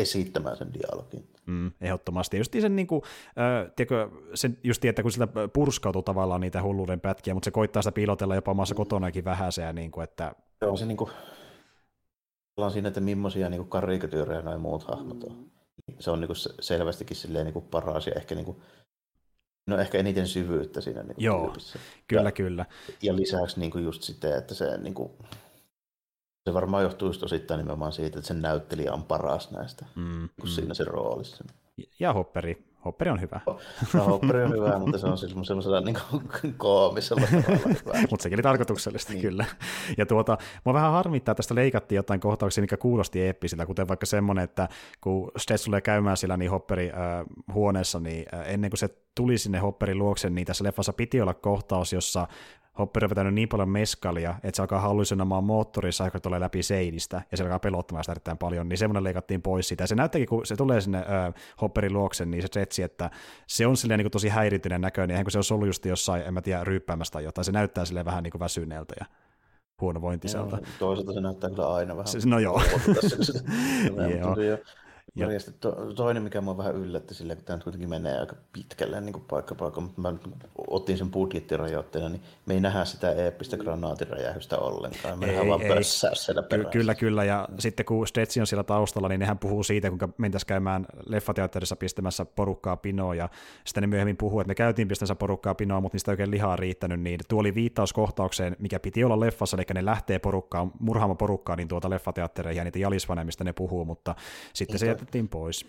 [0.01, 1.27] esittämään sen dialogin.
[1.45, 2.37] Mm, ehdottomasti.
[2.37, 6.99] Just sen, niin kuin, äh, tiedätkö, sen just että kun siltä purskautuu tavallaan niitä hulluuden
[6.99, 8.77] pätkiä, mutta se koittaa sitä piilotella jopa omassa mm.
[8.77, 9.75] kotonakin vähäsen.
[9.75, 10.35] Niin kuin, että...
[10.61, 11.11] Joo, se niin kuin,
[12.57, 15.45] ollaan siinä, että millaisia niin karikatyyrejä noin muut hahmot on.
[15.99, 18.57] se on niin kuin selvästikin silleen niin kuin paras ja ehkä niin kuin,
[19.67, 21.79] no ehkä eniten syvyyttä siinä niin kuin Joo, tyypissä.
[22.07, 22.65] kyllä, ja, kyllä.
[23.01, 25.11] Ja lisäksi niin kuin just sitten, että se, niin kuin,
[26.49, 30.49] se varmaan johtuu just osittain nimenomaan siitä, että sen näyttelijä on paras näistä, mm, kun
[30.49, 30.53] mm.
[30.53, 31.43] siinä se roolissa.
[31.99, 33.39] Ja Hopperi Hopperi on hyvä.
[33.93, 35.97] No, Hopperi on hyvä, mutta se on siis semmoisella niin
[36.57, 37.27] koomisella
[38.11, 39.21] Mutta sekin oli tarkoituksellista, niin.
[39.21, 39.45] kyllä.
[39.97, 44.05] Ja tuota, mua vähän harmittaa, että tästä leikattiin jotain kohtauksia, mikä kuulosti eeppisiltä, kuten vaikka
[44.05, 44.67] semmoinen, että
[45.01, 49.37] kun Stets tulee käymään sillä niin Hopperi äh, huoneessa, niin äh, ennen kuin se tuli
[49.37, 52.27] sinne Hopperin luokse, niin tässä leffassa piti olla kohtaus, jossa
[52.79, 57.21] Hopper on vetänyt niin paljon meskalia, että se alkaa hallusinomaan moottorissa, joka tulee läpi seinistä,
[57.31, 59.83] ja se alkaa pelottamaan sitä erittäin paljon, niin semmoinen leikattiin pois siitä.
[59.83, 63.09] Ja se näyttääkin, kun se tulee sinne äh, Hopperin luokse, niin se setsi, että
[63.47, 66.23] se on silleen niin kuin tosi häirityinen näköinen, eihän kun se on ollut just jossain,
[66.23, 69.05] en mä tiedä, ryyppäämästä tai jotain, se näyttää silleen vähän niin kuin väsyneeltä ja
[69.81, 70.55] huonovointiselta.
[70.55, 72.07] Joo, toisaalta se näyttää kyllä aina vähän.
[72.07, 72.61] Se, no joo.
[74.37, 74.57] joo.
[75.19, 78.35] Ja, ja sitten to, toinen, mikä mua vähän yllätti sille, että tämä kuitenkin menee aika
[78.53, 80.13] pitkälle niin kuin paikka paikka, mutta mä
[80.67, 85.19] otin sen budjettirajoitteena, niin me ei nähdä sitä eeppistä granaatiräjähystä ollenkaan.
[85.19, 86.71] Me ei, nähdään vaan pössää siellä perässä.
[86.71, 90.47] Kyllä, kyllä, ja sitten kun Stetsi on siellä taustalla, niin nehän puhuu siitä, kuinka mentäisiin
[90.47, 93.29] käymään leffateatterissa pistämässä porukkaa pinoa, ja
[93.65, 96.55] sitten ne myöhemmin puhuu, että me käytiin pistämässä porukkaa pinoa, mutta niistä ei oikein lihaa
[96.55, 101.17] riittänyt, niin tuo oli viittaus kohtaukseen, mikä piti olla leffassa, eli ne lähtee porukkaa, murhaamaan
[101.17, 104.15] porukkaa niin tuota leffateattereihin, ja niitä jalisvanemista ne puhuu, mutta
[104.53, 105.65] sitten niin se jätettiin pois.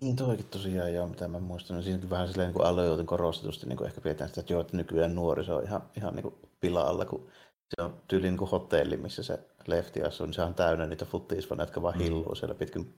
[0.00, 1.76] Niin toikin tosiaan joo, mitä mä muistan.
[1.76, 5.14] Niin siinäkin vähän silleen niin aloitin korostetusti niin ehkä pidetään sitä, että joo, että nykyään
[5.14, 7.28] nuoriso on ihan, ihan niin kuin pilalla, kun
[7.74, 11.04] se on tyyli niin kuin hotelli, missä se lefti asuu, niin se on täynnä niitä
[11.04, 12.02] futtiisfaneja, jotka vaan mm.
[12.02, 12.94] hilluu siellä pitkin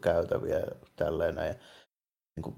[0.00, 1.36] käytäviä ja tälleen.
[1.36, 1.54] Ja
[2.36, 2.56] niin kuin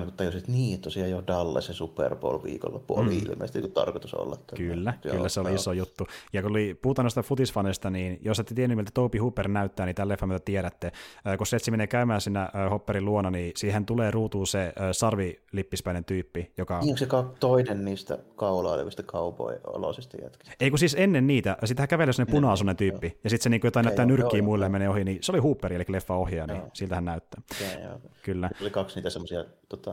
[0.00, 3.22] mä niin tajusin, että niin, tosiaan jo Dallas se Super Bowl viikonloppu oli mm.
[3.22, 4.36] ilmeisesti niin tarkoitus olla.
[4.56, 6.06] Kyllä, kyllä se oli iso juttu.
[6.32, 9.94] Ja kun oli, puhutaan noista futisfaneista, niin jos ette tiennyt, miltä Toby Hooper näyttää, niin
[9.94, 10.92] tällä leffan, mitä tiedätte.
[11.38, 16.80] Kun Setsi menee käymään siinä Hopperin luona, niin siihen tulee ruutuun se sarvilippispäinen tyyppi, joka...
[16.80, 17.06] Niin, se
[17.40, 20.54] toinen niistä kaulailevista cowboy-oloisista jätkistä?
[20.60, 23.20] Ei kun siis ennen niitä, hän kävelee sinne punaisuuden tyyppi, joo.
[23.24, 25.72] ja sitten se niin jotain näyttää nyrkkiä muille ja menee ohi, niin se oli Hooper,
[25.72, 27.42] eli leffa ohjaaja, niin siltä hän näyttää.
[27.82, 28.00] Joo.
[28.22, 28.50] Kyllä.
[28.60, 29.87] Oli kaksi niitä semmoisia tota,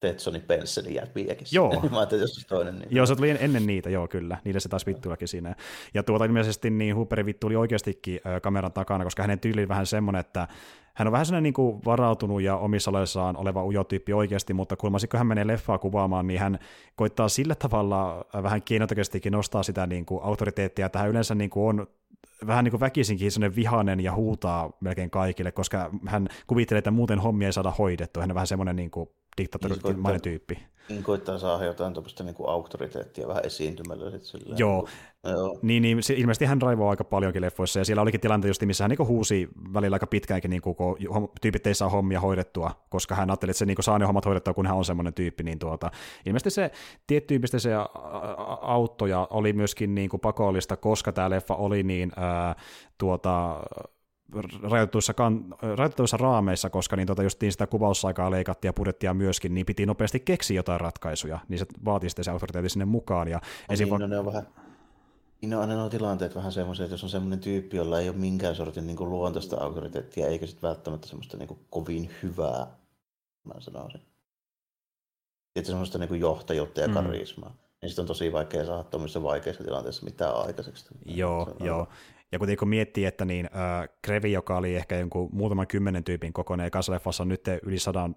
[0.00, 1.46] Tetsoni Pensselin jätviäkin.
[1.52, 1.80] Joo.
[1.90, 2.78] Mä ajattelin, jos toinen.
[2.78, 2.88] Niin...
[2.90, 4.38] Joo, se tuli ennen niitä, joo kyllä.
[4.44, 5.54] Niille se taas vittuillakin siinä.
[5.94, 10.20] Ja tuota ilmeisesti niin Hooperin vittu oli oikeastikin kameran takana, koska hänen tyyli vähän semmoinen,
[10.20, 10.48] että
[10.94, 14.92] hän on vähän sellainen niin kuin varautunut ja omissa oloissaan oleva ujotyyppi oikeasti, mutta kun
[15.16, 16.58] hän menee leffaa kuvaamaan, niin hän
[16.96, 21.80] koittaa sillä tavalla vähän keinotekoisestikin nostaa sitä niin kuin autoriteettia, että hän yleensä niin kuin
[21.80, 21.86] on
[22.46, 27.18] vähän niin kuin väkisinkin sellainen vihainen ja huutaa melkein kaikille, koska hän kuvittelee, että muuten
[27.18, 28.22] hommia ei saada hoidettua.
[28.22, 29.08] Hän on vähän semmoinen niin kuin
[29.38, 30.58] diktatorimainen niin tyyppi.
[30.88, 34.10] Niin koittaa saada jotain tuollaista niin kuin auktoriteettia vähän esiintymällä.
[34.10, 34.88] Sit sillä, joo.
[35.24, 35.58] Niin, joo.
[35.62, 38.84] Niin, niin se, ilmeisesti hän raivoo aika paljonkin leffoissa, ja siellä olikin tilanne just, missä
[38.84, 40.96] hän niin huusi välillä aika pitkäänkin, niin kuin, kun
[41.40, 44.54] tyypit ei saa hommia hoidettua, koska hän ajatteli, että se niin saa ne hommat hoidettua,
[44.54, 45.90] kun hän on semmoinen tyyppi, niin tuota,
[46.26, 46.70] ilmeisesti se
[47.06, 47.70] tiettyyppistä se
[48.60, 52.56] auttoja oli myöskin niin kuin pakollista, koska tämä leffa oli niin ää,
[52.98, 53.60] tuota,
[54.62, 59.66] rajoitetuissa, kan, rajoitetuissa raameissa, koska niin tota justiin sitä kuvausaikaa leikattiin ja budjettia myöskin, niin
[59.66, 63.28] piti nopeasti keksiä jotain ratkaisuja, niin se vaatii sitten se autoriteetti sinne mukaan.
[63.28, 64.46] Ja no, niin, va- no, ne on vähän,
[65.40, 68.56] niin on aina tilanteet vähän semmoisia, että jos on semmoinen tyyppi, jolla ei ole minkään
[68.56, 72.66] sortin niin kuin luontaista autoriteettia, eikä sitten välttämättä semmoista niin kuin kovin hyvää,
[73.44, 74.00] mä sanoisin.
[75.44, 76.94] Sitten semmoista niin kuin johtajuutta ja mm.
[76.94, 77.48] karismaa.
[77.48, 77.56] Mm.
[77.82, 80.86] Niin sitten on tosi vaikea saada tuommoisessa vaikeissa tilanteissa mitään aikaiseksi.
[81.04, 81.88] Joo, joo.
[82.32, 86.32] Ja kuitenkin kun miettii, että niin, äh, Krevi, joka oli ehkä jonkun muutaman kymmenen tyypin
[86.32, 88.16] kokoinen, ja leffassa on nyt yli sadan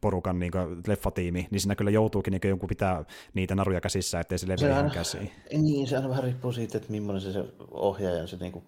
[0.00, 3.04] porukan niin kuin, leffatiimi, niin siinä kyllä joutuukin niin jonkun pitää
[3.34, 5.30] niitä naruja käsissä, ettei se leviä ihan käsiin.
[5.52, 8.64] Niin, se aina vähän riippuu siitä, että millainen se, se ohjaaja se niin kuin,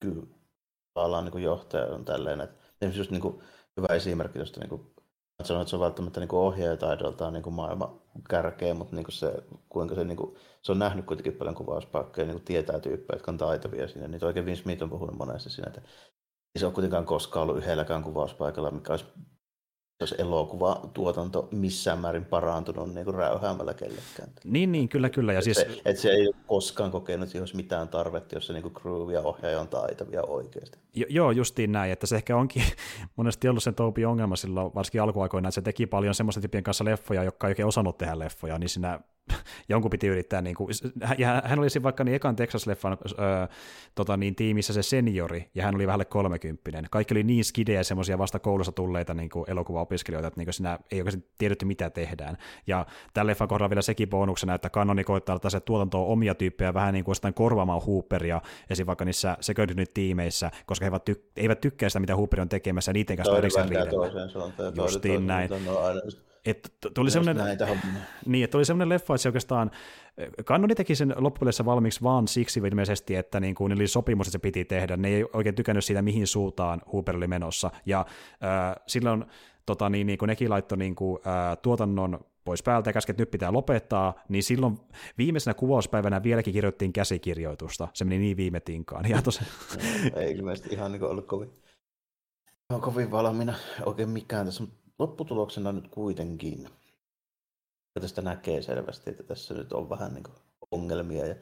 [0.00, 2.40] kyllä, niin johtaja on tälleen.
[2.40, 3.40] Että, just niin kuin,
[3.76, 4.82] hyvä esimerkki tuosta niin kuin,
[5.40, 9.34] että sanon, että se on välttämättä niin ohjaajataidoltaan niin maailman kärkeä, mutta niin kuin se,
[9.68, 13.30] kuinka se, niin kuin, se on nähnyt kuitenkin paljon kuvauspaikkoja, niin kuin tietää tyyppejä, jotka
[13.30, 14.08] on taitavia siinä.
[14.08, 15.80] Niin oikein Vince Smith on puhunut monesti siinä, että
[16.54, 19.04] ei se ole kuitenkaan koskaan ollut yhdelläkään kuvauspaikalla, mikä olisi
[20.00, 24.28] jos elokuvatuotanto missään määrin parantunut niin kuin räyhäämällä kellekään.
[24.44, 25.32] Niin, niin, kyllä, kyllä.
[25.32, 25.56] Ja siis...
[25.56, 29.20] se, et se ei ole koskaan kokenut siihen mitään tarvetta, jos se niin groove ja
[29.20, 30.78] ohjaaja on taitavia oikeasti.
[30.94, 32.62] Jo, joo, justiin näin, että se ehkä onkin
[33.16, 36.84] monesti ollut sen Toupin ongelma silloin, varsinkin alkuaikoina, että se teki paljon semmoisten tyyppien kanssa
[36.84, 39.00] leffoja, jotka ei oikein osannut tehdä leffoja, niin siinä
[39.68, 40.70] jonkun piti yrittää, niin kuin,
[41.18, 43.46] ja hän oli vaikka niin ekan Texas-leffan öö,
[43.94, 46.86] tota, niin, tiimissä se seniori, ja hän oli vähän kolmekymppinen.
[46.90, 50.78] Kaikki oli niin skidejä semmoisia vasta koulussa tulleita niin kuin elokuvaopiskelijoita, että niin kuin siinä
[50.90, 52.36] ei oikeasti tiedetty, mitä tehdään.
[52.66, 56.74] Ja tällä leffan kohdalla vielä sekin bonuksena, että kanoni koittaa ottaa se tuotantoa omia tyyppejä
[56.74, 58.86] vähän niin kuin korvaamaan Hooperia, esim.
[58.86, 62.92] vaikka niissä Second tiimeissä, koska he eivät, tyk- eivät tykkää sitä, mitä Hooper on tekemässä,
[62.92, 64.72] niiden kanssa erikseen riidellä.
[64.76, 65.50] Justiin näin.
[66.44, 67.44] Että tuli semmoinen,
[68.26, 69.70] niin, että oli semmoinen leffa, että se oikeastaan,
[70.44, 74.38] Kannoni teki sen loppupeleissä valmiiksi vaan siksi ilmeisesti, että niin kuin, oli sopimus, että se
[74.38, 74.96] piti tehdä.
[74.96, 77.70] Ne ei oikein tykännyt siitä, mihin suuntaan Hooper oli menossa.
[77.86, 79.24] Ja äh, silloin
[79.66, 83.22] tota, niin, niin kun nekin laittoi niin kuin, äh, tuotannon pois päältä ja käski, että
[83.22, 84.78] nyt pitää lopettaa, niin silloin
[85.18, 87.88] viimeisenä kuvauspäivänä vieläkin kirjoittiin käsikirjoitusta.
[87.94, 89.08] Se meni niin viime tinkaan.
[89.08, 89.40] Ja tos...
[90.16, 91.50] ei ilmeisesti ihan niin ollut kovin,
[92.80, 93.54] kovin valmiina
[93.86, 94.64] oikein mikään tässä,
[95.00, 96.68] lopputuloksena nyt kuitenkin
[98.00, 100.24] tästä näkee selvästi, että tässä nyt on vähän niin
[100.70, 101.34] ongelmia ja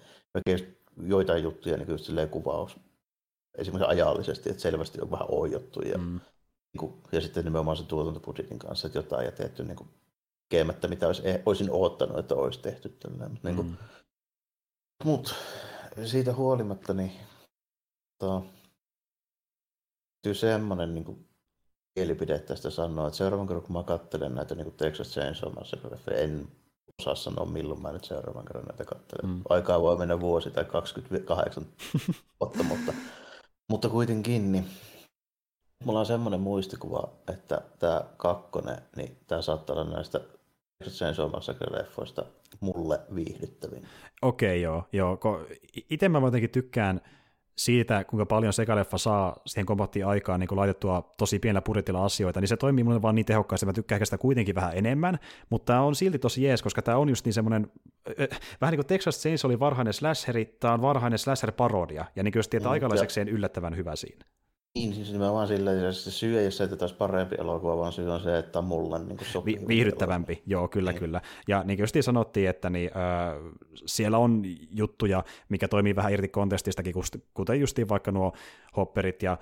[0.97, 2.77] joitain juttuja niin kuin kuvaus
[3.59, 6.21] esimerkiksi ajallisesti, että selvästi on vähän oijottu ja, mm.
[6.73, 9.89] niin kuin, ja sitten nimenomaan se tuotantobudjetin kanssa, että jotain jätetty niin kuin,
[10.49, 12.89] tekemättä, mitä olisi, eh, olisin odottanut, että olisi tehty.
[12.89, 13.29] Tällä.
[13.29, 13.77] Mutta, niin kuin, mm.
[15.05, 15.35] mut,
[16.05, 17.13] siitä huolimatta, niin
[18.19, 18.47] to,
[20.33, 21.28] semmoinen niin kuin,
[21.99, 26.49] mielipide tästä sanoa, että seuraavan kerran kun mä katselen näitä niin Texas Chainsaw Massacre, en
[27.03, 29.31] osaa sanoa milloin mä nyt seuraavan kerran näitä katselen.
[29.31, 29.43] Mm.
[29.49, 31.67] Aikaa voi mennä vuosi tai 28
[32.41, 32.93] vuotta, mutta,
[33.71, 34.65] mutta kuitenkin niin
[35.85, 40.21] mulla on semmoinen muistikuva, että tämä kakkonen, niin tämä saattaa olla näistä
[40.89, 42.25] Chainsaw Massacre-leffoista
[42.61, 43.87] mulle viihdyttävin.
[44.23, 45.19] Okei, okay, joo.
[45.19, 45.47] joo.
[45.91, 47.01] Itse mä jotenkin tykkään
[47.59, 52.49] siitä, kuinka paljon sekaleffa saa siihen kombattiin aikaan niin laitettua tosi pienellä budjetilla asioita, niin
[52.49, 55.19] se toimii mulle vaan niin tehokkaasti, että mä tykkään sitä kuitenkin vähän enemmän,
[55.51, 57.73] mutta tämä on silti tosi jees, koska tämä on just niin semmoinen,
[58.61, 62.39] vähän niin kuin Texas Chainsaw oli varhainen slasheri, tämä on varhainen slasher-parodia, ja niin kuin
[62.39, 64.25] just tietää mm, aikalaisekseen yllättävän hyvä siinä.
[64.79, 67.93] Niin, siis nimenomaan sillä, että se syy ei ole se, että olisi parempi elokuva, vaan
[67.93, 69.61] syy on se, että mulle niin sopii.
[69.61, 70.53] Vi- viihdyttävämpi, elokuva.
[70.53, 71.01] joo, kyllä, niin.
[71.01, 71.21] kyllä.
[71.49, 73.53] Ja niin kuin sanottiin, että niin, äh,
[73.87, 76.95] siellä on juttuja, mikä toimii vähän irti kontestistakin,
[77.35, 78.33] kuten justiin vaikka nuo
[78.77, 79.39] hopperit ja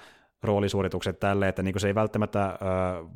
[0.46, 2.56] roolisuoritukset tälle, että niin se ei välttämättä ö,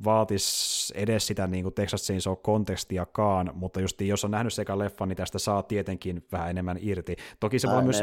[0.04, 5.16] vaatisi edes sitä niin Texas Chainsaw kontekstiakaan, mutta just jos on nähnyt sekä leffan, niin
[5.16, 7.16] tästä saa tietenkin vähän enemmän irti.
[7.40, 8.02] Toki se voi myös,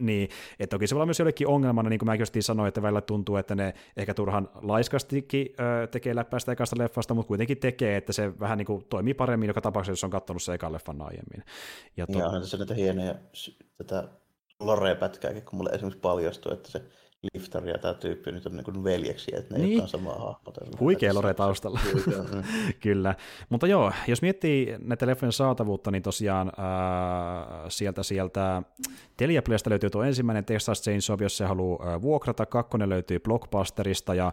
[0.00, 0.28] niin,
[0.58, 3.36] että toki se voi myös jollekin ongelmana, niin kuin mä just sanoin, että välillä tuntuu,
[3.36, 8.38] että ne ehkä turhan laiskastikin ö, tekee läppäistä ekasta leffasta, mutta kuitenkin tekee, että se
[8.40, 11.44] vähän niin kuin toimii paremmin joka tapauksessa, jos on katsonut se ekan leffan aiemmin.
[11.96, 12.18] Ja, to...
[12.18, 13.14] ja on tässä näitä hienoja
[13.78, 14.08] tätä
[14.60, 16.82] lore-pätkääkin, kun mulle esimerkiksi paljastui, että se
[17.34, 19.72] Lifter ja tämä tyyppi nyt on niin veljeksi, että ne niin.
[19.72, 20.60] ei ole samaa hahmota.
[20.80, 21.80] Huikea lore taustalla.
[22.32, 22.42] Mm.
[22.80, 23.14] Kyllä.
[23.48, 28.62] Mutta joo, jos miettii näitä leffojen saatavuutta, niin tosiaan äh, sieltä, sieltä
[29.16, 34.32] Teliaplaysta löytyy tuo ensimmäinen Texas Chainsaw, jos se haluaa äh, vuokrata, kakkonen löytyy Blockbusterista ja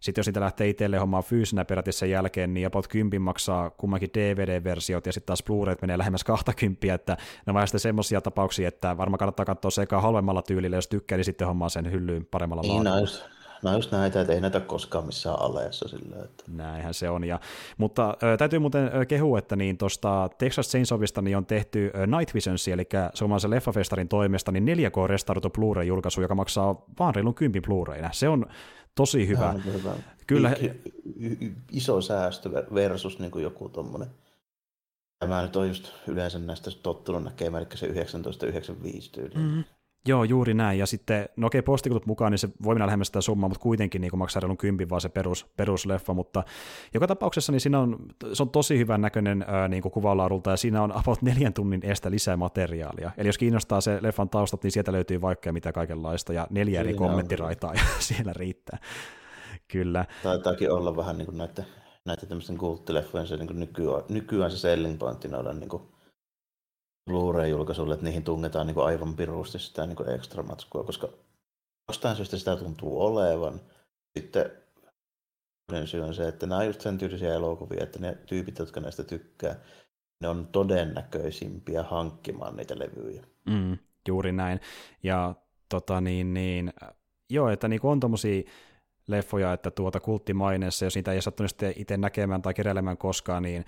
[0.00, 4.10] sitten jos niitä lähtee itselle hommaan fyysinä peräti sen jälkeen, niin about 10 maksaa kummankin
[4.14, 7.16] DVD-versiot, ja sitten taas Blu-rayt menee lähemmäs 20, että
[7.46, 11.24] ne on sitten semmoisia tapauksia, että varmaan kannattaa katsoa sekä halvemmalla tyylillä, jos tykkää, niin
[11.24, 13.40] sitten hommaa sen hyllyyn paremmalla niin, laadulla.
[13.62, 16.44] No just näitä, että ei näitä koskaan missään aleessa sillä, että...
[16.48, 17.24] Näinhän se on.
[17.24, 17.40] Ja,
[17.78, 22.68] mutta äh, täytyy muuten kehua, että niin tuosta Texas Chainsawista niin on tehty Night Visions,
[22.68, 28.08] eli suomalaisen leffafestarin toimesta, niin 4K-restauroitu Blu-ray-julkaisu, joka maksaa vaan reilun kympin Blu-rayna.
[28.12, 28.46] Se on
[28.94, 29.52] tosi hyvä.
[29.52, 29.94] hyvä.
[30.26, 30.56] Kyllä.
[31.72, 34.08] Iso säästö versus niin kuin joku tuommoinen.
[35.18, 39.34] Tämä nyt on just yleensä näistä tottunut näkemään, eli se 1995 tyyli.
[39.34, 39.64] Mm.
[40.08, 40.78] Joo, juuri näin.
[40.78, 44.00] Ja sitten, no okei, postikutut mukaan, niin se voi mennä lähemmäs sitä summaa, mutta kuitenkin
[44.00, 46.14] niin maksaa reilun kympin vaan se perus, perusleffa.
[46.14, 46.42] Mutta
[46.94, 47.98] joka tapauksessa niin siinä on,
[48.32, 51.80] se on tosi hyvän näköinen ää, niin kuin kuvalaadulta, ja siinä on about neljän tunnin
[51.84, 53.10] estä lisää materiaalia.
[53.16, 56.94] Eli jos kiinnostaa se leffan taustat, niin sieltä löytyy vaikka mitä kaikenlaista, ja neljä eri
[56.94, 58.78] kommenttiraitaa, ja siellä riittää.
[59.68, 60.04] Kyllä.
[60.22, 61.66] Taitaakin olla vähän niin kuin näiden,
[62.04, 65.82] näiden tämmöisten kulttileffojen se niin nykyään, nykyään se selling pointti noilla niin kuin
[67.06, 71.08] Blu-ray-julkaisulle, että niihin tungetaan niin kuin aivan pirusti sitä niin kuin ekstra matskua, koska
[71.88, 73.60] jostain syystä sitä tuntuu olevan.
[74.18, 74.50] Sitten
[75.84, 79.04] syy on se, että nämä on just sen tyylisiä elokuvia, että ne tyypit, jotka näistä
[79.04, 79.56] tykkää,
[80.20, 83.22] ne on todennäköisimpiä hankkimaan niitä levyjä.
[83.46, 83.78] Mm,
[84.08, 84.60] juuri näin.
[85.02, 85.34] Ja
[85.68, 86.72] tota niin, niin
[87.30, 88.42] joo, että niin on tommosia
[89.08, 93.64] leffoja, että tuota kulttimaineessa, jos niitä ei sattunut itse näkemään tai keräilemään koskaan, niin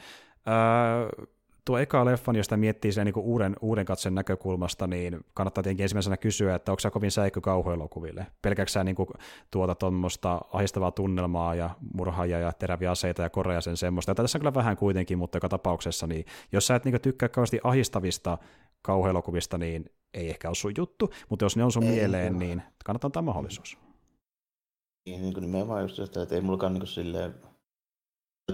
[0.48, 1.26] öö,
[1.64, 5.84] tuo eka leffa, jos sitä miettii sen niin uuden, uuden katsen näkökulmasta, niin kannattaa tietenkin
[5.84, 8.26] ensimmäisenä kysyä, että onko se kovin säikky kauhuelokuville?
[8.42, 8.96] Pelkäksä niin
[9.50, 14.10] tuota tuommoista ahistavaa tunnelmaa ja murhaajia ja teräviä aseita ja korea sen semmoista.
[14.10, 17.28] Ja tässä on kyllä vähän kuitenkin, mutta joka tapauksessa, niin jos sä et niin tykkää
[17.28, 18.38] kauheasti ahistavista
[18.82, 22.62] kauhuelokuvista, niin ei ehkä ole sun juttu, mutta jos ne on sun ei, mieleen, niin
[22.84, 23.78] kannattaa antaa mahdollisuus.
[25.06, 27.34] Niin, niin kuin nimenomaan just sitä, että ei mullakaan niin silleen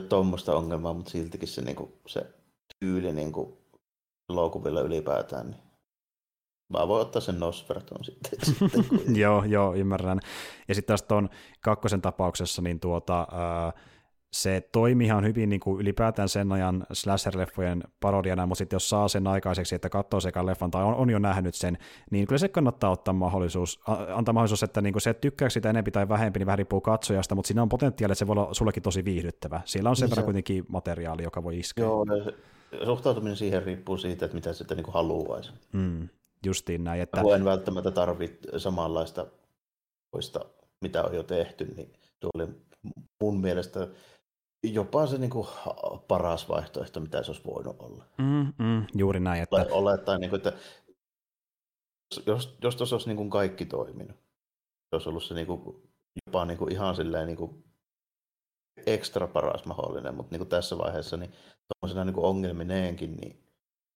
[0.08, 2.37] tuommoista ongelmaa, mutta siltikin se, niin kuin, se
[2.80, 3.58] tyyli niin kuin,
[4.30, 5.68] elokuvilla ylipäätään, niin
[6.72, 8.32] Mä voin ottaa sen Nosferatun sitten.
[8.46, 10.20] sitten joo, joo, ymmärrän.
[10.68, 11.28] Ja sitten taas tuon
[11.60, 13.72] kakkosen tapauksessa, niin tuota, ää,
[14.32, 19.08] se toimii ihan hyvin niin kuin ylipäätään sen ajan slasher-leffojen parodiana, mutta sitten jos saa
[19.08, 21.78] sen aikaiseksi, että katsoo sekä leffan tai on, on jo nähnyt sen,
[22.10, 23.80] niin kyllä se kannattaa ottaa mahdollisuus,
[24.14, 27.34] antaa mahdollisuus, että niin kuin se tykkää sitä enempi tai vähempi, niin vähän riippuu katsojasta,
[27.34, 29.60] mutta siinä on potentiaali, että se voi olla sullekin tosi viihdyttävä.
[29.64, 31.84] Siellä on sen niin verran kuitenkin materiaali, joka voi iskeä.
[31.84, 32.06] Joo,
[32.84, 35.52] suhtautuminen siihen riippuu siitä, että mitä sitten niin haluaisi.
[35.72, 36.08] Mm,
[36.46, 37.02] justiin näin.
[37.02, 37.22] Että...
[37.22, 39.26] Mä en välttämättä tarvitse samanlaista
[40.10, 40.44] poista,
[40.80, 42.48] mitä on jo tehty, niin tuo oli
[43.22, 43.88] mun mielestä
[44.62, 45.46] jopa se niin kuin
[46.08, 48.04] paras vaihtoehto, mitä se olisi voinut olla.
[48.18, 49.42] Mm, mm, juuri näin.
[49.42, 49.66] Että...
[49.70, 50.52] Olettaen, niin kuin, että
[52.26, 54.16] jos, jos tuossa olisi niin kuin kaikki toiminut,
[54.92, 55.82] olisi ollut se niin kuin,
[56.26, 57.64] jopa niin kuin ihan silleen niin kuin
[58.94, 61.32] ekstra paras mahdollinen, mutta niin kuin tässä vaiheessa niin
[61.68, 63.44] tuollaisena niin ongelmineenkin niin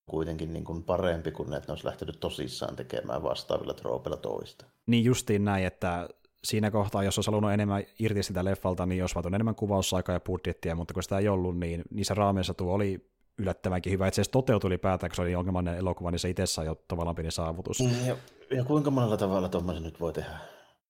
[0.09, 4.65] kuitenkin niin kuin parempi kuin että ne olisi lähtenyt tosissaan tekemään vastaavilla troopeilla toista.
[4.87, 6.09] Niin justiin näin, että
[6.43, 10.19] siinä kohtaa, jos olisi halunnut enemmän irti sitä leffalta, niin olisi vaatunut enemmän kuvausaikaa ja
[10.19, 14.07] budjettia, mutta kun sitä ei ollut, niin niissä raameissa tuo oli yllättävänkin hyvä.
[14.07, 17.31] Itse asiassa toteutui ylipäätään, kun se oli ongelmallinen elokuva, niin se itsessään jo tavallaan pieni
[17.31, 17.79] saavutus.
[17.79, 18.17] Ja,
[18.51, 20.37] ja kuinka monella tavalla tuommoisen nyt voi tehdä?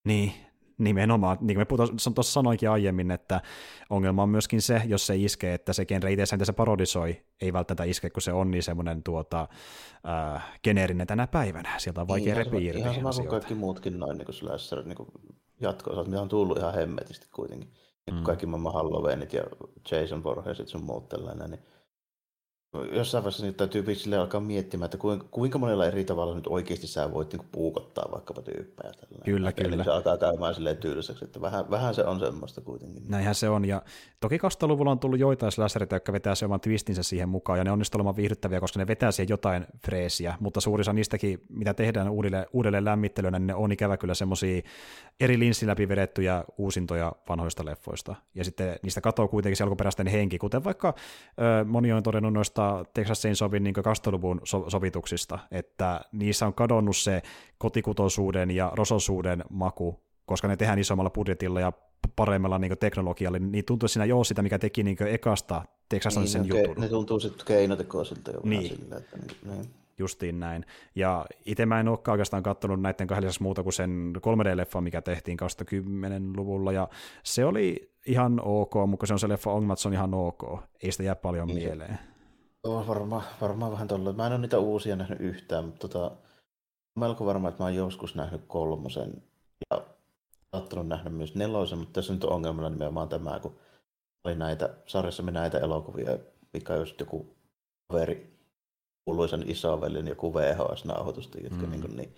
[0.04, 0.32] Niin,
[0.78, 3.40] nimenomaan, niin kuin me tuossa sanoinkin aiemmin, että
[3.90, 7.52] ongelma on myöskin se, jos se iskee, että se genre itse mitä se parodisoi, ei
[7.52, 9.48] välttämättä iske, kun se on niin semmoinen tuota,
[10.34, 11.78] äh, geneerinen tänä päivänä.
[11.78, 14.96] Sieltä on vaikea niin, repiä Ihan sama kuin kaikki muutkin noin niin slasher, niin
[15.60, 17.70] jatko mitä on tullut ihan hemmetisti kuitenkin.
[18.12, 18.22] Mm.
[18.22, 19.42] Kaikki maailman Halloweenit ja
[19.90, 21.62] Jason Voorheesit sun muut tällainen, niin
[22.92, 26.86] jossain vaiheessa niin täytyy sille alkaa miettimään, että kuinka, kuinka monella eri tavalla nyt oikeasti
[26.86, 28.92] sä voit niin puukottaa vaikkapa tyyppejä.
[28.92, 29.24] Tällainen.
[29.24, 29.84] Kyllä, että kyllä.
[29.84, 33.02] Se alkaa käymään silleen tylsäksi, että vähän, vähän se on semmoista kuitenkin.
[33.08, 33.82] Näinhän se on, ja
[34.20, 37.70] toki 2000-luvulla on tullut joitain slasherita, jotka vetää se oman twistinsä siihen mukaan, ja ne
[37.70, 42.46] onnistuvat olemaan viihdyttäviä, koska ne vetää siihen jotain freesiä, mutta suurissa niistäkin, mitä tehdään uudelleen,
[42.52, 44.62] uudelleen lämmittelynä, niin ne on ikävä kyllä semmoisia
[45.20, 50.38] eri linssin läpi vedettyjä uusintoja vanhoista leffoista, ja sitten niistä katoo kuitenkin se alkuperäisten henki,
[50.38, 50.94] kuten vaikka
[51.28, 56.54] ö, moni on todennut noista noista Texas Chainsawin niin 2000-luvun so- sovituksista, että niissä on
[56.54, 57.22] kadonnut se
[57.58, 61.72] kotikutosuuden ja rososuuden maku, koska ne tehdään isommalla budjetilla ja
[62.16, 66.42] paremmalla niin teknologialla, niin tuntuu siinä jo sitä, mikä teki niin ekasta Texas niin, sen
[66.42, 66.76] ne, jutun.
[66.78, 68.68] Ne tuntuu sitten keinotekoisilta jo niin.
[68.68, 69.70] sillä, että niin, niin.
[69.98, 70.66] Justiin näin.
[70.94, 75.38] Ja itse mä en olekaan oikeastaan katsonut näiden kahden muuta kuin sen 3D-leffa, mikä tehtiin
[75.40, 76.88] 2010-luvulla, ja
[77.22, 80.42] se oli ihan ok, mutta se on se leffa Ongmat, se on ihan ok.
[80.82, 81.58] Ei sitä jää paljon niin.
[81.58, 81.98] mieleen.
[82.64, 84.12] On varmaan, varmaan vähän tuolla.
[84.12, 86.16] Mä en ole niitä uusia nähnyt yhtään, mutta tota,
[86.94, 89.22] melko varma, että mä oon joskus nähnyt kolmosen
[89.70, 89.86] ja
[90.50, 93.56] saattanut nähdä myös nelosen, mutta tässä nyt on ongelmana nimenomaan tämä, kun
[94.24, 96.18] oli näitä, sarjassamme näitä elokuvia,
[96.52, 97.36] mikä just joku
[97.88, 98.38] kaveri,
[99.04, 101.70] kuuluisen isovelin joku VHS-nauhoitusta, jotka mm.
[101.70, 102.16] niin, kuin, niin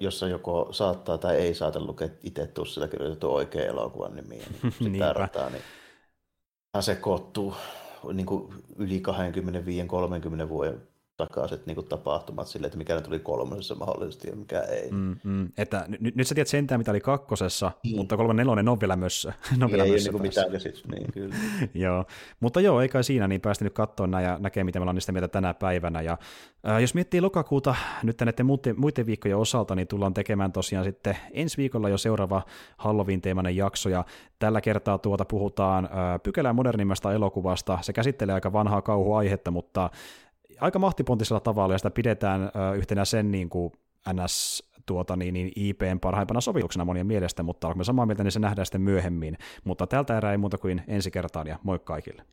[0.00, 5.12] jossa joko saattaa tai ei saata lukea itse tuossa kirjoitettu oikea elokuvan nimiä, niin sitä
[5.12, 5.62] rataa, niin
[6.80, 7.54] se sekoittuu
[8.12, 9.02] niin kuin yli
[10.46, 10.82] 25-30 vuoden
[11.18, 14.90] takaiset niin kuin tapahtumat sille, että mikä ne tuli kolmosessa mahdollisesti ja mikä ei.
[14.90, 15.48] Mm, mm.
[15.56, 17.96] Että n- nyt sä tiedät sentään, mitä oli kakkosessa, mm.
[17.96, 19.32] mutta kolme nelonen on vielä mössö.
[19.62, 21.34] on vielä ei mössö ole niin mitään käsit, niin kyllä.
[21.84, 22.04] joo,
[22.40, 25.28] mutta joo, eikä siinä, niin päästi nyt katsoa ja näkee, mitä me ollaan niistä mieltä
[25.28, 26.02] tänä päivänä.
[26.02, 26.18] Ja
[26.68, 31.16] äh, jos miettii lokakuuta nyt näiden muiden, muiden viikkojen osalta, niin tullaan tekemään tosiaan sitten
[31.32, 32.42] ensi viikolla jo seuraava
[32.76, 34.04] Halloween-teemainen jakso, ja
[34.38, 35.90] tällä kertaa tuota puhutaan äh,
[36.22, 37.78] pykälää modernimmasta elokuvasta.
[37.82, 39.90] Se käsittelee aika vanhaa kauhuaihetta, mutta
[40.60, 43.72] aika mahtipontisella tavalla, ja sitä pidetään yhtenä sen niin kuin
[44.12, 48.38] NS tuota, niin, niin IPn parhaimpana sovituksena monien mielestä, mutta olemme samaa mieltä, niin se
[48.38, 49.38] nähdään sitten myöhemmin.
[49.64, 52.24] Mutta tältä erää ei muuta kuin ensi kertaan, ja moi kaikille.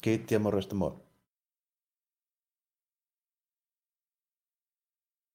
[0.00, 0.92] Kiitti ja morjesta moi.